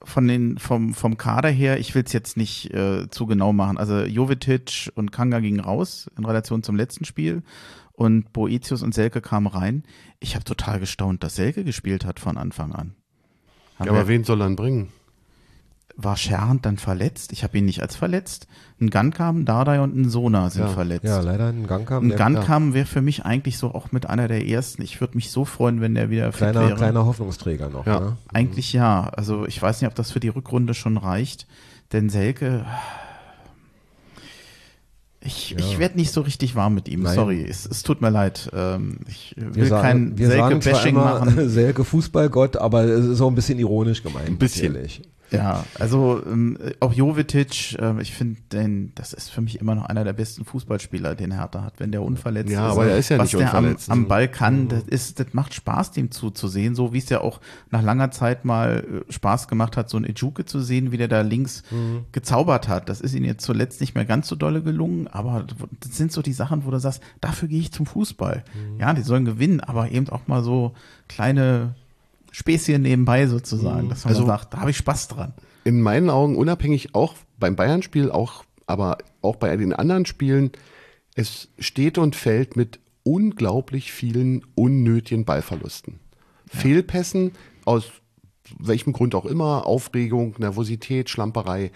[0.03, 3.77] von den, vom, vom Kader her, ich will es jetzt nicht äh, zu genau machen.
[3.77, 7.43] Also Jovetic und Kanga gingen raus in Relation zum letzten Spiel
[7.91, 9.83] und Boetius und Selke kamen rein.
[10.19, 12.95] Ich habe total gestaunt, dass Selke gespielt hat von Anfang an.
[13.77, 14.89] Haben ja, aber wen soll er dann bringen?
[15.95, 17.33] War Scherhand dann verletzt.
[17.33, 18.47] Ich habe ihn nicht als verletzt.
[18.79, 21.05] Ein Gankam, Dardai und ein Sona sind ja, verletzt.
[21.05, 22.03] Ja, leider ein Gankam.
[22.05, 24.81] Ein Gankam wäre für mich eigentlich so auch mit einer der ersten.
[24.81, 26.77] Ich würde mich so freuen, wenn der wieder kleiner, fit wäre.
[26.77, 27.85] Kleiner Hoffnungsträger noch.
[27.85, 27.99] Ja.
[27.99, 28.17] Ne?
[28.33, 29.09] Eigentlich ja.
[29.09, 31.47] Also ich weiß nicht, ob das für die Rückrunde schon reicht.
[31.91, 32.65] Denn Selke,
[35.21, 35.57] ich, ja.
[35.57, 37.03] ich werde nicht so richtig warm mit ihm.
[37.03, 37.15] Nein.
[37.15, 38.49] Sorry, es, es, tut mir leid.
[38.53, 41.49] Ähm, ich will wir sagen, kein Selke-Bashing machen.
[41.49, 44.29] Selke Fußballgott, aber es ist auch ein bisschen ironisch gemeint.
[44.29, 44.75] Ein bisschen.
[44.75, 45.01] Ehrlich.
[45.31, 49.85] Ja, also ähm, auch Jovetic, äh, ich finde, den, das ist für mich immer noch
[49.85, 52.73] einer der besten Fußballspieler, den Hertha hat, wenn der unverletzt ja, ist.
[52.73, 53.91] aber er ist ja was nicht der unverletzt.
[53.91, 54.69] Am, am Ball kann, mhm.
[54.69, 58.45] das, ist, das macht Spaß, dem zuzusehen, so wie es ja auch nach langer Zeit
[58.45, 62.05] mal äh, Spaß gemacht hat, so ein Ejuke zu sehen, wie der da links mhm.
[62.11, 62.89] gezaubert hat.
[62.89, 65.45] Das ist ihm jetzt zuletzt nicht mehr ganz so dolle gelungen, aber
[65.79, 68.43] das sind so die Sachen, wo du sagst, dafür gehe ich zum Fußball.
[68.53, 68.79] Mhm.
[68.79, 70.73] Ja, die sollen gewinnen, aber eben auch mal so
[71.07, 71.75] kleine
[72.31, 73.89] Späßchen nebenbei sozusagen, mhm.
[73.89, 75.33] dass man also, sagt, da habe ich Spaß dran.
[75.63, 80.51] In meinen Augen unabhängig auch beim Bayern-Spiel, auch, aber auch bei den anderen Spielen,
[81.15, 85.99] es steht und fällt mit unglaublich vielen unnötigen Ballverlusten.
[86.53, 86.59] Ja.
[86.59, 87.31] Fehlpässen
[87.65, 87.91] aus
[88.57, 91.71] welchem Grund auch immer, Aufregung, Nervosität, Schlamperei,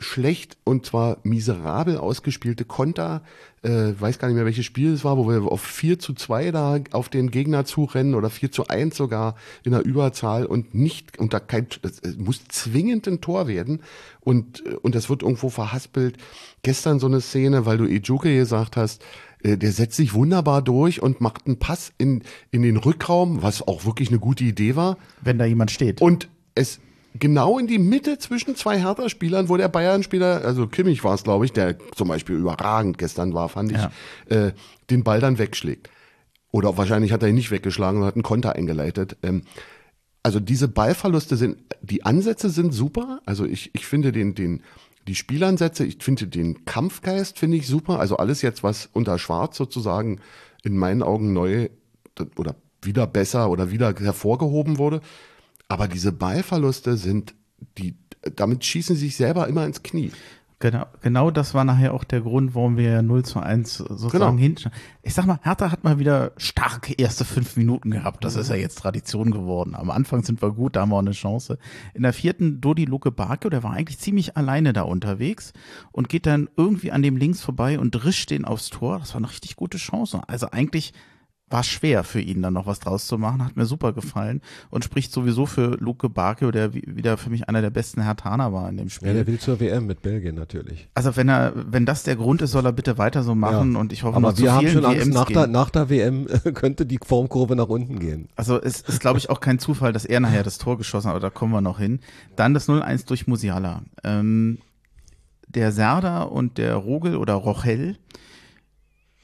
[0.00, 3.22] schlecht und zwar miserabel ausgespielte Konter.
[3.62, 6.50] Äh, weiß gar nicht mehr, welches Spiel es war, wo wir auf 4 zu 2
[6.50, 11.18] da auf den Gegner zurennen oder 4 zu 1 sogar in der Überzahl und nicht,
[11.18, 13.82] und da kein, es muss zwingend ein Tor werden
[14.20, 16.16] und, äh, und das wird irgendwo verhaspelt.
[16.62, 19.02] Gestern so eine Szene, weil du Ejuke gesagt hast,
[19.42, 23.66] äh, der setzt sich wunderbar durch und macht einen Pass in, in den Rückraum, was
[23.66, 24.96] auch wirklich eine gute Idee war.
[25.20, 26.00] Wenn da jemand steht.
[26.00, 26.80] Und es
[27.14, 31.44] genau in die Mitte zwischen zwei Hertha-Spielern, wo der Bayern-Spieler, also Kimmich war es, glaube
[31.44, 33.90] ich, der zum Beispiel überragend gestern war, fand ja.
[34.26, 34.52] ich, äh,
[34.90, 35.90] den Ball dann wegschlägt.
[36.52, 39.16] Oder wahrscheinlich hat er ihn nicht weggeschlagen und hat einen Konter eingeleitet.
[39.22, 39.42] Ähm,
[40.22, 43.20] also diese Ballverluste sind, die Ansätze sind super.
[43.24, 44.62] Also ich, ich finde den, den,
[45.08, 48.00] die Spielansätze, ich finde den Kampfgeist finde ich super.
[48.00, 50.20] Also alles jetzt, was unter Schwarz sozusagen
[50.62, 51.68] in meinen Augen neu
[52.36, 55.00] oder wieder besser oder wieder hervorgehoben wurde.
[55.70, 57.34] Aber diese Ballverluste sind,
[57.78, 57.94] die,
[58.36, 60.10] damit schießen sie sich selber immer ins Knie.
[60.62, 64.36] Genau, genau das war nachher auch der Grund, warum wir 0 zu 1 sozusagen Genau.
[64.36, 64.70] hinten.
[65.02, 68.24] Ich sag mal, Hertha hat mal wieder starke erste fünf Minuten gehabt.
[68.24, 69.74] Das ist ja jetzt Tradition geworden.
[69.74, 71.56] Am Anfang sind wir gut, da haben wir auch eine Chance.
[71.94, 75.54] In der vierten Dodi Luke Barke, der war eigentlich ziemlich alleine da unterwegs
[75.92, 78.98] und geht dann irgendwie an dem links vorbei und drischt den aufs Tor.
[78.98, 80.20] Das war eine richtig gute Chance.
[80.26, 80.92] Also eigentlich
[81.50, 84.40] war schwer für ihn dann noch was draus zu machen, hat mir super gefallen
[84.70, 88.52] und spricht sowieso für Luke Barke, der wie- wieder für mich einer der besten Hertaner
[88.52, 89.08] war in dem Spiel.
[89.08, 90.88] Ja, der will zur WM mit Belgien natürlich.
[90.94, 93.92] Also wenn er, wenn das der Grund ist, soll er bitte weiter so machen und
[93.92, 96.26] ich hoffe Aber noch zu wir haben vielen schon Angst, nach der, nach der WM
[96.54, 98.28] könnte die Formkurve nach unten gehen.
[98.36, 101.16] Also es ist, glaube ich, auch kein Zufall, dass er nachher das Tor geschossen hat,
[101.16, 101.98] aber da kommen wir noch hin.
[102.36, 103.82] Dann das 0-1 durch Musiala.
[104.04, 104.58] Ähm,
[105.48, 107.96] der Serda und der Rogel oder Rochel,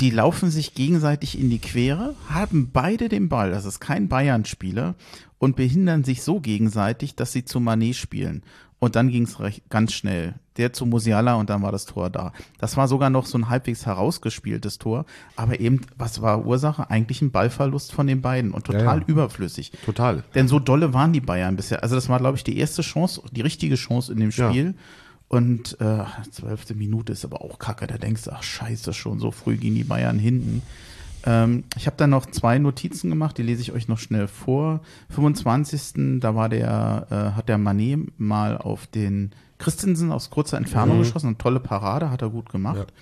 [0.01, 4.95] die laufen sich gegenseitig in die Quere, haben beide den Ball, das ist kein Bayern-Spieler,
[5.39, 8.43] und behindern sich so gegenseitig, dass sie zu Manet spielen.
[8.79, 9.39] Und dann ging es
[9.71, 10.35] ganz schnell.
[10.59, 12.33] Der zu Musiala und dann war das Tor da.
[12.59, 15.07] Das war sogar noch so ein halbwegs herausgespieltes Tor.
[15.35, 16.91] Aber eben, was war Ursache?
[16.91, 19.05] Eigentlich ein Ballverlust von den beiden und total Ja, ja.
[19.07, 19.73] überflüssig.
[19.85, 20.25] Total.
[20.35, 21.83] Denn so dolle waren die Bayern bisher.
[21.83, 24.51] Also das war, glaube ich, die erste Chance, die richtige Chance in dem Ja.
[25.29, 27.87] Und äh, zwölfte Minute ist aber auch kacke.
[27.87, 30.63] Da denkst du, ach scheiße, schon so früh gehen die Bayern hinten.
[31.25, 34.81] Ähm, ich habe da noch zwei Notizen gemacht, die lese ich euch noch schnell vor.
[35.11, 36.21] 25.
[36.21, 41.29] Da war der, äh, hat der Manet mal auf den Christensen aus kurzer Entfernung geschossen.
[41.29, 42.93] Eine tolle Parade, hat er gut gemacht.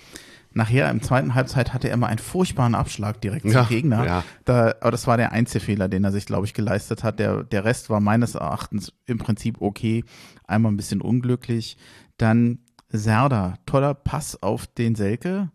[0.56, 4.06] Nachher im zweiten Halbzeit hatte er immer einen furchtbaren Abschlag direkt Ja, zum Gegner.
[4.06, 4.24] ja.
[4.44, 7.18] Da, aber das war der Einzelfehler, den er sich, glaube ich, geleistet hat.
[7.18, 10.04] Der, der Rest war meines Erachtens im Prinzip okay.
[10.46, 11.76] Einmal ein bisschen unglücklich.
[12.18, 12.58] Dann
[12.90, 15.50] Serda, toller Pass auf den Selke.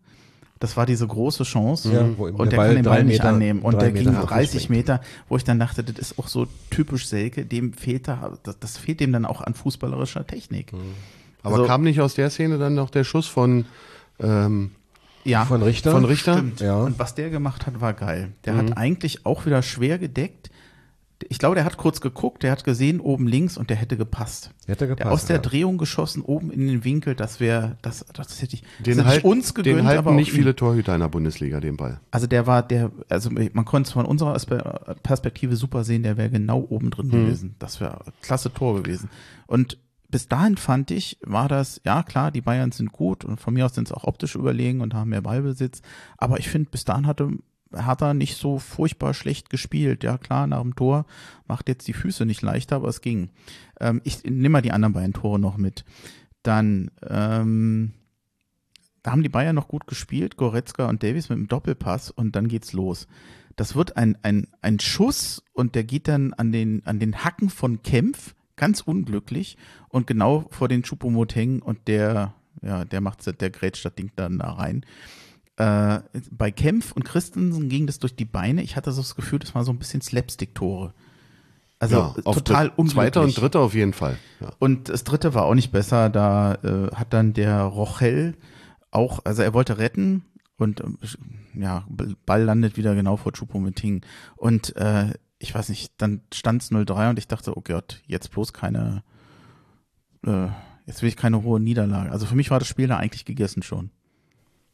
[0.58, 1.90] Das war diese große Chance.
[1.90, 3.62] Ja, und der der Ball kann den Ball nicht Meter- annehmen.
[3.62, 5.00] Und der Meter ging nach 30 links Meter,
[5.30, 7.46] wo ich dann dachte, das ist auch so typisch Selke.
[7.46, 10.72] Dem fehlt da, das, das fehlt dem dann auch an fußballerischer Technik.
[11.42, 13.64] Aber Also- kam nicht aus der Szene dann noch der Schuss von,
[14.18, 14.72] ähm,
[15.24, 15.46] Ja.
[15.46, 15.92] Von Richter?
[15.92, 16.34] von Richter?
[16.34, 16.60] Stimmt.
[16.60, 16.76] Ja.
[16.82, 18.32] Und was der gemacht hat, war geil.
[18.44, 20.49] Der hat eigentlich auch wieder schwer gedeckt.
[21.32, 24.50] Ich glaube, der hat kurz geguckt, der hat gesehen, oben links und der hätte gepasst.
[24.66, 25.42] Hätte der gepasst, aus der ja.
[25.42, 29.06] Drehung geschossen, oben in den Winkel, das wäre, das, das hätte ich, das Den, hätte
[29.06, 32.00] halt, ich uns gegönnt, den halten aber nicht viele Torhüter in der Bundesliga, den Ball.
[32.10, 34.36] Also der war, der, also man konnte es von unserer
[35.04, 37.54] Perspektive super sehen, der wäre genau oben drin gewesen.
[37.60, 39.08] Das wäre klasse Tor gewesen.
[39.46, 39.78] Und
[40.08, 43.66] bis dahin fand ich, war das, ja klar, die Bayern sind gut und von mir
[43.66, 45.80] aus sind es auch optisch überlegen und haben mehr Ballbesitz.
[46.18, 47.30] Aber ich finde, bis dahin hatte
[47.72, 50.04] Hertha nicht so furchtbar schlecht gespielt.
[50.04, 51.06] Ja klar, nach dem Tor
[51.46, 53.30] macht jetzt die Füße nicht leichter, aber es ging.
[53.80, 55.84] Ähm, ich nehme mal die anderen beiden Tore noch mit.
[56.42, 57.92] Dann, ähm,
[59.02, 62.48] da haben die Bayern noch gut gespielt, Goretzka und Davies mit dem Doppelpass und dann
[62.48, 63.06] geht's los.
[63.56, 67.50] Das wird ein, ein, ein Schuss und der geht dann an den, an den Hacken
[67.50, 69.56] von Kempf, ganz unglücklich
[69.88, 74.38] und genau vor den Chupomoteng und der, ja, der macht der grätscht das Ding dann
[74.38, 74.84] da rein.
[75.60, 76.00] Äh,
[76.30, 78.62] bei Kempf und Christensen ging das durch die Beine.
[78.62, 80.94] Ich hatte so das Gefühl, das war so ein bisschen Slapstick-Tore.
[81.78, 82.92] Also ja, total unglücklich.
[82.94, 84.16] Zweiter und dritter auf jeden Fall.
[84.40, 84.52] Ja.
[84.58, 86.08] Und das dritte war auch nicht besser.
[86.08, 88.38] Da äh, hat dann der Rochel
[88.90, 90.24] auch, also er wollte retten
[90.56, 90.98] und ähm,
[91.52, 91.84] ja,
[92.24, 94.00] Ball landet wieder genau vor Choupo-Moting.
[94.36, 98.30] Und äh, ich weiß nicht, dann stand es 0-3 und ich dachte, oh Gott, jetzt
[98.30, 99.02] bloß keine,
[100.24, 100.48] äh,
[100.86, 102.12] jetzt will ich keine hohe Niederlage.
[102.12, 103.90] Also für mich war das Spiel da eigentlich gegessen schon.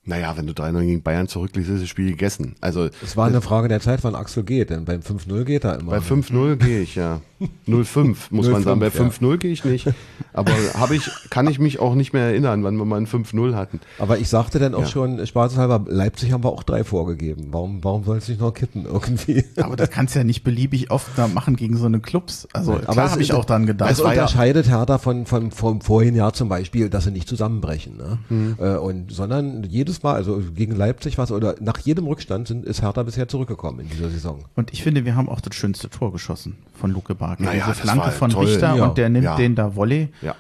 [0.09, 2.55] Naja, wenn du 3-0 gegen Bayern zurückliegst, ist das Spiel gegessen.
[2.61, 5.81] Also Es war eine Frage der Zeit, wann Axel geht, denn beim 5-0 geht er
[5.81, 5.91] immer.
[5.91, 7.21] bei 5-0 gehe ich, ja.
[7.69, 8.81] 0-5 muss man 0-5, sagen.
[8.81, 8.93] Bei ja.
[8.93, 9.89] 5-0 gehe ich nicht.
[10.33, 13.55] Aber habe ich, kann ich mich auch nicht mehr erinnern, wann wir mal ein 5-0
[13.55, 13.81] hatten.
[13.99, 14.87] Aber ich sagte dann auch Ja.
[14.87, 17.49] schon, spaßeshalber, Leipzig haben wir auch drei vorgegeben.
[17.51, 19.45] Warum, warum soll es nicht noch kippen irgendwie?
[19.57, 22.47] Aber das kannst du ja nicht beliebig oft machen gegen so eine Clubs.
[22.53, 23.99] Also Aber klar es habe ich auch dran gedacht.
[23.99, 27.97] Ja- unterscheidet Hertha von, von, vom vorigen Jahr zum Beispiel, dass sie nicht zusammenbrechen.
[27.97, 28.19] Ne?
[28.29, 28.55] Mhm.
[28.79, 33.03] Und, sondern jedes Mal, also gegen Leipzig was oder nach jedem Rückstand sind, ist Hertha
[33.03, 34.45] bisher zurückgekommen in dieser Saison.
[34.55, 37.43] Und ich finde, wir haben auch das schönste Tor geschossen von Luke Barker.
[37.45, 38.47] Naja, Diese Flanke war von toll.
[38.47, 38.87] Richter Ja.
[38.87, 39.37] und der nimmt Ja.
[39.37, 40.09] den da Volley.
[40.23, 40.35] Ja.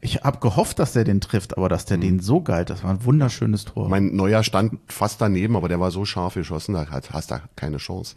[0.00, 2.90] Ich habe gehofft, dass der den trifft, aber dass der den so geil, das war
[2.90, 3.88] ein wunderschönes Tor.
[3.88, 7.36] Mein neuer stand fast daneben, aber der war so scharf geschossen, da hast, hast du
[7.54, 8.16] keine Chance.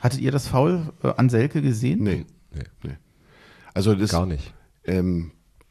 [0.00, 2.02] Hattet ihr das Foul äh, an Selke gesehen?
[2.02, 2.26] Nee.
[2.54, 2.62] Nee.
[2.82, 2.96] nee.
[3.72, 4.52] Also das, Gar nicht.
[4.84, 5.30] ähm,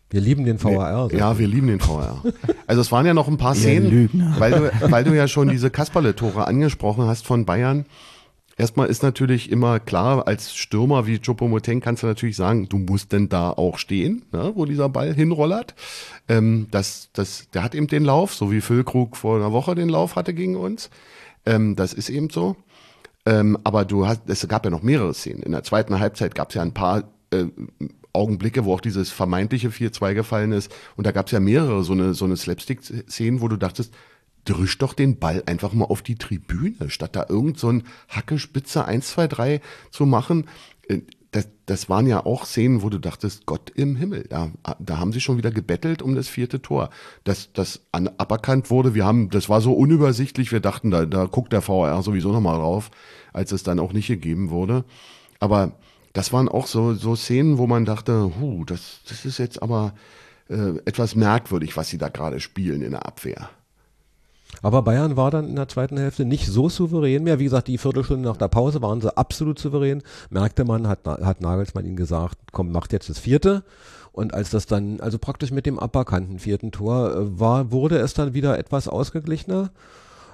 [0.09, 1.11] Wir lieben den VAR.
[1.13, 2.23] Ja, wir lieben den VR.
[2.65, 5.69] Also es waren ja noch ein paar Szenen, weil du, weil du ja schon diese
[5.69, 7.85] Kasperle-Tore angesprochen hast von Bayern.
[8.57, 13.11] Erstmal ist natürlich immer klar, als Stürmer wie Choupo-Moting kannst du natürlich sagen, du musst
[13.11, 15.75] denn da auch stehen, ne, wo dieser Ball hinrollert.
[16.27, 19.89] Ähm, das, das, der hat eben den Lauf, so wie Füllkrug vor einer Woche den
[19.89, 20.89] Lauf hatte gegen uns.
[21.45, 22.55] Ähm, das ist eben so.
[23.27, 25.43] Ähm, aber du hast, es gab ja noch mehrere Szenen.
[25.43, 27.45] In der zweiten Halbzeit gab es ja ein paar äh,
[28.17, 30.73] Augenblicke, wo auch dieses vermeintliche 4-2 gefallen ist.
[30.95, 33.93] Und da gab es ja mehrere so eine, so eine Slapstick-Szenen, wo du dachtest,
[34.45, 38.85] drüsch doch den Ball einfach mal auf die Tribüne, statt da irgend so ein Hackespitze
[38.85, 39.61] 1, 2, 3
[39.91, 40.45] zu machen.
[40.87, 44.49] Äh, das, das waren ja auch Szenen, wo du dachtest, Gott im Himmel, da,
[44.79, 46.89] da haben sie schon wieder gebettelt um das vierte Tor.
[47.25, 51.25] Dass das an, aberkannt wurde, wir haben, das war so unübersichtlich, wir dachten, da, da
[51.25, 52.91] guckt der VR sowieso nochmal drauf,
[53.33, 54.85] als es dann auch nicht gegeben wurde.
[55.39, 55.73] Aber
[56.17, 59.93] das waren auch so, so Szenen, wo man dachte, huh, das, das ist jetzt aber
[60.49, 63.49] äh, etwas merkwürdig, was sie da gerade spielen in der Abwehr.
[64.63, 67.37] Aber Bayern war dann in der zweiten Hälfte nicht so souverän mehr.
[67.37, 70.01] Wie gesagt, die Viertelstunde nach der Pause waren sie absolut souverän.
[70.31, 73.63] Merkte man, hat, hat Nagelsmann ihnen gesagt, komm, macht jetzt das vierte.
[74.11, 78.15] Und als das dann, also praktisch mit dem aberkannten vierten Tor äh, war, wurde es
[78.15, 79.69] dann wieder etwas ausgeglichener.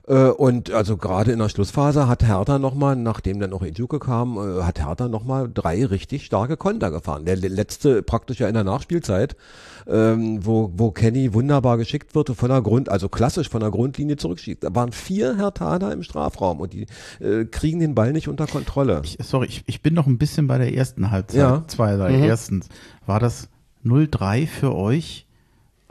[0.08, 4.38] Äh, und also gerade in der Schlussphase hat Hertha nochmal, nachdem dann noch Ejuke kam,
[4.38, 7.26] äh, hat Hertha nochmal drei richtig starke Konter gefahren.
[7.26, 9.38] Der letzte praktisch ja in der Nachspielzeit,
[9.88, 14.18] ähm, wo, wo Kenny wunderbar geschickt wird, von der Grund, also klassisch von der Grundlinie
[14.18, 14.64] zurückschießt.
[14.64, 16.88] Da waren vier Herthaner im Strafraum und die
[17.22, 19.02] äh, kriegen den Ball nicht unter Kontrolle.
[19.06, 21.40] Ich, sorry, ich, ich bin noch ein bisschen bei der ersten Halbzeit.
[21.40, 21.64] Ja.
[21.68, 22.12] Zwei, drei.
[22.12, 22.24] Mhm.
[22.24, 22.68] Erstens,
[23.06, 23.48] war das
[23.86, 25.28] 0-3 für euch?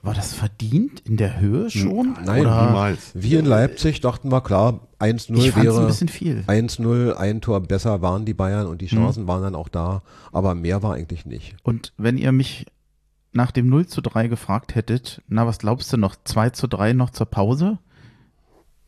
[0.03, 2.17] War das verdient in der Höhe schon?
[2.25, 2.67] Nein, Oder?
[2.67, 3.13] Niemals.
[3.15, 6.45] Wir in Leipzig dachten wir, klar, 1-0 Ich fand es ein wäre bisschen viel.
[6.49, 8.99] 1-0, ein Tor besser waren die Bayern und die Mhm.
[8.99, 10.03] Chancen waren dann auch da,
[10.33, 11.55] aber mehr war eigentlich nicht.
[11.63, 12.67] Und wenn ihr mich
[13.33, 16.17] nach dem 0 zu 3 gefragt hättet, na, was glaubst du noch?
[16.25, 17.79] 2 zu 3 noch zur Pause?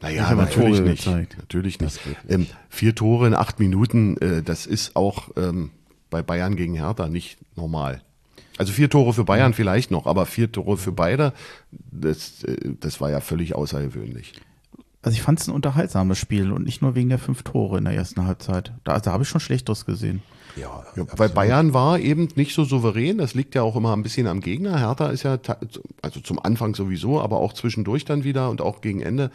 [0.03, 1.39] Naja, natürlich Tore nicht.
[1.39, 2.01] Natürlich nicht.
[2.29, 5.71] Ähm, vier Tore in acht Minuten, äh, das ist auch ähm,
[6.11, 8.03] bei Bayern gegen Hertha nicht normal.
[8.57, 11.33] Also vier Tore für Bayern vielleicht noch, aber vier Tore für beide,
[11.73, 14.35] das, äh, das war ja völlig außergewöhnlich.
[15.03, 17.85] Also ich fand es ein unterhaltsames Spiel und nicht nur wegen der fünf Tore in
[17.85, 18.73] der ersten Halbzeit.
[18.85, 20.23] Da, da habe ich schon Schlechteres gesehen.
[20.57, 23.19] Ja, Ja, bei Bayern war eben nicht so souverän.
[23.19, 24.79] Das liegt ja auch immer ein bisschen am Gegner.
[24.79, 25.39] Hertha ist ja,
[26.01, 29.31] also zum Anfang sowieso, aber auch zwischendurch dann wieder und auch gegen Ende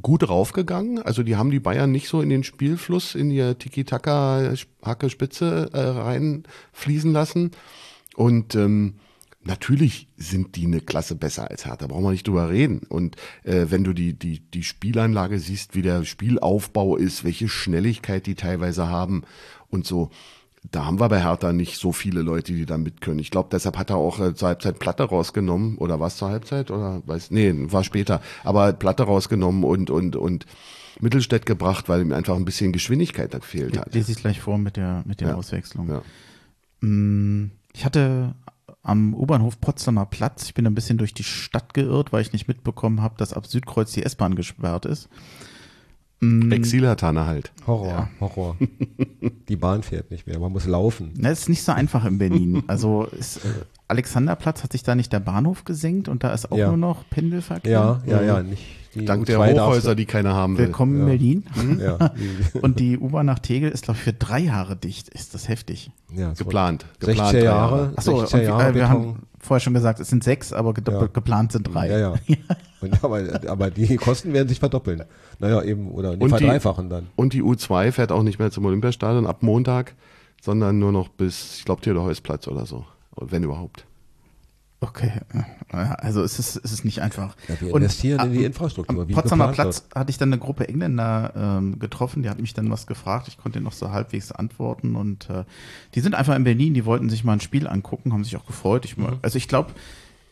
[0.00, 1.00] gut raufgegangen.
[1.00, 7.12] Also die haben die Bayern nicht so in den Spielfluss, in die Tiki-Taka-Hacke-Spitze äh, reinfließen
[7.12, 7.52] lassen.
[8.14, 8.94] Und ähm,
[9.42, 12.80] natürlich sind die eine Klasse besser als Hertha, brauchen wir nicht drüber reden.
[12.88, 18.26] Und äh, wenn du die, die, die Spielanlage siehst, wie der Spielaufbau ist, welche Schnelligkeit
[18.26, 19.22] die teilweise haben
[19.68, 20.10] und so,
[20.70, 23.18] da haben wir bei Hertha nicht so viele Leute, die da mit können.
[23.18, 25.76] Ich glaube, deshalb hat er auch äh, zur Halbzeit Platte rausgenommen.
[25.78, 26.70] Oder war es zur Halbzeit?
[26.70, 28.22] Oder weiß, nee, war später.
[28.44, 30.46] Aber Platte rausgenommen und, und, und
[31.00, 33.92] Mittelstädt gebracht, weil ihm einfach ein bisschen Geschwindigkeit da gefehlt hat.
[33.92, 35.34] Lese ich gleich vor mit der, mit den Ja.
[35.34, 35.90] Auswechslungen.
[35.90, 36.02] Ja.
[36.88, 38.34] Mm, Ich hatte
[38.82, 42.48] am U-Bahnhof Potsdamer Platz, ich bin ein bisschen durch die Stadt geirrt, weil ich nicht
[42.48, 45.08] mitbekommen habe, dass ab Südkreuz die S-Bahn gesperrt ist.
[46.20, 47.52] Mm, Exilhatane halt.
[47.66, 48.08] Horror, Ja.
[48.20, 48.56] Horror.
[49.48, 51.12] Die Bahn fährt nicht mehr, man muss laufen.
[51.16, 52.62] Na, ist nicht so einfach in Berlin.
[52.68, 53.48] Also ist, äh,
[53.88, 56.68] Alexanderplatz hat sich da nicht der Bahnhof gesenkt und da ist auch Ja.
[56.68, 57.70] nur noch Pendelverkehr.
[57.72, 58.64] Ja, ja, ja, nicht.
[58.94, 60.66] Die Dank der U2 darfst Hochhäuser, die keiner haben will.
[60.66, 61.06] Willkommen in Ja.
[61.06, 61.44] Berlin.
[61.54, 65.08] du- Ja, die- Und die U-Bahn nach Tegel ist, glaube ich, für drei Jahre dicht.
[65.08, 65.90] Ist das heftig?
[66.14, 66.84] ja, Geplant.
[67.00, 68.88] Geplant 16 drei Jahre, Achso, 16 und, Jahre äh, wir Beton.
[68.88, 71.06] haben vorher schon gesagt, es sind sechs, aber Ja.
[71.06, 71.88] geplant sind drei.
[71.88, 72.36] Ja, ja.
[72.82, 75.04] Und, aber, aber die Kosten werden sich verdoppeln.
[75.38, 77.06] Naja, eben, oder die Und die- verdreifachen dann.
[77.16, 79.94] Und die U2 fährt auch nicht mehr zum Olympiastadion ab Montag,
[80.42, 82.84] sondern nur noch bis, ich glaube, Theodor-Heuss-Platz oder so.
[83.16, 83.86] Wenn überhaupt.
[84.82, 85.12] Okay,
[85.70, 87.36] also es ist, es ist nicht einfach.
[87.46, 89.02] Ja, wir Und investieren in die Infrastruktur.
[89.02, 92.68] Am Potsdamer Platz hatte ich dann eine Gruppe Engländer ähm, getroffen, die hat mich dann
[92.68, 95.44] was gefragt, ich konnte noch so halbwegs antworten und äh,
[95.94, 98.44] die sind einfach in Berlin, die wollten sich mal ein Spiel angucken, haben sich auch
[98.46, 98.84] gefreut.
[98.84, 99.18] Ich, Mhm.
[99.22, 99.70] Also ich glaube,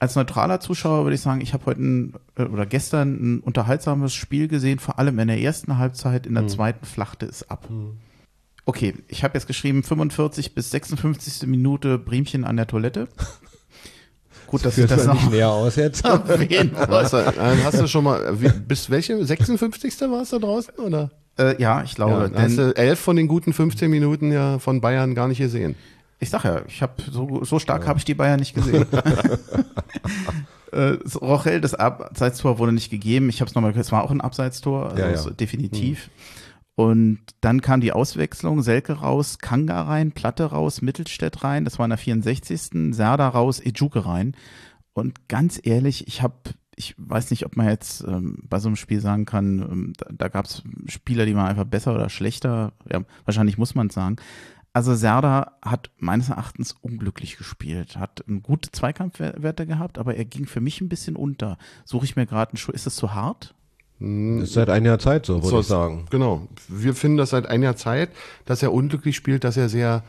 [0.00, 4.12] als neutraler Zuschauer würde ich sagen, ich habe heute ein, äh, oder gestern ein unterhaltsames
[4.12, 6.28] Spiel gesehen, vor allem in der ersten Halbzeit, Mhm.
[6.30, 7.68] in der zweiten flachte es ab.
[8.66, 11.46] Okay, ich habe jetzt geschrieben 45 bis 56.
[11.48, 13.08] Minute Briemchen an der Toilette.
[14.50, 16.02] Gut, dass ich Führt das man nicht noch näher aus jetzt.
[16.04, 17.32] Hast du, äh,
[17.64, 19.24] hast du schon mal, wie, bis welche?
[19.24, 20.00] 56.
[20.10, 20.74] warst du draußen?
[20.74, 21.10] Oder?
[21.38, 22.12] äh, Ja, ich glaube.
[22.22, 25.38] Ja, denn- hast du elf von den guten 15 Minuten ja von Bayern gar nicht
[25.38, 25.76] gesehen.
[26.18, 28.84] Ich sag ja, ich habe so, so stark habe ich die Bayern nicht gesehen.
[30.72, 33.28] äh, so, Rochel, das Abseitstor wurde nicht gegeben.
[33.28, 35.30] Ich habe es nochmal, es war auch ein Abseitstor, also Ja, ja.
[35.30, 36.10] definitiv.
[36.80, 41.84] Und dann kam die Auswechslung, Selke raus, Kanga rein, Platte raus, Mittelstädt rein, das war
[41.84, 42.94] in der 64.
[42.94, 44.34] Serda raus, Ejuke rein.
[44.94, 46.36] Und ganz ehrlich, ich habe,
[46.76, 50.06] ich weiß nicht, ob man jetzt ähm, bei so einem Spiel sagen kann, ähm, da,
[50.10, 52.72] da gab es Spieler, die waren einfach besser oder schlechter.
[52.90, 54.16] Ja, wahrscheinlich muss man es sagen.
[54.72, 60.62] Also Serda hat meines Erachtens unglücklich gespielt, hat gute Zweikampfwerte gehabt, aber er ging für
[60.62, 61.58] mich ein bisschen unter.
[61.84, 62.72] Suche ich mir gerade einen Schuh.
[62.72, 63.54] Ist das zu hart?
[64.00, 66.06] Das ist seit einiger Zeit so, würde So, ich sagen.
[66.10, 66.48] Genau.
[66.68, 68.10] Wir finden das seit einer Zeit,
[68.46, 70.02] dass er unglücklich spielt, dass er sehr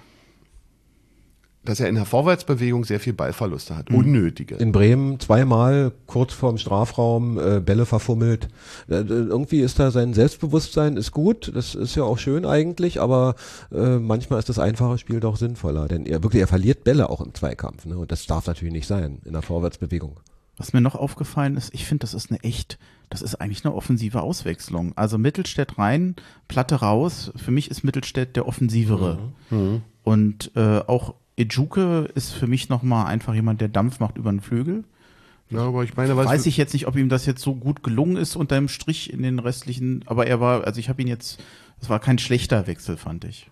[1.63, 4.55] dass er in der Vorwärtsbewegung sehr viel Ballverluste hat, unnötige.
[4.55, 8.47] In Bremen zweimal kurz vorm Strafraum äh, Bälle verfummelt.
[8.89, 13.35] Äh, irgendwie ist da sein Selbstbewusstsein ist gut, das ist ja auch schön eigentlich, aber
[13.71, 17.21] äh, manchmal ist das einfache Spiel doch sinnvoller, denn er wirklich er verliert Bälle auch
[17.21, 17.97] im Zweikampf, ne?
[17.97, 20.19] Und das darf natürlich nicht sein in der Vorwärtsbewegung.
[20.57, 22.79] Was mir noch aufgefallen ist, ich finde, das ist eine echt,
[23.11, 24.93] das ist eigentlich eine offensive Auswechslung.
[24.95, 26.15] Also Mittelstädt rein,
[26.47, 27.31] Platte raus.
[27.35, 29.19] Für mich ist Mittelstädt der offensivere.
[30.03, 34.39] Und äh, auch Ejuke ist für mich nochmal einfach jemand, der Dampf macht über den
[34.39, 34.85] Flügel.
[35.49, 38.15] Ja, aber ich meine, Weiß ich jetzt nicht, ob ihm das jetzt so gut gelungen
[38.15, 41.43] ist unter dem Strich in den restlichen, aber er war, also ich habe ihn jetzt,
[41.81, 43.49] es war kein schlechter Wechsel, fand ich.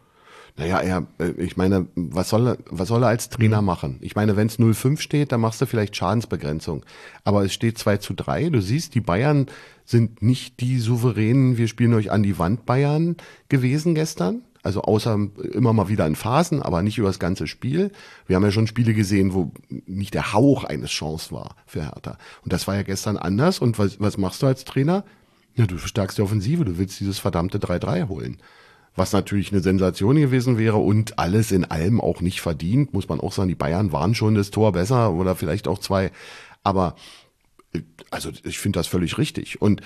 [0.58, 3.98] Naja, er, äh, ich meine, was soll er, was soll er als Trainer machen?
[4.02, 6.86] Ich meine, wenn es 0-5 steht, dann machst du vielleicht Schadensbegrenzung.
[7.24, 8.50] Aber es steht 2 zu 3.
[8.50, 9.48] Du siehst, die Bayern
[9.86, 13.18] sind nicht die souveränen, wir spielen euch an die Wand Bayern
[13.50, 14.44] gewesen gestern.
[14.62, 15.18] Also außer
[15.54, 17.92] immer mal wieder in Phasen, aber nicht über das ganze Spiel.
[18.28, 22.18] Wir haben ja schon Spiele gesehen, wo nicht der Hauch eines Chance war für Hertha.
[22.44, 23.60] Und das war ja gestern anders.
[23.60, 25.06] Und was, was machst du als Trainer?
[25.56, 28.38] Ja, du stärkst die Offensive, du willst dieses verdammte 3-3 holen.
[29.00, 33.22] Was natürlich eine Sensation gewesen wäre und alles in allem auch nicht verdient, muss man
[33.22, 33.48] auch sagen.
[33.48, 36.12] Die Bayern waren schon das Tor besser oder vielleicht auch zwei.
[36.64, 36.96] Aber
[37.74, 37.80] äh,
[38.12, 39.62] also ich finde das völlig richtig.
[39.62, 39.82] Und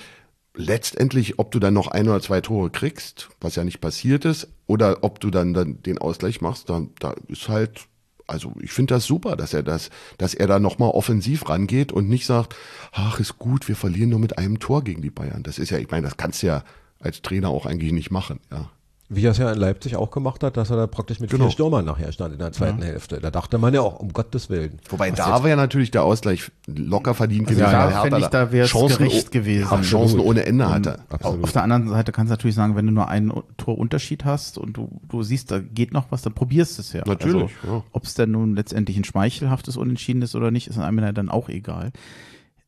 [0.52, 4.48] letztendlich, ob du dann noch ein oder zwei Tore kriegst, was ja nicht passiert ist,
[4.66, 7.86] oder ob du dann, dann den Ausgleich machst, dann da ist halt,
[8.26, 12.08] also ich finde das super, dass er das, dass er da nochmal offensiv rangeht und
[12.08, 12.56] nicht sagt,
[12.90, 15.44] ach, ist gut, wir verlieren nur mit einem Tor gegen die Bayern.
[15.44, 16.64] Das ist ja, ich meine, das kannst du ja
[16.98, 18.72] als Trainer auch eigentlich nicht machen, ja.
[19.10, 21.44] Wie er es ja in Leipzig auch gemacht hat, dass er da praktisch mit Genau.
[21.44, 23.20] vier Stürmern nachher stand in der zweiten Hälfte.
[23.20, 24.78] Da dachte man ja auch, um Gottes Willen.
[24.88, 28.26] Wobei da wäre natürlich der Ausgleich locker verdient Also gewesen, da weil Hertha fände ich,
[28.28, 29.68] da wäre es Chancen, gerecht gewesen.
[29.68, 31.00] auch Chancen ohne Ende hatte.
[31.10, 31.44] Absolut.
[31.44, 34.76] Auf der anderen Seite kannst du natürlich sagen, wenn du nur einen Torunterschied hast und
[34.78, 37.02] du, du siehst, da geht noch was, dann probierst du es ja.
[37.06, 37.82] Natürlich, Also, ja.
[37.92, 41.28] Ob es denn nun letztendlich ein schmeichelhaftes Unentschieden ist oder nicht, ist einem ja dann
[41.28, 41.92] auch egal.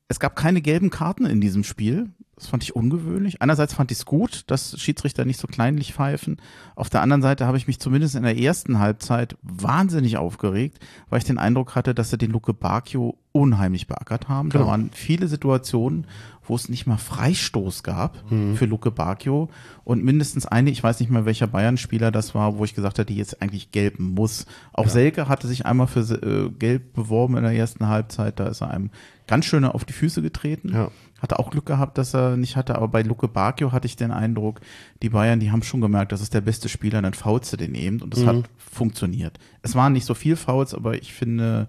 [0.08, 2.10] Es gab keine gelben Karten in diesem Spiel.
[2.36, 3.40] Das fand ich ungewöhnlich.
[3.40, 6.36] Einerseits fand ich es gut, dass Schiedsrichter nicht so kleinlich pfeifen.
[6.74, 11.18] Auf der anderen Seite habe ich mich zumindest in der ersten Halbzeit wahnsinnig aufgeregt, weil
[11.18, 14.50] ich den Eindruck hatte, dass sie den Luke Bacchio unheimlich beackert haben.
[14.50, 14.70] Da Genau.
[14.70, 16.06] waren viele Situationen,
[16.46, 18.22] wo es nicht mal Freistoß gab
[18.54, 19.48] für Luke Bacchio
[19.84, 23.06] und mindestens eine, ich weiß nicht mehr welcher Bayern-Spieler das war, wo ich gesagt hatte,
[23.12, 24.44] die jetzt eigentlich gelben muss.
[24.74, 28.60] Auch Selke hatte sich einmal für äh, gelb beworben in der ersten Halbzeit, da ist
[28.60, 28.90] er einem
[29.26, 30.72] ganz schön auf die Füße getreten.
[30.72, 30.90] Ja.
[31.18, 34.10] Hatte auch Glück gehabt, dass er nicht hatte, aber bei Luke Bacchio hatte ich den
[34.10, 34.60] Eindruck,
[35.02, 37.74] die Bayern, die haben schon gemerkt, das ist der beste Spieler, dann faulst du den
[37.74, 38.26] eben und das Mhm.
[38.28, 39.38] hat funktioniert.
[39.62, 41.68] Es waren nicht so viel Fouls, aber ich finde,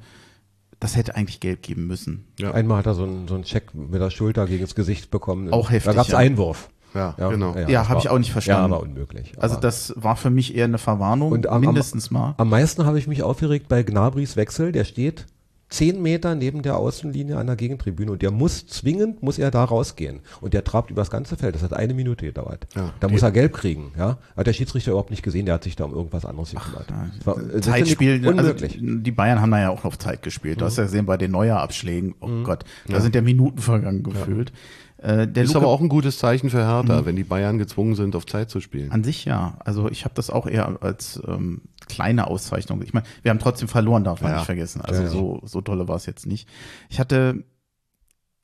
[0.81, 2.25] das hätte eigentlich gelb geben müssen.
[2.39, 2.51] Ja.
[2.51, 5.51] Einmal hat er so einen, so einen Check mit der Schulter gegen das Gesicht bekommen.
[5.53, 6.17] Auch heftig, Da gab es ja.
[6.17, 6.69] Einwurf.
[6.93, 7.55] Ja, genau.
[7.55, 8.71] Ja, das hab war- ich auch nicht verstanden.
[8.71, 9.33] Ja, war unmöglich.
[9.39, 12.33] Also Aber- das war für mich eher eine Verwarnung, Und am- mindestens mal.
[12.37, 14.71] Am meisten habe ich mich aufgeregt bei Gnabris Wechsel.
[14.71, 15.25] Der steht
[15.69, 19.63] zehn Meter neben der Außenlinie an der Gegentribüne und der muss zwingend, muss er da
[19.63, 20.21] rausgehen.
[20.41, 21.55] Und der trabt über das ganze Feld.
[21.55, 22.67] Das hat eine Minute gedauert.
[22.75, 22.93] Ja.
[22.99, 23.91] Da muss er gelb kriegen.
[23.97, 24.17] Ja?
[24.35, 25.45] Hat der Schiedsrichter überhaupt nicht gesehen.
[25.45, 26.87] Der hat sich da um irgendwas anderes gekümmert.
[27.25, 28.79] Das Zeitspiel, also unmöglich.
[28.81, 30.61] die Bayern haben da ja auch auf Zeit gespielt.
[30.61, 34.51] Du hast ja gesehen bei den Neuer-Abschlägen, oh Gott, da sind ja Minuten vergangen gefühlt.
[34.97, 37.95] Äh, der Ist Luke aber auch ein gutes Zeichen für Hertha, wenn die Bayern gezwungen
[37.95, 38.91] sind, auf Zeit zu spielen.
[38.91, 39.57] An sich ja.
[39.59, 42.81] Also ich habe das auch eher als ähm, kleine Auszeichnung.
[42.83, 44.37] Ich meine, wir haben trotzdem verloren, darf man Ja.
[44.37, 44.81] nicht vergessen.
[44.81, 46.47] Also Ja, so so tolle war es jetzt nicht.
[46.89, 47.43] Ich hatte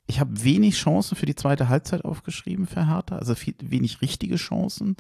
[0.06, 4.36] ich habe wenig Chancen für die zweite Halbzeit aufgeschrieben für Hertha, also viel, wenig richtige
[4.36, 4.98] Chancen.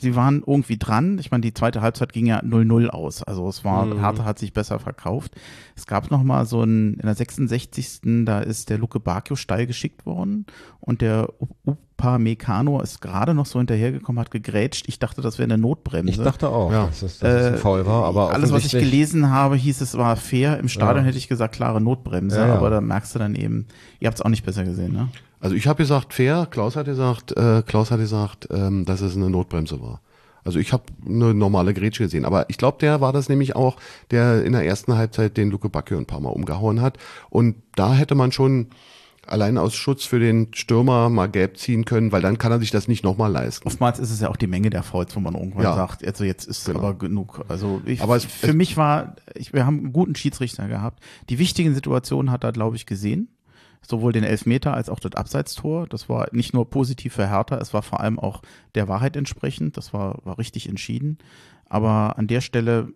[0.00, 1.18] Sie waren irgendwie dran.
[1.18, 3.22] Ich meine, die zweite Halbzeit ging ja 0-0 aus.
[3.22, 4.00] Also es war, Mhm.
[4.00, 5.34] Hertha hat sich besser verkauft.
[5.76, 8.24] Es gab noch mal so ein, in der 66.
[8.24, 10.46] da ist der Luke Bacchio steil geschickt worden
[10.80, 11.28] und der
[11.66, 14.88] Upamecano ist gerade noch so hinterhergekommen, hat gegrätscht.
[14.88, 16.10] Ich dachte, das wäre eine Notbremse.
[16.12, 16.86] Ich dachte auch, Ja.
[16.86, 19.80] dass, es, dass es ein Äh, Foul war, aber alles, was ich gelesen habe, hieß
[19.80, 20.58] es war fair.
[20.58, 21.08] Im Stadion Ja.
[21.08, 22.54] hätte ich gesagt, klare Notbremse, Ja, ja.
[22.54, 23.66] aber da merkst du dann eben,
[23.98, 25.08] ihr habt es auch nicht besser gesehen, ne?
[25.40, 29.16] Also ich habe gesagt fair, Klaus hat gesagt, äh, Klaus hat gesagt, ähm, dass es
[29.16, 30.00] eine Notbremse war.
[30.44, 33.76] Also ich habe eine normale Grätsche gesehen, aber ich glaube, der war das nämlich auch,
[34.10, 36.96] der in der ersten Halbzeit den Luke Bacchio ein paar Mal umgehauen hat.
[37.28, 38.68] Und da hätte man schon
[39.26, 42.70] allein aus Schutz für den Stürmer mal gelb ziehen können, weil dann kann er sich
[42.70, 43.66] das nicht nochmal leisten.
[43.68, 45.76] Oftmals ist es ja auch die Menge der Fouls, wo man irgendwann Ja.
[45.76, 46.78] sagt, also jetzt ist Genau.
[46.80, 47.44] aber genug.
[47.48, 51.00] Also ich, Aber es- für es- mich war, ich, wir haben einen guten Schiedsrichter gehabt.
[51.28, 53.28] Die wichtigen Situationen hat er, glaube ich, gesehen.
[53.86, 55.86] Sowohl den Elfmeter als auch das Abseitstor.
[55.88, 58.42] Das war nicht nur positiv für Hertha, es war vor allem auch
[58.74, 59.76] der Wahrheit entsprechend.
[59.76, 61.18] Das war, war richtig entschieden.
[61.66, 62.92] Aber an der Stelle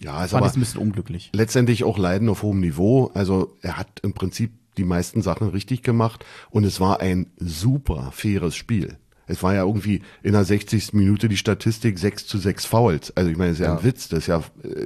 [0.00, 1.30] Ja, ist fand aber ein bisschen unglücklich.
[1.34, 3.10] letztendlich auch Leiden auf hohem Niveau.
[3.14, 8.10] Also er hat im Prinzip die meisten Sachen richtig gemacht und es war ein super
[8.12, 8.98] faires Spiel.
[9.28, 10.92] Es war ja irgendwie in der 60.
[10.92, 13.16] Minute die Statistik 6 zu 6 Fouls.
[13.16, 13.78] Also ich meine, das ist ja, Ja.
[13.78, 14.08] ein Witz.
[14.08, 14.42] Das ist ja,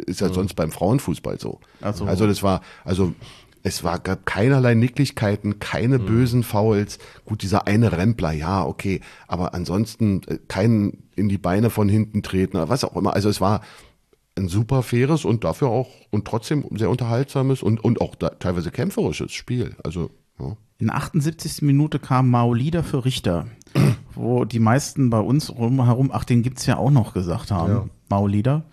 [0.07, 1.61] ist ja sonst beim Frauenfußball so.
[1.83, 3.13] Also- also das war, also
[3.62, 6.99] es war, gab keinerlei Nicklichkeiten, keine bösen Fouls.
[7.24, 9.01] Gut, dieser eine Rempler, ja, okay.
[9.28, 13.15] Aber ansonsten äh, kein in die Beine von hinten treten oder was auch immer.
[13.15, 13.61] Also es war
[14.37, 18.70] ein super faires und dafür auch und trotzdem sehr unterhaltsames und, und auch da, teilweise
[18.70, 19.77] kämpferisches Spiel.
[19.85, 20.57] Also, ja.
[20.78, 21.61] In der 78.
[21.61, 23.47] Minute kam Maolida für Richter,
[24.15, 27.87] wo die meisten bei uns rumherum, ach, den gibt's ja auch noch gesagt haben, Ja.
[28.09, 28.65] Maolida.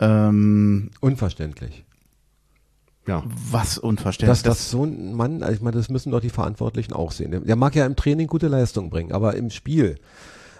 [0.00, 1.84] Ähm, Unverständlich.
[3.08, 3.24] Ja.
[3.50, 4.42] was unverständlich.
[4.42, 7.30] Dass das so ein Mann, also ich meine, das müssen doch die Verantwortlichen auch sehen.
[7.30, 9.96] Der- Der mag ja im Training gute Leistung bringen, aber im Spiel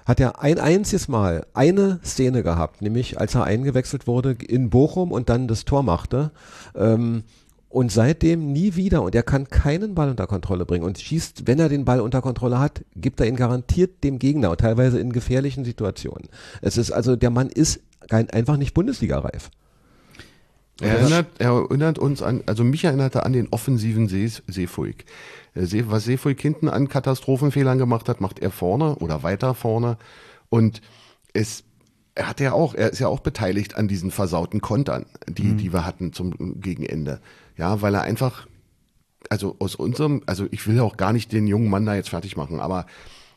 [0.06, 5.12] hat er ein einziges Mal eine Szene gehabt, nämlich als er eingewechselt wurde in Bochum
[5.12, 6.30] und dann das Tor machte.
[6.74, 7.24] Ähm,
[7.70, 9.02] und seitdem nie wieder.
[9.02, 10.84] Und er kann keinen Ball unter Kontrolle bringen.
[10.86, 14.50] Und schießt, wenn er den Ball unter Kontrolle hat, gibt er ihn garantiert dem Gegner,
[14.50, 16.28] und teilweise in gefährlichen Situationen.
[16.62, 19.50] Es ist also, der Mann ist kein, einfach nicht Bundesliga-reif.
[20.80, 25.06] Er erinnert, er erinnert uns an, also mich erinnert er an den offensiven Sees, Seefuig.
[25.54, 29.98] Äh, was Seefuig hinten an Katastrophenfehlern gemacht hat, macht er vorne oder weiter vorne.
[30.50, 30.80] Und
[31.34, 31.64] es,
[32.14, 35.72] er hat ja auch, er ist ja auch beteiligt an diesen versauten Kontern, die, die
[35.72, 37.20] wir hatten zum Gegenende.
[37.56, 38.46] Ja, weil er einfach,
[39.30, 42.10] also aus unserem, also ich will ja auch gar nicht den jungen Mann da jetzt
[42.10, 42.86] fertig machen, aber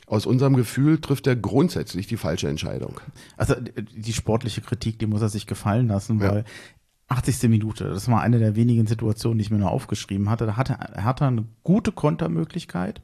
[0.06, 3.00] aus unserem Gefühl trifft er grundsätzlich die falsche Entscheidung.
[3.38, 6.44] Also die sportliche Kritik, die muss er sich gefallen lassen, Ja.
[7.12, 7.50] Weil 80.
[7.50, 10.46] Minute, das war eine der wenigen Situationen, die ich mir nur aufgeschrieben hatte.
[10.46, 13.02] Da hatte Hertha eine gute Kontermöglichkeit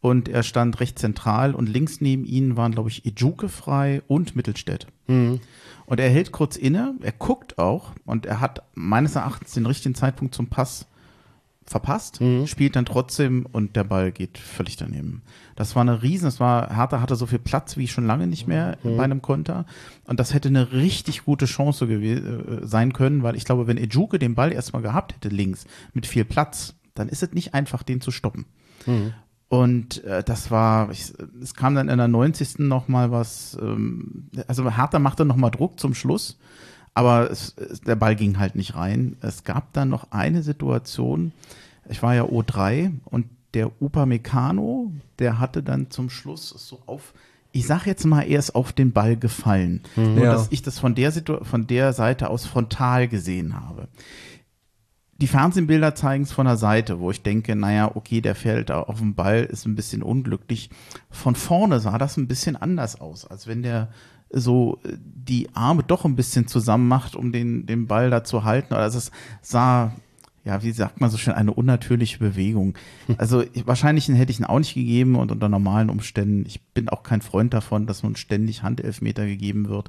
[0.00, 4.36] und er stand recht zentral und links neben ihnen waren, glaube ich, Ejuke frei und
[4.36, 4.86] Mittelstädt.
[5.86, 9.94] Und er hält kurz inne, er guckt auch und er hat meines Erachtens den richtigen
[9.94, 10.86] Zeitpunkt zum Pass
[11.66, 15.22] verpasst, spielt dann trotzdem und der Ball geht völlig daneben.
[15.56, 18.46] Das war eine Riesen, das war, Hertha hatte so viel Platz wie schon lange nicht
[18.46, 19.64] mehr bei einem Konter
[20.04, 24.18] und das hätte eine richtig gute Chance äh, sein können, weil ich glaube, wenn Ejuke
[24.18, 28.00] den Ball erstmal gehabt hätte links mit viel Platz, dann ist es nicht einfach, den
[28.00, 28.44] zu stoppen.
[29.48, 32.58] Und äh, das war, ich, es kam dann in der 90.
[32.60, 36.38] noch mal was, ähm, also Hertha machte noch mal Druck zum Schluss,
[36.94, 37.54] aber es,
[37.86, 39.16] der Ball ging halt nicht rein.
[39.20, 41.32] Es gab dann noch eine Situation,
[41.88, 47.14] ich war ja O3 und der Upamecano, der hatte dann zum Schluss so auf,
[47.52, 49.82] ich sag jetzt mal, er ist auf den Ball gefallen.
[49.96, 50.32] Nur, Ja.
[50.32, 53.88] dass ich das von der, Situ von der Seite aus frontal gesehen habe
[55.18, 58.80] die Fernsehbilder zeigen es von der Seite, wo ich denke, naja, okay, der fällt da
[58.82, 60.70] auf den Ball, ist ein bisschen unglücklich.
[61.08, 63.88] Von vorne sah das ein bisschen anders aus, als wenn der
[64.34, 68.44] so äh, die Arme doch ein bisschen zusammen macht, um den, den Ball da zu
[68.44, 68.74] halten.
[68.74, 69.92] Also es sah,
[70.44, 72.74] ja, wie sagt man so schön, eine unnatürliche Bewegung.
[73.16, 76.44] Also ich, wahrscheinlich hätte ich ihn auch nicht gegeben und unter normalen Umständen.
[76.46, 79.88] Ich bin auch kein Freund davon, dass nun ständig Handelfmeter gegeben wird.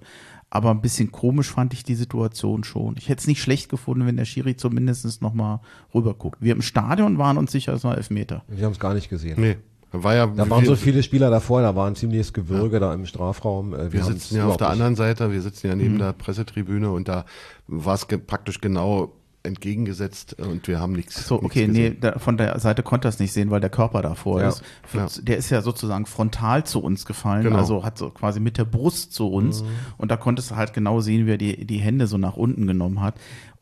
[0.49, 2.95] Aber ein bisschen komisch fand ich die Situation schon.
[2.97, 5.59] Ich hätte es nicht schlecht gefunden, wenn der Schiri zumindest noch mal
[5.93, 6.41] rüberguckt.
[6.41, 8.43] Wir im Stadion waren uns sicher, es war Elfmeter.
[8.47, 9.41] Wir haben es gar nicht gesehen.
[9.41, 9.57] Nee,
[10.03, 10.27] war ja.
[10.27, 13.73] Da waren so viele Spieler davor, da war ein ziemliches Gewürge da im Strafraum.
[13.73, 15.81] Äh, Wir haben's sitzen ja auf der nicht- anderen Seite, wir sitzen ja Mhm.
[15.81, 17.25] neben der Pressetribüne und da
[17.67, 19.13] war es ge praktisch genau
[19.43, 21.27] entgegengesetzt und wir haben nichts.
[21.27, 21.97] So, nichts okay, nee, gesehen.
[22.01, 24.63] da, von der Seite konnte er es nicht sehen, weil der Körper davor Ja, ist.
[24.87, 25.07] Für, ja.
[25.21, 27.57] Der ist ja sozusagen frontal zu uns gefallen, Genau.
[27.57, 29.63] also hat so quasi mit der Brust zu uns.
[29.97, 32.65] Und da konntest du halt genau sehen, wie er die, die Hände so nach unten
[32.67, 33.15] genommen hat.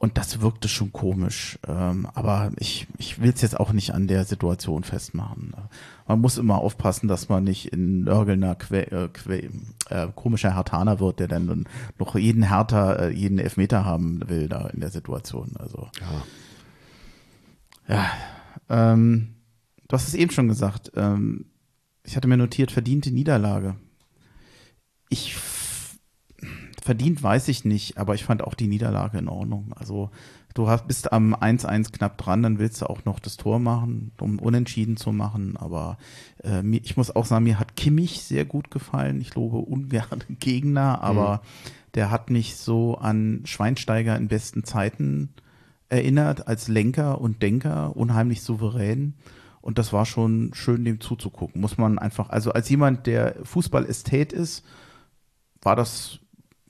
[0.03, 1.57] Und das wirkte schon komisch.
[1.65, 5.53] Ähm, aber ich, ich will es jetzt auch nicht an der Situation festmachen.
[6.05, 9.49] Man muss immer aufpassen, dass man nicht in nörgelnder, que, äh, que,
[9.89, 14.67] äh, komischer Hertaner wird, der dann noch jeden Härter, äh, jeden Elfmeter haben will da
[14.67, 15.53] in der Situation.
[15.57, 15.87] Also.
[17.87, 17.95] Ja.
[17.95, 18.11] Ja,
[18.67, 19.35] ähm,
[19.87, 20.91] du hast es eben schon gesagt.
[20.97, 21.45] Ähm,
[22.03, 23.77] ich hatte mir notiert, verdiente Niederlage.
[25.07, 25.33] Ich
[26.83, 29.73] verdient weiß ich nicht, aber ich fand auch die Niederlage in Ordnung.
[29.75, 30.09] Also
[30.53, 34.11] du hast, bist am 1-1 knapp dran, dann willst du auch noch das Tor machen,
[34.19, 35.55] um unentschieden zu machen.
[35.55, 35.97] Aber
[36.43, 39.21] äh, mir, ich muss auch sagen, mir hat Kimmich sehr gut gefallen.
[39.21, 41.41] Ich lobe ungern Gegner, aber
[41.95, 45.29] der hat mich so an Schweinsteiger in besten Zeiten
[45.87, 49.13] erinnert als Lenker und Denker, unheimlich souverän.
[49.61, 51.61] Und das war schon schön, dem zuzugucken.
[51.61, 54.65] Muss man einfach, also als jemand, der Fußball-Ästhet ist,
[55.61, 56.19] war das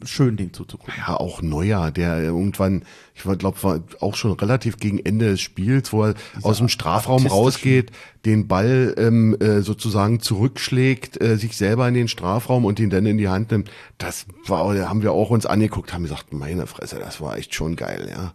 [0.06, 0.94] schön, dem zuzugucken.
[0.98, 2.84] Ja, auch Neuer, der irgendwann,
[3.16, 7.28] ich glaube, war auch schon relativ gegen Ende des Spiels, wo er aus dem Strafraum
[7.28, 7.92] rausgeht,
[8.26, 13.06] den Ball ähm, äh, sozusagen zurückschlägt, äh, sich selber in den Strafraum und ihn dann
[13.06, 13.70] in die Hand nimmt.
[13.98, 17.76] Das war, haben wir auch uns angeguckt, haben gesagt, meine Fresse, das war echt schon
[17.76, 18.34] geil, ja.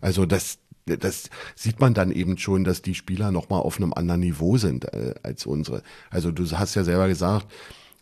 [0.00, 4.20] Also das, das sieht man dann eben schon, dass die Spieler nochmal auf einem anderen
[4.20, 5.82] Niveau sind äh, als unsere.
[6.10, 7.46] Also du hast ja selber gesagt,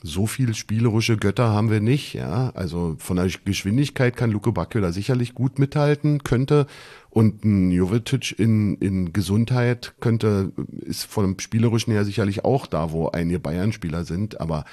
[0.03, 2.51] so viel spielerische Götter haben wir nicht, ja.
[2.55, 6.67] Also von der Geschwindigkeit kann Luke da sicherlich gut mithalten, könnte.
[7.11, 12.91] Und ein Jovetic in, in Gesundheit könnte, ist von dem Spielerischen her sicherlich auch da,
[12.91, 14.41] wo einige Bayern-Spieler sind.
[14.41, 14.65] Aber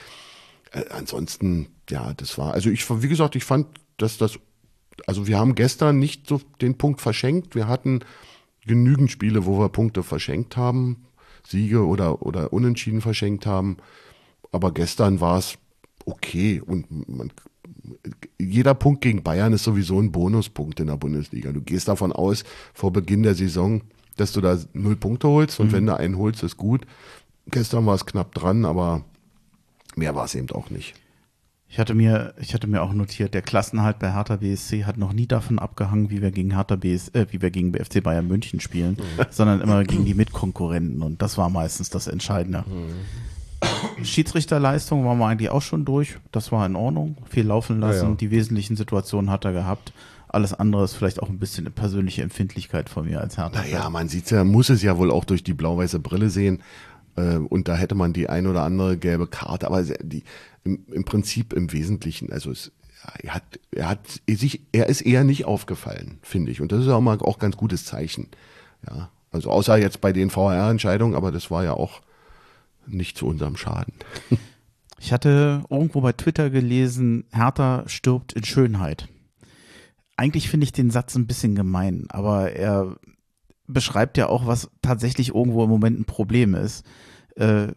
[0.71, 4.39] äh, ansonsten, ja, das war, also ich, wie gesagt, ich fand, dass das,
[5.05, 7.53] also wir haben gestern nicht so den Punkt verschenkt.
[7.53, 7.99] Wir hatten
[8.65, 11.05] genügend Spiele, wo wir Punkte verschenkt haben,
[11.47, 13.77] Siege oder, oder Unentschieden verschenkt haben.
[14.51, 15.57] Aber gestern war es
[16.05, 17.31] okay und man,
[18.39, 21.51] jeder Punkt gegen Bayern ist sowieso ein Bonuspunkt in der Bundesliga.
[21.51, 22.43] Du gehst davon aus,
[22.73, 23.81] vor Beginn der Saison,
[24.17, 25.71] dass du da null Punkte holst und mhm.
[25.73, 26.85] wenn du einen holst, ist gut.
[27.47, 29.03] Gestern war es knapp dran, aber
[29.95, 30.95] mehr war es eben auch nicht.
[31.71, 35.13] Ich hatte mir, ich hatte mir auch notiert, der Klassenhalt bei Hertha BSC hat noch
[35.13, 38.59] nie davon abgehangen, wie wir gegen Hertha BS, äh, wie wir gegen FC Bayern München
[38.59, 39.25] spielen, mhm.
[39.29, 42.65] sondern immer gegen die Mitkonkurrenten und das war meistens das Entscheidende.
[42.67, 42.93] Mhm.
[44.03, 46.17] Schiedsrichterleistung waren wir eigentlich auch schon durch.
[46.31, 47.17] Das war in Ordnung.
[47.29, 48.03] Viel laufen lassen.
[48.03, 48.15] Ja, ja.
[48.15, 49.93] Die wesentlichen Situationen hat er gehabt.
[50.27, 53.49] Alles andere ist vielleicht auch ein bisschen eine persönliche Empfindlichkeit von mir als Herr.
[53.49, 56.61] Naja, man sieht ja, muss es ja wohl auch durch die blau-weiße Brille sehen.
[57.15, 60.23] Äh, und da hätte man die ein oder andere gelbe Karte, aber die,
[60.63, 62.71] im, im Prinzip im Wesentlichen, also es,
[63.23, 63.99] er hat, er hat
[64.29, 66.61] sich, er ist eher nicht aufgefallen, finde ich.
[66.61, 68.27] Und das ist auch mal auch ganz gutes Zeichen.
[68.87, 72.01] Ja, also außer jetzt bei den VR-Entscheidungen, aber das war ja auch
[72.89, 73.93] nicht zu unserem Schaden.
[75.01, 79.07] Ich hatte irgendwo bei Twitter gelesen, Hertha stirbt in Schönheit.
[80.17, 82.97] Eigentlich finde ich den Satz ein bisschen gemein, aber er
[83.65, 86.85] beschreibt ja auch, was tatsächlich irgendwo im Moment ein Problem ist.
[87.37, 87.69] Äh,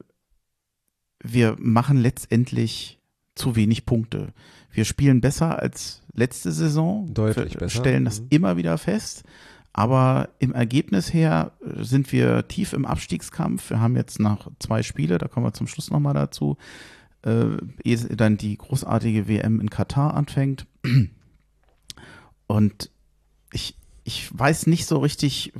[1.22, 2.98] wir machen letztendlich
[3.34, 4.32] zu wenig Punkte.
[4.72, 7.12] Wir spielen besser als letzte Saison.
[7.14, 7.80] Deutlich besser.
[7.80, 8.26] Stellen das mhm.
[8.30, 9.22] immer wieder fest.
[9.72, 13.70] Aber im Ergebnis her sind wir tief im Abstiegskampf.
[13.70, 16.57] Wir haben jetzt noch zwei Spiele, da kommen wir zum Schluss nochmal dazu,
[17.23, 20.66] äh, ehe dann die großartige WM in Katar anfängt.
[22.47, 22.90] Und
[23.53, 25.53] ich, ich weiß nicht so richtig,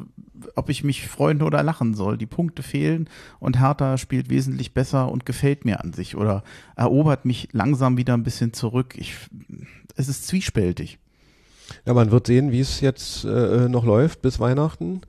[0.57, 2.19] ob ich mich freuen oder lachen soll.
[2.19, 3.09] Die Punkte fehlen
[3.39, 6.43] und Hertha spielt wesentlich besser und gefällt mir an sich oder
[6.77, 8.95] erobert mich langsam wieder ein bisschen zurück.
[8.97, 9.15] Ich,
[9.97, 10.99] es ist zwiespältig.
[11.87, 15.03] Ja, man wird sehen, wie es jetzt äh, noch läuft bis Weihnachten.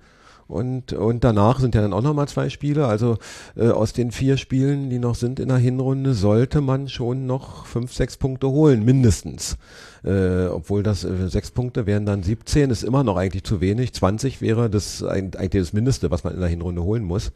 [0.53, 2.85] Und, und danach sind ja dann auch nochmal zwei Spiele.
[2.85, 3.17] Also
[3.57, 7.65] äh, aus den vier Spielen, die noch sind in der Hinrunde, sollte man schon noch
[7.65, 9.57] fünf, sechs Punkte holen, mindestens.
[10.03, 13.93] Äh, obwohl das äh, sechs Punkte wären dann 17, ist immer noch eigentlich zu wenig.
[13.93, 17.31] 20 wäre das eigentlich das Mindeste, was man in der Hinrunde holen muss.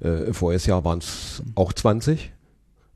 [0.00, 2.32] Äh, voriges Jahr waren es auch 20.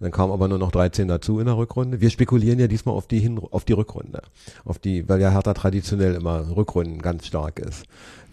[0.01, 2.01] Dann kamen aber nur noch 13 dazu in der Rückrunde.
[2.01, 4.20] Wir spekulieren ja diesmal auf die, Hin auf die Rückrunde.
[4.65, 7.85] Auf die, weil ja Hertha traditionell immer Rückrunden ganz stark ist.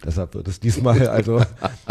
[0.04, 1.42] Deshalb wird es diesmal, also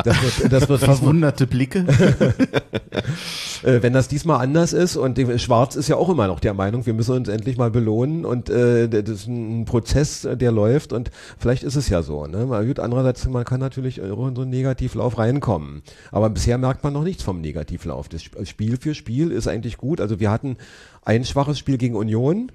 [0.04, 1.80] das wird, das wird verwunderte Blicke.
[3.64, 6.86] äh, wenn das diesmal anders ist und Schwarz ist ja auch immer noch der Meinung,
[6.86, 11.12] wir müssen uns endlich mal belohnen und äh, das ist ein Prozess, der läuft und
[11.38, 12.26] vielleicht ist es ja so.
[12.26, 12.46] Ne?
[12.48, 16.94] Mal gut, andererseits, man kann natürlich in so einen Negativlauf reinkommen, aber bisher merkt man
[16.94, 18.10] noch nichts vom Negativlauf.
[18.10, 20.02] Das Spiel für Spiel ist eigentlich gut.
[20.02, 20.58] Also wir hatten
[21.04, 22.52] ein schwaches Spiel gegen Union,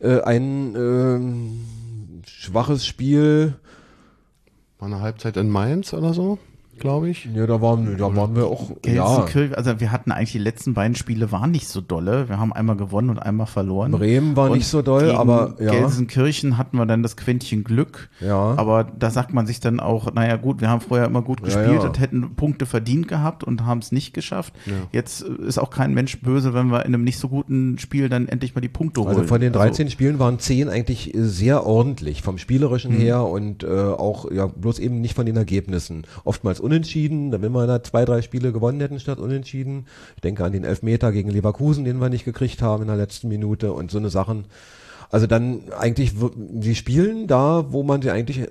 [0.00, 0.74] äh, ein
[2.24, 3.54] äh, schwaches Spiel
[4.80, 6.38] war eine Halbzeit in Mainz oder so
[6.80, 7.28] glaube ich.
[7.34, 8.70] Ja, da waren, da waren wir auch.
[8.84, 9.24] Ja.
[9.54, 12.28] Also wir hatten eigentlich die letzten beiden Spiele waren nicht so dolle.
[12.28, 13.92] Wir haben einmal gewonnen und einmal verloren.
[13.92, 15.70] Bremen war und nicht so doll, aber ja.
[15.70, 18.10] Gelsenkirchen hatten wir dann das Quäntchen Glück.
[18.20, 18.54] Ja.
[18.56, 21.82] Aber da sagt man sich dann auch, naja gut, wir haben vorher immer gut gespielt
[21.82, 24.54] ja, und hätten Punkte verdient gehabt und haben es nicht geschafft.
[24.92, 28.28] Jetzt ist auch kein Mensch böse, wenn wir in einem nicht so guten Spiel dann
[28.28, 29.18] endlich mal die Punkte also holen.
[29.20, 33.00] Also von den 13 also, Spielen waren 10 eigentlich sehr ordentlich vom spielerischen mhm.
[33.00, 36.06] her und äh, auch ja bloß eben nicht von den Ergebnissen.
[36.24, 39.86] Oftmals unentschieden, wenn wir da zwei, drei Spiele gewonnen hätten statt unentschieden.
[40.14, 43.28] Ich denke an den Elfmeter gegen Leverkusen, den wir nicht gekriegt haben in der letzten
[43.28, 44.44] Minute und so eine Sachen.
[45.10, 46.14] Also dann eigentlich,
[46.60, 48.48] sie spielen da, wo man sie eigentlich, äh,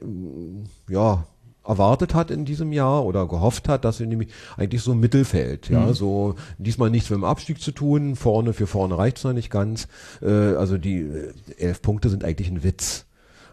[0.90, 1.26] ja,
[1.66, 5.82] erwartet hat in diesem Jahr oder gehofft hat, dass sie nämlich eigentlich so Mittelfeld, ja,
[5.82, 5.94] mhm.
[5.94, 9.88] so diesmal nichts mit dem Abstieg zu tun, vorne für vorne reicht's noch nicht ganz.
[10.22, 13.06] Äh, also die äh, elf Punkte sind eigentlich ein Witz.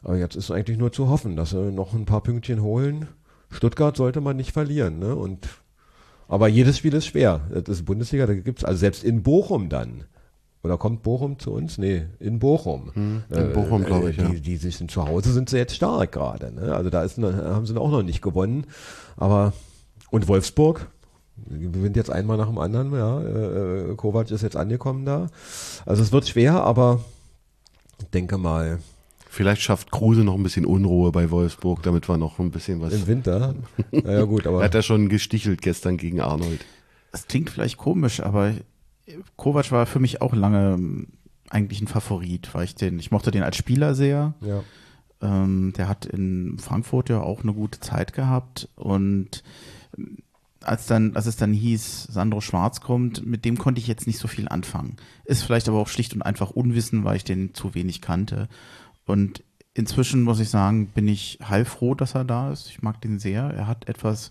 [0.03, 3.09] Aber jetzt ist eigentlich nur zu hoffen, dass sie noch ein paar Pünktchen holen.
[3.51, 5.15] Stuttgart sollte man nicht verlieren, ne?
[5.15, 5.49] Und
[6.29, 7.41] aber jedes Spiel ist schwer.
[7.51, 10.05] Das ist Bundesliga, da gibt's also selbst in Bochum dann.
[10.63, 11.79] Oder kommt Bochum zu uns?
[11.79, 12.91] Nee, in Bochum.
[12.93, 14.17] Hm, in äh, Bochum, glaube ich.
[14.17, 14.29] Die, ja.
[14.29, 16.53] die sich zu Hause sind sie jetzt stark gerade.
[16.53, 16.75] Ne?
[16.75, 18.67] Also da ist, haben sie auch noch nicht gewonnen.
[19.17, 19.53] Aber
[20.11, 20.89] und Wolfsburg
[21.49, 22.93] gewinnt jetzt einmal nach dem anderen.
[22.93, 25.29] Ja, äh, Kovac ist jetzt angekommen da.
[25.85, 27.01] Also es wird schwer, aber
[28.01, 28.81] ich denke mal,
[29.37, 32.95] Vielleicht schafft Kruse noch ein bisschen Unruhe bei Wolfsburg, damit wir noch ein bisschen was.
[32.95, 33.55] Im Winter?
[33.93, 34.61] Naja, gut, aber.
[34.61, 36.65] er hat ja schon gestichelt gestern gegen Arnold.
[37.13, 38.55] Das klingt vielleicht komisch, aber
[39.37, 41.09] Kovac war für mich auch lange ähm,
[41.51, 44.33] eigentlich ein Favorit, weil ich den, ich mochte den als Spieler sehr.
[44.41, 44.63] Ja.
[45.21, 49.43] Ähm, der hat in Frankfurt ja auch eine gute Zeit gehabt und
[49.99, 50.17] ähm,
[50.63, 54.19] als dann, als es dann hieß, Sandro Schwarz kommt, mit dem konnte ich jetzt nicht
[54.19, 54.97] so viel anfangen.
[55.27, 58.49] Ist vielleicht aber auch schlicht und einfach Unwissen, weil ich den zu wenig kannte.
[59.07, 59.43] Und
[59.73, 62.69] inzwischen muss ich sagen, bin ich heilfroh, dass er da ist.
[62.69, 63.45] Ich mag den sehr.
[63.45, 64.31] Er hat etwas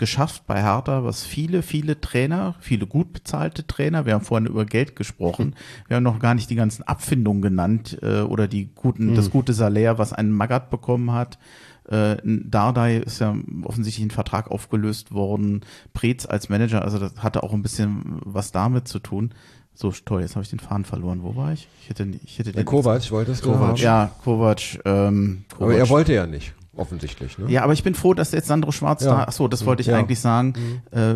[0.00, 4.64] geschafft bei Hertha, was viele, viele Trainer, viele gut bezahlte Trainer, wir haben vorhin über
[4.64, 5.54] Geld gesprochen,
[5.88, 9.52] wir haben noch gar nicht die ganzen Abfindungen genannt äh, oder die guten, das gute
[9.52, 11.38] Salär, was ein Magat bekommen hat.
[11.86, 15.60] Äh, Dardai ist ja offensichtlich ein Vertrag aufgelöst worden,
[15.92, 19.34] Preetz als Manager, also das hatte auch ein bisschen was damit zu tun.
[19.80, 21.22] So, toll, jetzt habe ich den Faden verloren.
[21.22, 21.66] Wo war ich?
[21.82, 23.78] Ich hätte, ich hätte Der den Kovac wolltest du Kovac.
[23.78, 24.78] Ja, Kovac.
[24.84, 25.78] Ähm, Aber Kovac.
[25.78, 27.38] er wollte ja nicht, offensichtlich.
[27.38, 27.50] Ne?
[27.50, 29.10] Ja, aber ich bin froh, dass jetzt Sandro Schwarz Ja.
[29.16, 29.96] da, ach so, das wollte ich Ja.
[29.96, 30.52] eigentlich sagen,
[30.90, 31.14] äh,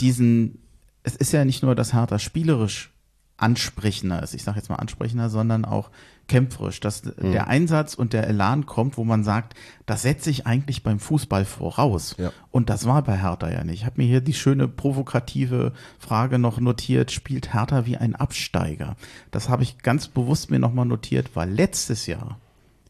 [0.00, 0.58] diesen,
[1.04, 2.90] es ist ja nicht nur, dass Hertha spielerisch
[3.38, 5.88] ansprechender ist, ich sage jetzt mal ansprechender, sondern auch
[6.32, 9.54] kämpferisch, dass der Einsatz und der Elan kommt, wo man sagt,
[9.84, 12.14] das setze ich eigentlich beim Fußball voraus.
[12.18, 12.32] Ja.
[12.50, 13.80] Und das war bei Hertha ja nicht.
[13.80, 18.96] Ich habe mir hier die schöne provokative Frage noch notiert, spielt Hertha wie ein Absteiger?
[19.30, 22.38] Das habe ich ganz bewusst mir nochmal notiert, weil letztes Jahr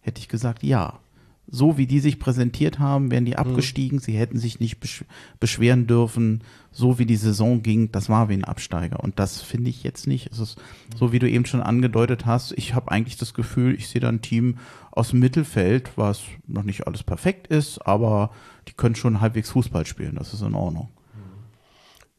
[0.03, 1.01] hätte ich gesagt, ja.
[1.49, 3.99] So wie die sich präsentiert haben, wären die abgestiegen.
[3.99, 5.05] Sie hätten sich nicht besch
[5.41, 6.45] beschweren dürfen.
[6.71, 9.01] So wie die Saison ging, das war wie ein Absteiger.
[9.01, 10.31] Und das finde ich jetzt nicht.
[10.33, 10.57] Es ist
[10.97, 12.53] so, wie du eben schon angedeutet hast.
[12.53, 14.59] Ich habe eigentlich das Gefühl, ich sehe da ein Team
[14.93, 18.31] aus dem Mittelfeld, was noch nicht alles perfekt ist, aber
[18.69, 20.15] die können schon halbwegs Fußball spielen.
[20.15, 20.89] Das ist in Ordnung.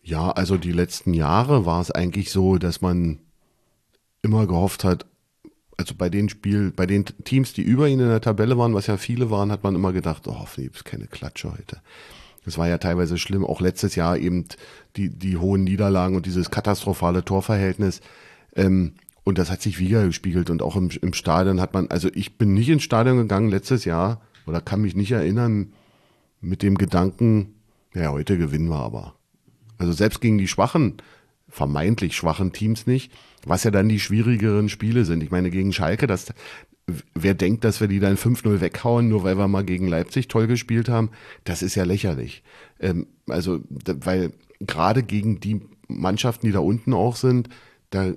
[0.04, 3.20] Ja, also die letzten Jahre war es eigentlich so, dass man
[4.22, 5.06] immer gehofft hat,
[5.78, 8.88] also bei den Spiel, bei den Teams, die über ihnen in der Tabelle waren, was
[8.88, 11.78] ja viele waren, hat man immer gedacht, oh, nee, ist keine Klatsche heute.
[12.46, 14.46] Das war ja teilweise schlimm, auch letztes Jahr eben
[14.96, 18.02] die, die hohen Niederlagen und dieses katastrophale Torverhältnis.
[18.56, 18.94] Ähm,
[19.24, 22.38] und das hat sich wieder gespiegelt und auch im, im Stadion hat man, also ich
[22.38, 25.72] bin nicht ins Stadion gegangen letztes Jahr oder kann mich nicht erinnern
[26.42, 27.56] mit dem Gedanken,
[27.94, 29.16] ja, heute gewinnen wir aber.
[29.78, 30.98] Also selbst gegen die schwachen,
[31.54, 33.12] vermeintlich schwachen Teams nicht,
[33.46, 35.22] was ja dann die schwierigeren Spiele sind.
[35.22, 36.34] Ich meine, gegen Schalke, das,
[37.14, 40.48] wer denkt, dass wir die dann 5-0 weghauen, nur weil wir mal gegen Leipzig toll
[40.48, 41.12] gespielt haben,
[41.44, 42.42] das ist ja lächerlich.
[42.80, 47.50] Ähm, also, da, weil gerade gegen die Mannschaften, die da unten auch sind,
[47.92, 48.14] da,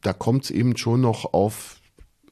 [0.00, 1.79] da kommt es eben schon noch auf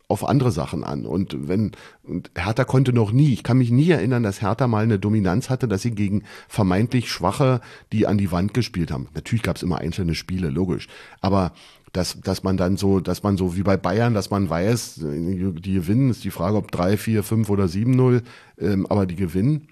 [0.08, 1.04] auf andere Sachen an.
[1.04, 1.72] Und wenn,
[2.02, 5.50] und Hertha konnte noch nie, ich kann mich nie erinnern, dass Hertha mal eine Dominanz
[5.50, 7.60] hatte, dass sie gegen vermeintlich Schwache,
[7.92, 9.08] die an die Wand gespielt haben.
[9.14, 10.88] Natürlich gab es immer einzelne Spiele, logisch.
[11.20, 11.52] Aber
[11.92, 15.72] dass, dass man dann so, dass man so wie bei Bayern, dass man weiß, die
[15.74, 18.22] gewinnen, ist die Frage, ob 3, 4, 5 oder 7-0,
[18.58, 19.68] ähm, aber die gewinnen.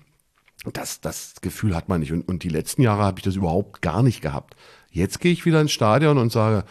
[0.73, 2.13] Das, das Gefühl hat man nicht.
[2.13, 4.57] Und, und die letzten Jahre habe ich das überhaupt gar nicht gehabt.
[4.91, 6.65] Jetzt gehe ich wieder ins Stadion und sage,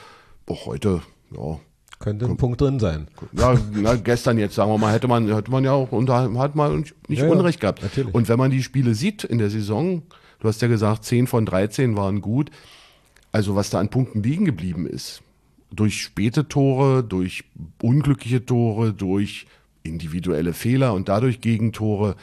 [0.45, 1.01] boah, heute,
[1.31, 1.59] ja,
[1.99, 3.07] Könnte ein Punkt drin sein.
[3.31, 6.55] ja, na, gestern jetzt, sagen wir mal, hätte man, hätte man ja auch, da hat
[6.55, 7.81] man nicht ja, Unrecht gehabt.
[7.81, 8.13] natürlich.
[8.13, 10.03] Und wenn man die Spiele sieht in der Saison,
[10.39, 12.51] du hast ja gesagt, 10 von 13 waren gut,
[13.31, 15.21] also was da an Punkten liegen geblieben ist,
[15.71, 17.45] durch späte Tore, durch
[17.81, 19.47] unglückliche Tore, durch
[19.83, 22.15] individuelle Fehler und dadurch Gegentore,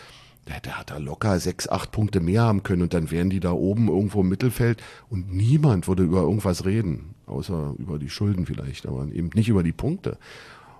[0.48, 3.40] der, der hat da locker sechs, acht Punkte mehr haben können und dann wären die
[3.40, 8.46] da oben irgendwo im Mittelfeld und niemand würde über irgendwas reden, außer über die Schulden
[8.46, 10.18] vielleicht, aber eben nicht über die Punkte.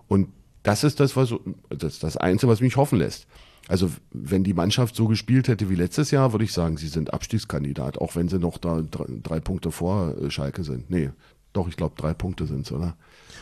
[0.09, 0.29] Und
[0.63, 1.35] das ist das, was
[1.71, 3.27] das, das Einzige, was mich hoffen lässt.
[3.69, 7.13] Also wenn die Mannschaft so gespielt hätte wie letztes Jahr, würde ich sagen, sie sind
[7.13, 10.91] Abstiegskandidat, auch wenn sie noch da drei, drei Punkte vor äh, Schalke sind.
[10.91, 11.11] Nee,
[11.53, 12.95] doch, ich glaube, drei Punkte sind es, oder?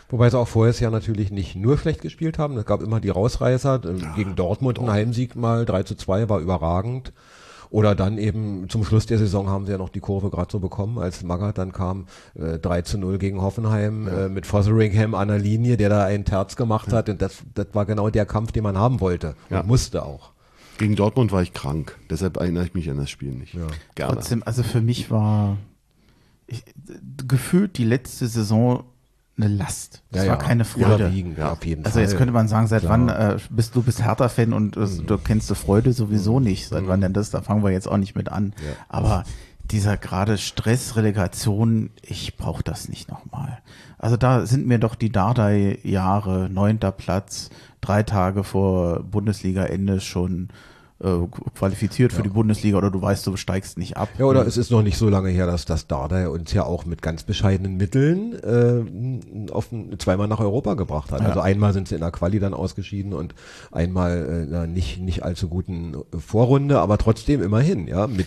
[0.08, 2.56] Wobei sie auch vorher ja natürlich nicht nur schlecht gespielt haben.
[2.56, 3.80] Es gab immer die Rausreißer.
[3.84, 7.12] Ähm, Gegen Dortmund ein Heimsieg mal 3 zu 2 war überragend.
[7.70, 10.58] Oder dann eben zum Schluss der Saison haben sie ja noch die Kurve gerade so
[10.58, 15.28] bekommen, als Magath dann kam, äh, 3 zu 0 gegen Hoffenheim äh, mit Fotheringham an
[15.28, 17.08] der Linie, der da einen Terz gemacht hat.
[17.08, 19.62] Und das, das war genau der Kampf, den man haben wollte und Ja.
[19.62, 20.32] musste auch.
[20.78, 23.54] Gegen Dortmund war ich krank, deshalb erinnere ich mich an das Spiel nicht.
[23.54, 23.68] Ja.
[23.94, 24.14] Gerne.
[24.14, 25.56] Trotzdem, also für mich war
[26.50, 26.64] ich,
[27.26, 28.84] gefühlt die letzte Saison
[29.36, 30.02] eine Last.
[30.12, 30.96] Das war keine Freude.
[30.96, 32.02] Überwiegend, ja, auf jeden Also Fall.
[32.02, 32.92] jetzt könnte man sagen, seit Klar.
[32.92, 35.06] wann äh, bist du bist Hertha-Fan und äh, Mhm.
[35.06, 36.68] du kennst die Freude sowieso nicht.
[36.68, 37.30] Seit wann denn das?
[37.30, 38.52] Da fangen wir jetzt auch nicht mit an.
[38.88, 39.24] Aber
[39.70, 43.58] dieser gerade Stress, Relegation, ich brauche das nicht nochmal.
[43.98, 47.50] Also da sind mir doch die Dardai-Jahre, neunter Platz,
[47.80, 50.48] drei Tage vor Bundesliga-Ende schon
[51.02, 54.08] äh, qualifiziert für die Bundesliga oder du weißt, du steigst nicht ab.
[54.18, 56.84] Ja, oder es ist noch nicht so lange her, dass das Dardai uns ja auch
[56.84, 59.68] mit ganz bescheidenen Mitteln äh, auf,
[59.98, 61.20] zweimal nach Europa gebracht hat.
[61.20, 61.28] Ja.
[61.28, 63.34] Also einmal sind sie in der Quali dann ausgeschieden und
[63.72, 68.26] einmal äh, in einer nicht, nicht allzu guten Vorrunde, aber trotzdem immerhin, ja, mit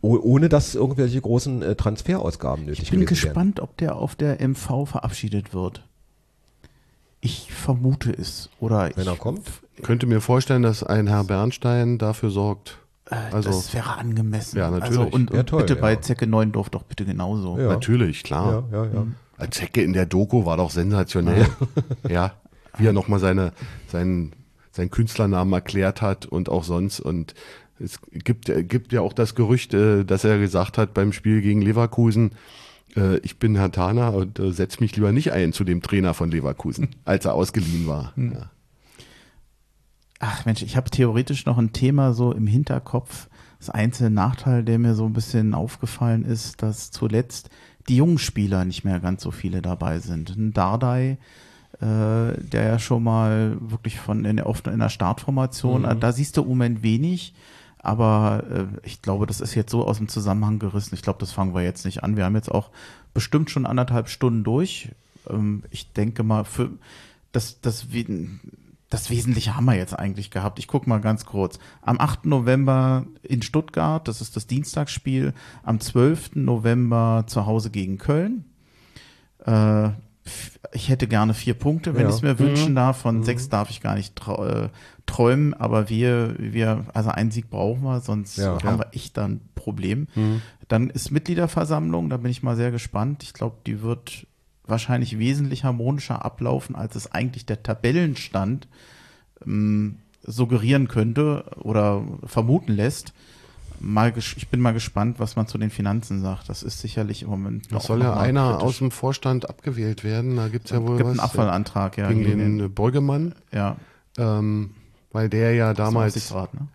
[0.00, 4.40] oh- ohne dass irgendwelche großen äh, Transferausgaben nötig Ich bin gespannt, ob der auf der
[4.40, 5.86] MV verabschiedet wird.
[7.24, 8.50] Ich vermute es.
[8.60, 9.40] Oder Wenn ich, er kommt.
[9.82, 12.78] Könnte mir vorstellen, dass ein Herr Bernstein dafür sorgt.
[13.10, 14.58] Äh, Also- das wäre angemessen.
[14.58, 14.98] Ja, natürlich.
[14.98, 16.00] Also, und, Ja, und toll, bitte bei ja.
[16.02, 17.58] Zecke Neuendorf doch bitte genauso.
[17.58, 17.68] Ja.
[17.68, 18.64] Natürlich, klar.
[18.70, 19.06] Ja, ja, ja.
[19.38, 21.46] Als Zecke in der Doku war doch sensationell.
[22.08, 22.32] ja,
[22.76, 23.52] wie er nochmal seine,
[23.88, 24.32] seinen,
[24.70, 27.00] seinen Künstlernamen erklärt hat und auch sonst.
[27.00, 27.34] Und
[27.80, 31.62] es gibt, gibt ja auch das Gerücht, äh, dass er gesagt hat beim Spiel gegen
[31.62, 32.32] Leverkusen,
[32.96, 36.14] äh, ich bin Herr Tana und äh, setz mich lieber nicht ein zu dem Trainer
[36.14, 38.12] von Leverkusen, als er ausgeliehen war.
[38.16, 38.50] Ja.
[40.20, 43.28] Ach Mensch, ich habe theoretisch noch ein Thema so im Hinterkopf.
[43.58, 47.50] Das einzige Nachteil, der mir so ein bisschen aufgefallen ist, dass zuletzt
[47.88, 50.30] die jungen Spieler nicht mehr ganz so viele dabei sind.
[50.36, 51.18] Ein Dardai,
[51.80, 51.86] äh,
[52.40, 56.36] der ja schon mal wirklich von in, der- oft in der Startformation, äh, da siehst
[56.36, 57.34] du im Moment wenig.
[57.84, 60.94] Aber äh, ich glaube, das ist jetzt so aus dem Zusammenhang gerissen.
[60.94, 62.16] Ich glaube, das fangen wir jetzt nicht an.
[62.16, 62.70] Wir haben jetzt auch
[63.12, 64.88] bestimmt schon anderthalb Stunden durch.
[65.28, 66.70] Ähm, ich denke mal, für
[67.32, 67.86] das, das,
[68.88, 70.58] das Wesentliche haben wir jetzt eigentlich gehabt.
[70.58, 71.58] Ich gucke mal ganz kurz.
[71.82, 72.24] Am 8.
[72.24, 75.34] November in Stuttgart, das ist das Dienstagsspiel.
[75.62, 76.36] Am 12.
[76.36, 78.46] November zu Hause gegen Köln.
[79.44, 79.90] Äh,
[80.72, 82.08] ich hätte gerne vier Punkte, wenn Ja.
[82.08, 82.98] ich es mir wünschen darf.
[82.98, 84.68] Von sechs darf ich gar nicht äh,
[85.06, 88.62] träumen, aber wir, wir, also einen Sieg brauchen wir, sonst Ja.
[88.62, 90.08] haben wir echt dann ein Problem.
[90.68, 93.22] Dann ist Mitgliederversammlung, da bin ich mal sehr gespannt.
[93.22, 94.26] Ich glaube, die wird
[94.66, 98.66] wahrscheinlich wesentlich harmonischer ablaufen, als es eigentlich der Tabellenstand
[99.46, 103.12] ähm, suggerieren könnte oder vermuten lässt.
[103.86, 106.48] Mal ich bin mal gespannt, was man zu den Finanzen sagt.
[106.48, 108.62] Das ist sicherlich im Moment Das soll ja einer kritisch.
[108.64, 110.36] aus dem Vorstand abgewählt werden.
[110.36, 111.18] Da gibt's ja wohl gibt was.
[111.18, 113.76] einen Abfallantrag, ja, gegen gegen den den, äh, Beugemann, ja,
[114.18, 114.70] ähm,
[115.12, 116.68] weil der ja damals Aufsichtsrat, ne?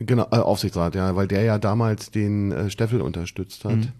[0.00, 3.92] Genau, äh, Aufsichtsrat, ja, weil der ja damals den äh, Steffel unterstützt hat.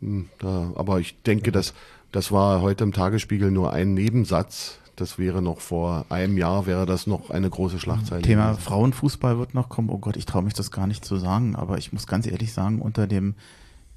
[0.00, 1.74] Hm, Da, aber ich denke, dass
[2.12, 4.79] das war heute im Tagesspiegel nur ein Nebensatz.
[5.00, 8.22] Das wäre noch vor einem Jahr wäre das noch eine große Schlagzeile.
[8.22, 8.62] Thema gewesen.
[8.62, 9.88] Frauenfußball wird noch kommen.
[9.90, 12.52] Oh Gott, ich traue mich das gar nicht zu sagen, aber ich muss ganz ehrlich
[12.52, 13.34] sagen, unter dem,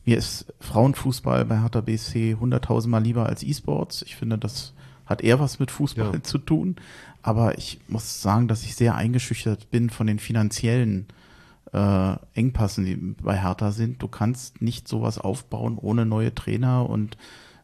[0.05, 4.01] mir ist Frauenfußball bei Hertha BSC hunderttausendmal lieber als E-Sports.
[4.03, 4.73] Ich finde, das
[5.05, 6.23] hat eher was mit Fußball Ja.
[6.23, 6.77] zu tun.
[7.21, 11.07] Aber ich muss sagen, dass ich sehr eingeschüchtert bin von den finanziellen
[11.73, 14.01] äh, Engpassen, die bei Hertha sind.
[14.01, 17.17] Du kannst nicht sowas aufbauen ohne neue Trainer und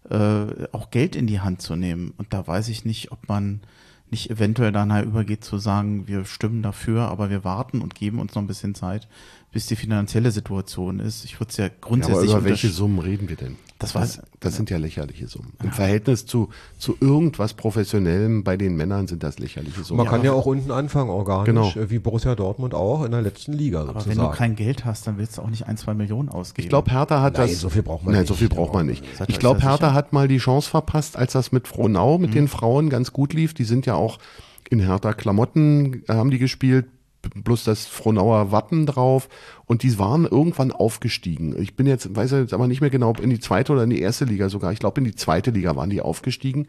[0.09, 2.13] äh, auch Geld in die Hand zu nehmen.
[2.17, 3.61] Und da weiß ich nicht, ob man
[4.11, 8.19] nicht eventuell dann halt übergeht zu sagen, wir stimmen dafür, aber wir warten und geben
[8.19, 9.07] uns noch ein bisschen Zeit,
[9.51, 11.25] bis die finanzielle Situation ist.
[11.25, 13.55] Ich würde es ja Ja, aber grundsätzlich über welche Summen reden wir denn?
[13.79, 15.53] Das Das, weiß- das sind ja lächerliche Summen.
[15.63, 19.99] Im Verhältnis zu, zu irgendwas Professionellem bei den Männern sind das lächerliche Summen.
[20.03, 21.69] Man kann ja auch unten anfangen, organisch, Genau.
[21.85, 24.31] äh, wie Borussia Dortmund auch in der letzten Liga aber wenn sozusagen.
[24.31, 26.65] du kein Geld hast, dann willst du auch nicht ein, zwei Millionen ausgeben.
[26.65, 27.61] Ich glaube, Hertha hat Nein, das.
[27.61, 28.27] so viel braucht man Nein, nicht.
[28.27, 29.03] so viel braucht man nicht.
[29.29, 29.71] Ich glaube, sicher?
[29.71, 33.31] Hertha hat mal die Chance verpasst, als das mit Frohnau, mit den Frauen ganz gut
[33.33, 33.53] lief.
[33.53, 34.19] Die sind ja auch
[34.69, 36.85] in Hertha Klamotten, haben die gespielt,
[37.21, 39.29] bloß das Frohnauer Wappen drauf.
[39.65, 41.59] Und die waren irgendwann aufgestiegen.
[41.61, 43.89] Ich bin jetzt, weiß jetzt aber nicht mehr genau, ob in die zweite oder in
[43.89, 44.71] die erste Liga sogar.
[44.71, 46.67] Ich glaube, in die zweite Liga waren die aufgestiegen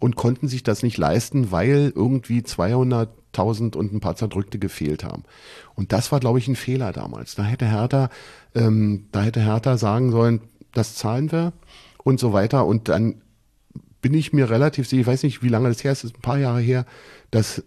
[0.00, 5.24] und konnten sich das nicht leisten, weil irgendwie 200.000 und ein paar Zerdrückte gefehlt haben.
[5.74, 7.34] Und das war, glaube ich, ein Fehler damals.
[7.34, 8.08] Da hätte Hertha,
[8.54, 10.40] ähm, da hätte Hertha sagen sollen,
[10.72, 11.52] das zahlen wir
[12.02, 12.66] und so weiter.
[12.66, 13.22] Und dann
[14.00, 16.22] bin ich mir relativ sicher, ich weiß nicht, wie lange das her ist, ist ein
[16.22, 16.86] paar Jahre her,
[17.30, 17.62] dass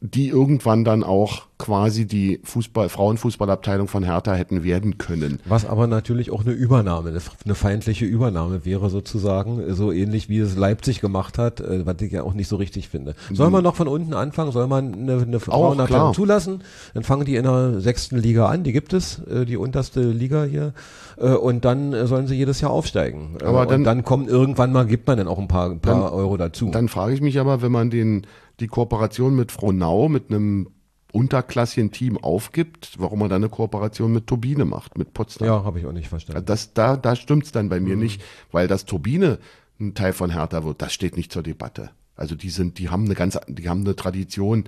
[0.00, 5.40] die irgendwann dann auch quasi die Fußball, Frauenfußballabteilung von Hertha hätten werden können.
[5.44, 7.08] Was aber natürlich auch eine Übernahme,
[7.44, 12.12] eine, feindliche Übernahme wäre sozusagen, so ähnlich wie es Leipzig gemacht hat, äh, was ich
[12.12, 13.16] ja auch nicht so richtig finde.
[13.32, 14.52] Soll man noch von unten anfangen?
[14.52, 16.62] Soll man eine, eine Frauenabteilung zulassen?
[16.94, 20.44] Dann fangen die in der sechsten Liga an, die gibt es, äh, die unterste Liga
[20.44, 20.74] hier,
[21.16, 23.36] äh, und dann sollen sie jedes Jahr aufsteigen.
[23.44, 25.94] Aber dann- und dann kommen irgendwann mal, gibt man dann auch ein paar, ein paar
[26.04, 26.70] Dann- Euro dazu.
[26.70, 28.26] Dann frage ich mich aber, wenn man den,
[28.60, 30.68] die Kooperation mit Frohnau, mit einem
[31.12, 35.46] Unterklassien-Team aufgibt, warum man dann eine Kooperation mit Turbine macht, mit Potsdam.
[35.48, 36.44] ja, habe ich auch nicht verstanden.
[36.44, 38.02] Das, da da stimmt's dann bei mir Mhm.
[38.02, 38.22] nicht,
[38.52, 39.38] weil das Turbine
[39.80, 41.90] ein Teil von Hertha wird, das steht nicht zur Debatte.
[42.16, 44.64] Also die sind, die haben eine ganz, die haben eine Tradition,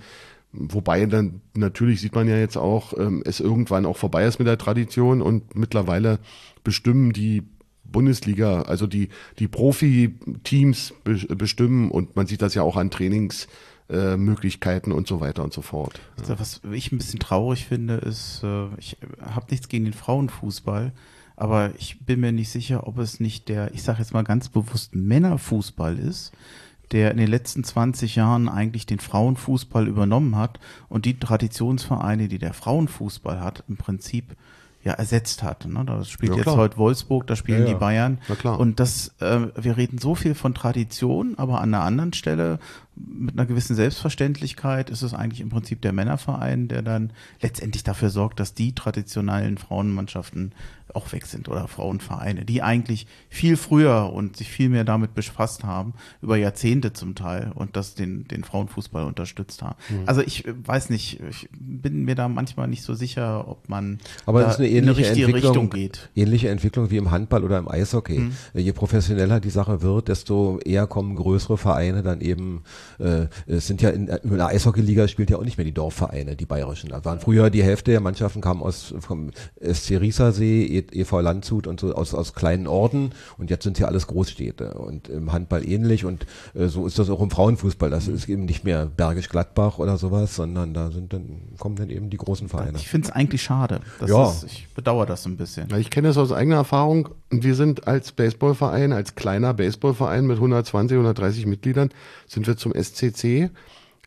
[0.53, 4.49] wobei dann natürlich sieht man ja jetzt auch, ähm, es irgendwann auch vorbei ist mit
[4.49, 6.21] der Tradition und mittlerweile
[6.65, 7.43] bestimmen die
[7.85, 9.09] Bundesliga, also die,
[9.41, 15.21] die Profi-Teams be bestimmen und man sieht das ja auch an Trainingsmöglichkeiten äh, und so
[15.21, 16.01] weiter und so fort.
[16.19, 20.93] Also was ich ein bisschen traurig finde, ist, äh, ich habe nichts gegen den Frauenfußball,
[21.37, 24.49] aber ich bin mir nicht sicher, ob es nicht der, ich sage jetzt mal ganz
[24.49, 26.33] bewusst, Männerfußball ist,
[26.93, 30.59] der in den letzten 20 Jahren eigentlich den Frauenfußball übernommen hat
[30.89, 34.37] und die Traditionsvereine, die der Frauenfußball hat, im Prinzip
[34.83, 35.67] ja ersetzt hat.
[35.67, 35.85] Ne?
[35.85, 37.79] Da spielt Ja, jetzt heute Wolfsburg, da spielen Ja, die ja.
[37.79, 38.19] Bayern.
[38.29, 38.59] Na klar.
[38.59, 42.59] Und das, äh, wir reden so viel von Tradition, aber an einer anderen Stelle
[43.21, 48.11] mit einer gewissen Selbstverständlichkeit ist es eigentlich im Prinzip der Männerverein, der dann letztendlich dafür
[48.11, 50.53] sorgt, dass die traditionellen Frauenmannschaften
[50.95, 55.65] auch weg sind oder Frauenvereine, die eigentlich viel früher und sich viel mehr damit befasst
[55.65, 59.77] haben, über Jahrzehnte zum Teil und das den, den Frauenfußball unterstützt haben.
[59.89, 60.03] Mhm.
[60.07, 63.99] Also ich äh, weiß nicht, ich bin mir da manchmal nicht so sicher, ob man
[64.27, 66.11] Aber da eine in eine ähnliche richtige Entwicklung, Richtung geht.
[66.15, 68.19] ähnliche Entwicklung wie im Handball oder im Eishockey.
[68.19, 68.33] Mhm.
[68.55, 72.62] Je professioneller die Sache wird, desto eher kommen größere Vereine dann eben,
[72.99, 76.37] äh, es sind ja in, in der Eishockeyliga spielt ja auch nicht mehr die Dorfvereine,
[76.37, 76.91] die bayerischen.
[76.91, 79.31] Da waren früher die Hälfte der Mannschaften kamen aus vom
[79.61, 84.07] SC Riesersee, EV Landshut und so aus, aus kleinen Orten und jetzt sind ja alles
[84.07, 87.90] Großstädte und im Handball ähnlich und äh, so ist das auch im Frauenfußball.
[87.90, 91.90] Das ist eben nicht mehr Bergisch Gladbach oder sowas, sondern da sind dann kommen dann
[91.90, 92.78] eben die großen Vereine.
[92.78, 93.81] Ich finde es eigentlich schade.
[93.98, 94.28] Das Ja.
[94.28, 95.69] ist, ich bedauere das ein bisschen.
[95.70, 97.11] Ja, ich kenne das aus eigener Erfahrung.
[97.31, 101.90] Wir sind als Baseballverein, als kleiner Baseballverein mit 120, 130 Mitgliedern,
[102.27, 103.51] sind wir zum SCC.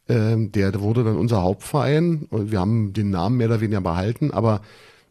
[0.10, 4.32] Ähm, der wurde dann unser Hauptverein und wir haben den Namen mehr oder weniger behalten,
[4.32, 4.60] aber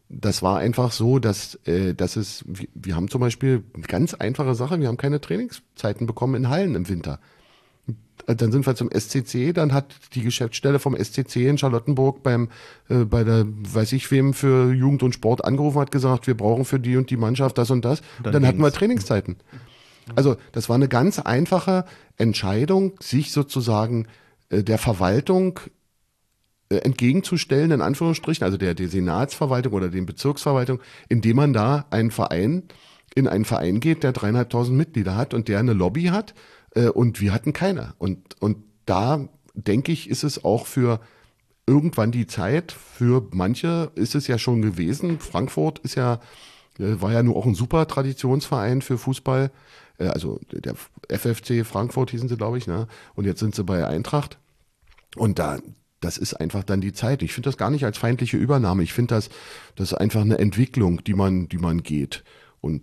[0.09, 4.13] das war einfach so, dass, äh, dass es, wir, wir haben zum Beispiel eine ganz
[4.13, 7.19] einfache Sache, wir haben keine Trainingszeiten bekommen in Hallen im Winter.
[8.25, 12.49] Dann sind wir zum SCC, dann hat die Geschäftsstelle vom SCC in Charlottenburg beim,
[12.89, 16.63] äh, bei der, weiß ich wem, für Jugend und Sport angerufen, hat gesagt, wir brauchen
[16.63, 18.01] für die und die Mannschaft das und das.
[18.17, 18.71] Und dann dann, hatten wir.
[18.71, 19.37] Trainingszeiten.
[20.15, 21.85] Also das war eine ganz einfache
[22.17, 24.07] Entscheidung, sich sozusagen
[24.49, 25.69] äh, der Verwaltung äh,
[26.79, 30.79] entgegenzustellen, in Anführungsstrichen, also der, der Senatsverwaltung oder den Bezirksverwaltung,
[31.09, 32.63] indem man da einen Verein,
[33.15, 36.33] in einen Verein geht, der dreieinhalbtausend Mitglieder hat und der eine Lobby hat
[36.75, 37.93] äh, und wir hatten keine.
[37.97, 40.99] Und, und da denke ich, ist es auch für
[41.67, 45.19] irgendwann die Zeit, für manche ist es ja schon gewesen.
[45.19, 46.19] Frankfurt ist ja,
[46.79, 49.51] äh, war ja nur auch ein super Traditionsverein für Fußball.
[49.99, 50.75] Äh, Also der
[51.09, 52.87] FFC Frankfurt hießen sie, glaube ich, ne?
[53.15, 54.39] Und jetzt sind sie bei Eintracht.
[55.15, 55.59] Und da,
[56.03, 57.23] das ist einfach dann die Zeit.
[57.23, 58.83] Ich finde das gar nicht als feindliche Übernahme.
[58.83, 59.29] Ich finde das,
[59.75, 62.23] das ist einfach eine Entwicklung, die man, die man geht.
[62.61, 62.81] Und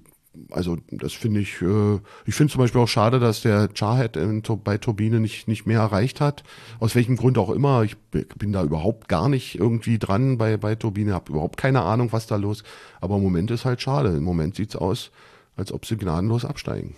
[0.50, 4.16] also das finde ich, äh, ich finde zum Beispiel auch schade, dass der Charhead
[4.64, 6.44] bei Turbine nicht, nicht mehr erreicht hat.
[6.78, 7.82] Aus welchem Grund auch immer.
[7.82, 12.12] Ich bin da überhaupt gar nicht irgendwie dran bei, bei Turbine, habe überhaupt keine Ahnung,
[12.12, 12.62] was da los.
[13.00, 14.16] Aber im Moment ist halt schade.
[14.16, 15.10] Im Moment sieht's aus,
[15.56, 16.94] als ob sie gnadenlos absteigen.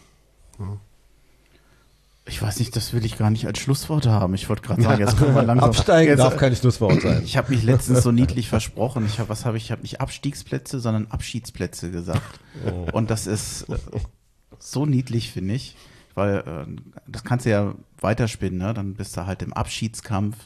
[2.24, 4.32] Ich weiß nicht, das will ich gar nicht als Schlusswort haben.
[4.34, 5.70] Ich wollte gerade sagen, jetzt können wir langsam.
[5.70, 7.22] Absteigen jetzt, darf kein Schlusswort sein.
[7.24, 9.04] Ich habe mich letztens so niedlich versprochen.
[9.06, 9.64] Ich habe, was habe ich?
[9.64, 12.38] Ich habe nicht Abstiegsplätze, sondern Abschiedsplätze gesagt.
[12.92, 13.76] Und das ist äh,
[14.60, 15.76] so niedlich, finde ich,
[16.14, 18.58] weil äh, das kannst du ja weiterspinnen.
[18.58, 18.72] Ne?
[18.72, 20.36] Dann bist du halt im Abschiedskampf.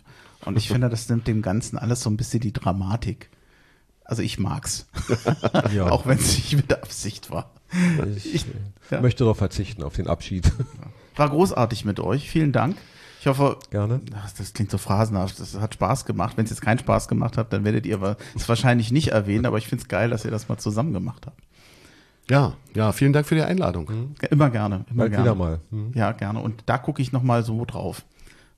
[0.47, 3.29] Und ich finde, das nimmt dem Ganzen alles so ein bisschen die Dramatik.
[4.05, 4.87] Also ich mag's,
[5.75, 5.87] Ja.
[5.91, 7.51] auch wenn es nicht mit Absicht war.
[8.17, 8.47] Ich, Ich-
[8.91, 9.01] ja.
[9.01, 10.51] möchte darauf verzichten, auf den Abschied.
[11.17, 12.29] War großartig mit euch.
[12.31, 12.77] Vielen Dank.
[13.21, 14.01] Ich hoffe, Gerne.
[14.15, 15.41] Ach, das klingt so phrasenhaft.
[15.41, 16.37] Das hat Spaß gemacht.
[16.37, 19.59] Wenn es jetzt keinen Spaß gemacht hat, dann werdet ihr es wahrscheinlich nicht erwähnen, aber
[19.59, 21.41] ich finde es geil, dass ihr das mal zusammen gemacht habt.
[22.31, 24.15] Ja, ja, vielen Dank für die Einladung.
[24.21, 25.25] Ja, Immer gerne, immer Bald gerne.
[25.25, 25.61] wieder mal.
[25.71, 25.93] Hm.
[25.95, 26.41] Ja, gerne.
[26.41, 28.05] Und da gucke ich nochmal so drauf.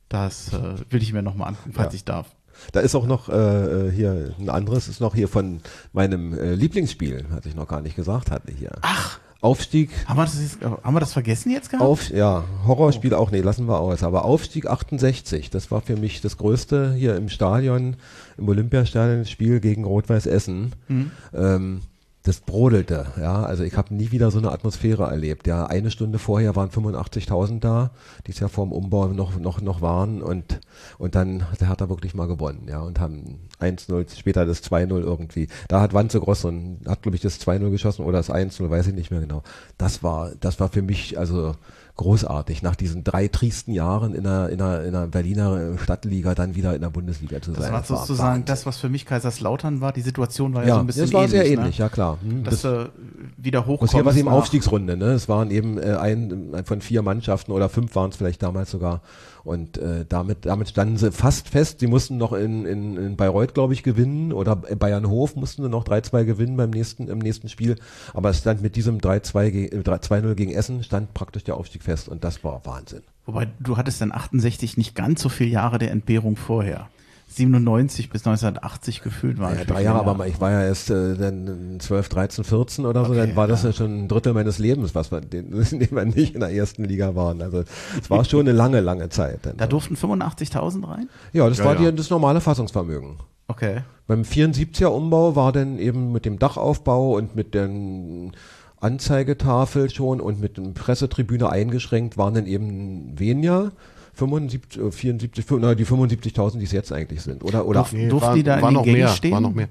[0.09, 1.97] Das äh, will ich mir nochmal angucken, falls Ja.
[1.97, 2.29] ich darf.
[2.73, 5.61] Da ist auch noch äh, hier ein anderes, ist noch hier von
[5.93, 8.73] meinem äh, Lieblingsspiel, hatte ich noch gar nicht gesagt, hatte hier.
[8.83, 9.21] Ach.
[9.41, 11.85] Aufstieg, Haben wir das, jetzt, haben wir das vergessen jetzt gehabt?
[11.85, 14.03] auf, ja, Horrorspiel auch, nee, lassen wir aus.
[14.03, 17.97] Aber Aufstieg 68, das war für mich das größte hier im Stadion,
[18.37, 20.75] im Olympiastadion, Spiel gegen Rot-Weiß Essen.
[20.89, 21.13] Hm.
[21.33, 21.81] Ähm,
[22.29, 25.47] das brodelte, ja, also ich habe nie wieder so eine Atmosphäre erlebt.
[25.47, 27.91] Ja, eine Stunde vorher waren 85.000 da,
[28.27, 30.61] die es ja vor dem Umbau noch noch noch waren und
[30.99, 35.49] und dann hat Hertha wirklich mal gewonnen, ja, und haben 1-0, später das 2-0 irgendwie.
[35.69, 38.89] Da hat Wanze Gross und hat glaube ich das 2-0 geschossen oder das 1-0, weiß
[38.89, 39.43] ich nicht mehr genau.
[39.79, 41.55] Das war das war für mich also
[41.99, 46.55] großartig, nach diesen drei triesten Jahren in der, in der, in der Berliner Stadtliga dann
[46.55, 47.73] wieder in der Bundesliga zu das sein.
[47.73, 49.93] war sozusagen das, was für mich Kaiserslautern war.
[49.93, 51.59] Die Situation war ja, ja, so ein bisschen das war sehr ähnlich.
[51.59, 51.85] ähnlich, Ne?
[51.85, 52.19] ja klar.
[52.27, 52.91] Hm, Dass du
[53.37, 53.93] wieder hochkommst.
[53.95, 55.07] hier war es eben Aufstiegsrunde, ne?
[55.13, 58.71] Es waren eben äh, ein, ein von vier Mannschaften oder fünf waren es vielleicht damals
[58.71, 59.03] sogar.
[59.49, 61.81] Und äh, damit, damit standen sie fast fest.
[61.81, 65.85] Sie mussten noch in, in, in Bayreuth, glaube ich, gewinnen oder Bayernhof mussten sie noch
[65.87, 67.77] 3-2 gewinnen beim nächsten, im nächsten Spiel.
[68.13, 72.45] Aber es stand mit diesem 3-2 gegen Essen stand praktisch der Aufstieg fest und das
[72.45, 73.01] war Wahnsinn.
[73.25, 76.91] Wobei du hattest dann 68 nicht ganz so viele Jahre der Entbehrung vorher.
[77.29, 79.55] 97 bis 1980 gefühlt war.
[79.55, 83.13] Ja, drei Jahre, aber ich war ja erst äh, dann 12, 13, 14 oder so,
[83.13, 83.73] okay, dann war das ja.
[83.73, 87.15] schon ein Drittel meines Lebens, was wir, den, den wir nicht in der ersten Liga
[87.15, 87.43] waren.
[87.43, 87.65] Also
[88.01, 89.41] es war schon eine lange, lange Zeit.
[89.57, 91.09] Da durften 85.000 rein?
[91.33, 91.91] Ja, das ja, war ja.
[91.91, 93.19] Die, das normale Fassungsvermögen.
[93.47, 93.83] Okay.
[94.07, 98.33] Beim 74er Umbau war dann eben mit dem Dachaufbau und mit den
[98.81, 103.73] Anzeigetafel schon und mit der Pressetribüne eingeschränkt waren dann eben weniger.
[104.19, 107.45] 75, 74, na, die 75.000, die es jetzt eigentlich sind.
[107.45, 109.33] Oder, oder nee, durften war, die da in den Gängen mehr, stehen?
[109.33, 109.69] War noch mehr.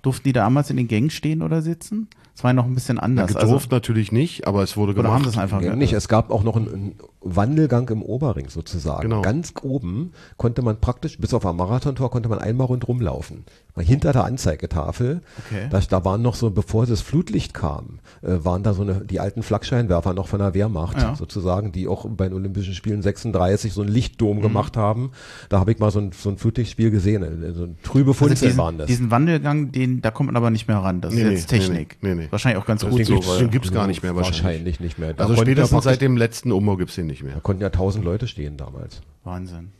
[0.00, 2.08] Durften die damals in den Gängen stehen oder sitzen?
[2.36, 3.32] Es war ja noch ein bisschen anders.
[3.32, 5.06] Ja, gedurft also, natürlich nicht, aber es wurde gemacht.
[5.06, 5.92] Oder haben das einfach nicht?
[5.92, 9.02] Es gab auch noch einen, einen Wandelgang im Oberring sozusagen.
[9.02, 9.22] Genau.
[9.22, 13.44] Ganz oben konnte man praktisch, bis auf ein Marathontor, konnte man einmal rundherum laufen.
[13.76, 15.68] Hinter der Anzeigetafel, okay.
[15.70, 19.18] da, da waren noch so, bevor das Flutlicht kam, äh, waren da so eine, die
[19.18, 21.16] alten Flakscheinwerfer noch von der Wehrmacht ja.
[21.16, 24.42] sozusagen, die auch bei den Olympischen Spielen 36 so einen Lichtdom mhm.
[24.42, 25.10] gemacht haben.
[25.48, 27.22] Da habe ich mal so ein, so ein Flutlichtspiel gesehen.
[27.22, 28.86] Äh, so ein trübe Funzel also diesen, waren das.
[28.86, 31.00] Diesen Wandelgang, den, da kommt man aber nicht mehr ran.
[31.00, 31.96] Das nee, ist jetzt Technik.
[32.00, 32.23] Nee, nee, nee.
[32.30, 33.14] Wahrscheinlich auch ganz das gut den so.
[33.14, 34.42] Gibt's, den gibt's gar nicht mehr wahrscheinlich.
[34.44, 35.14] Wahrscheinlich nicht mehr.
[35.14, 37.34] Da also spätestens seit dem letzten Umbau gibt's den nicht mehr.
[37.34, 39.00] Da konnten ja tausend Leute stehen damals.
[39.24, 39.72] Wahnsinn.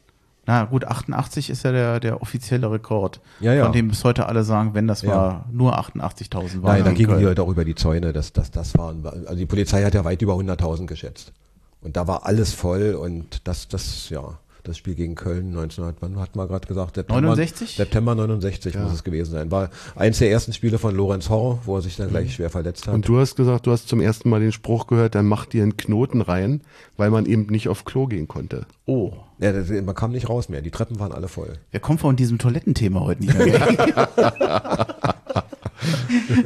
[0.47, 3.65] Na gut, 88 ist ja der, der offizielle Rekord, ja, ja.
[3.65, 5.09] von dem bis heute alle sagen, wenn das ja.
[5.09, 6.63] war, nur 88.000 waren.
[6.63, 9.47] Nein, da gingen die Leute auch über die Zäune, das, das, das waren, also die
[9.47, 11.33] Polizei hat ja weit über 100.000 geschätzt.
[11.81, 16.19] Und da war alles voll und das, das, ja das Spiel gegen Köln 1900, wann
[16.19, 16.97] hat man gerade gesagt?
[16.97, 17.77] September 69?
[17.77, 18.83] September 69 ja.
[18.83, 19.51] muss es gewesen sein.
[19.51, 22.31] War eins der ersten Spiele von Lorenz Horror, wo er sich dann gleich mhm.
[22.31, 22.95] schwer verletzt hat.
[22.95, 25.63] Und du hast gesagt, du hast zum ersten Mal den Spruch gehört, dann macht dir
[25.63, 26.63] einen Knoten rein,
[26.97, 28.67] weil man eben nicht auf Klo gehen konnte.
[28.87, 29.13] Oh.
[29.39, 30.63] Ja, das, man kam nicht raus mehr.
[30.63, 31.59] Die Treppen waren alle voll.
[31.71, 34.09] Wir kommen von diesem Toilettenthema heute nicht mehr.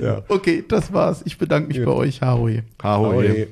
[0.02, 0.22] ja.
[0.28, 1.22] Okay, das war's.
[1.24, 1.86] Ich bedanke mich Gut.
[1.86, 2.20] bei euch.
[2.20, 2.62] Harui.
[2.82, 3.48] Harui.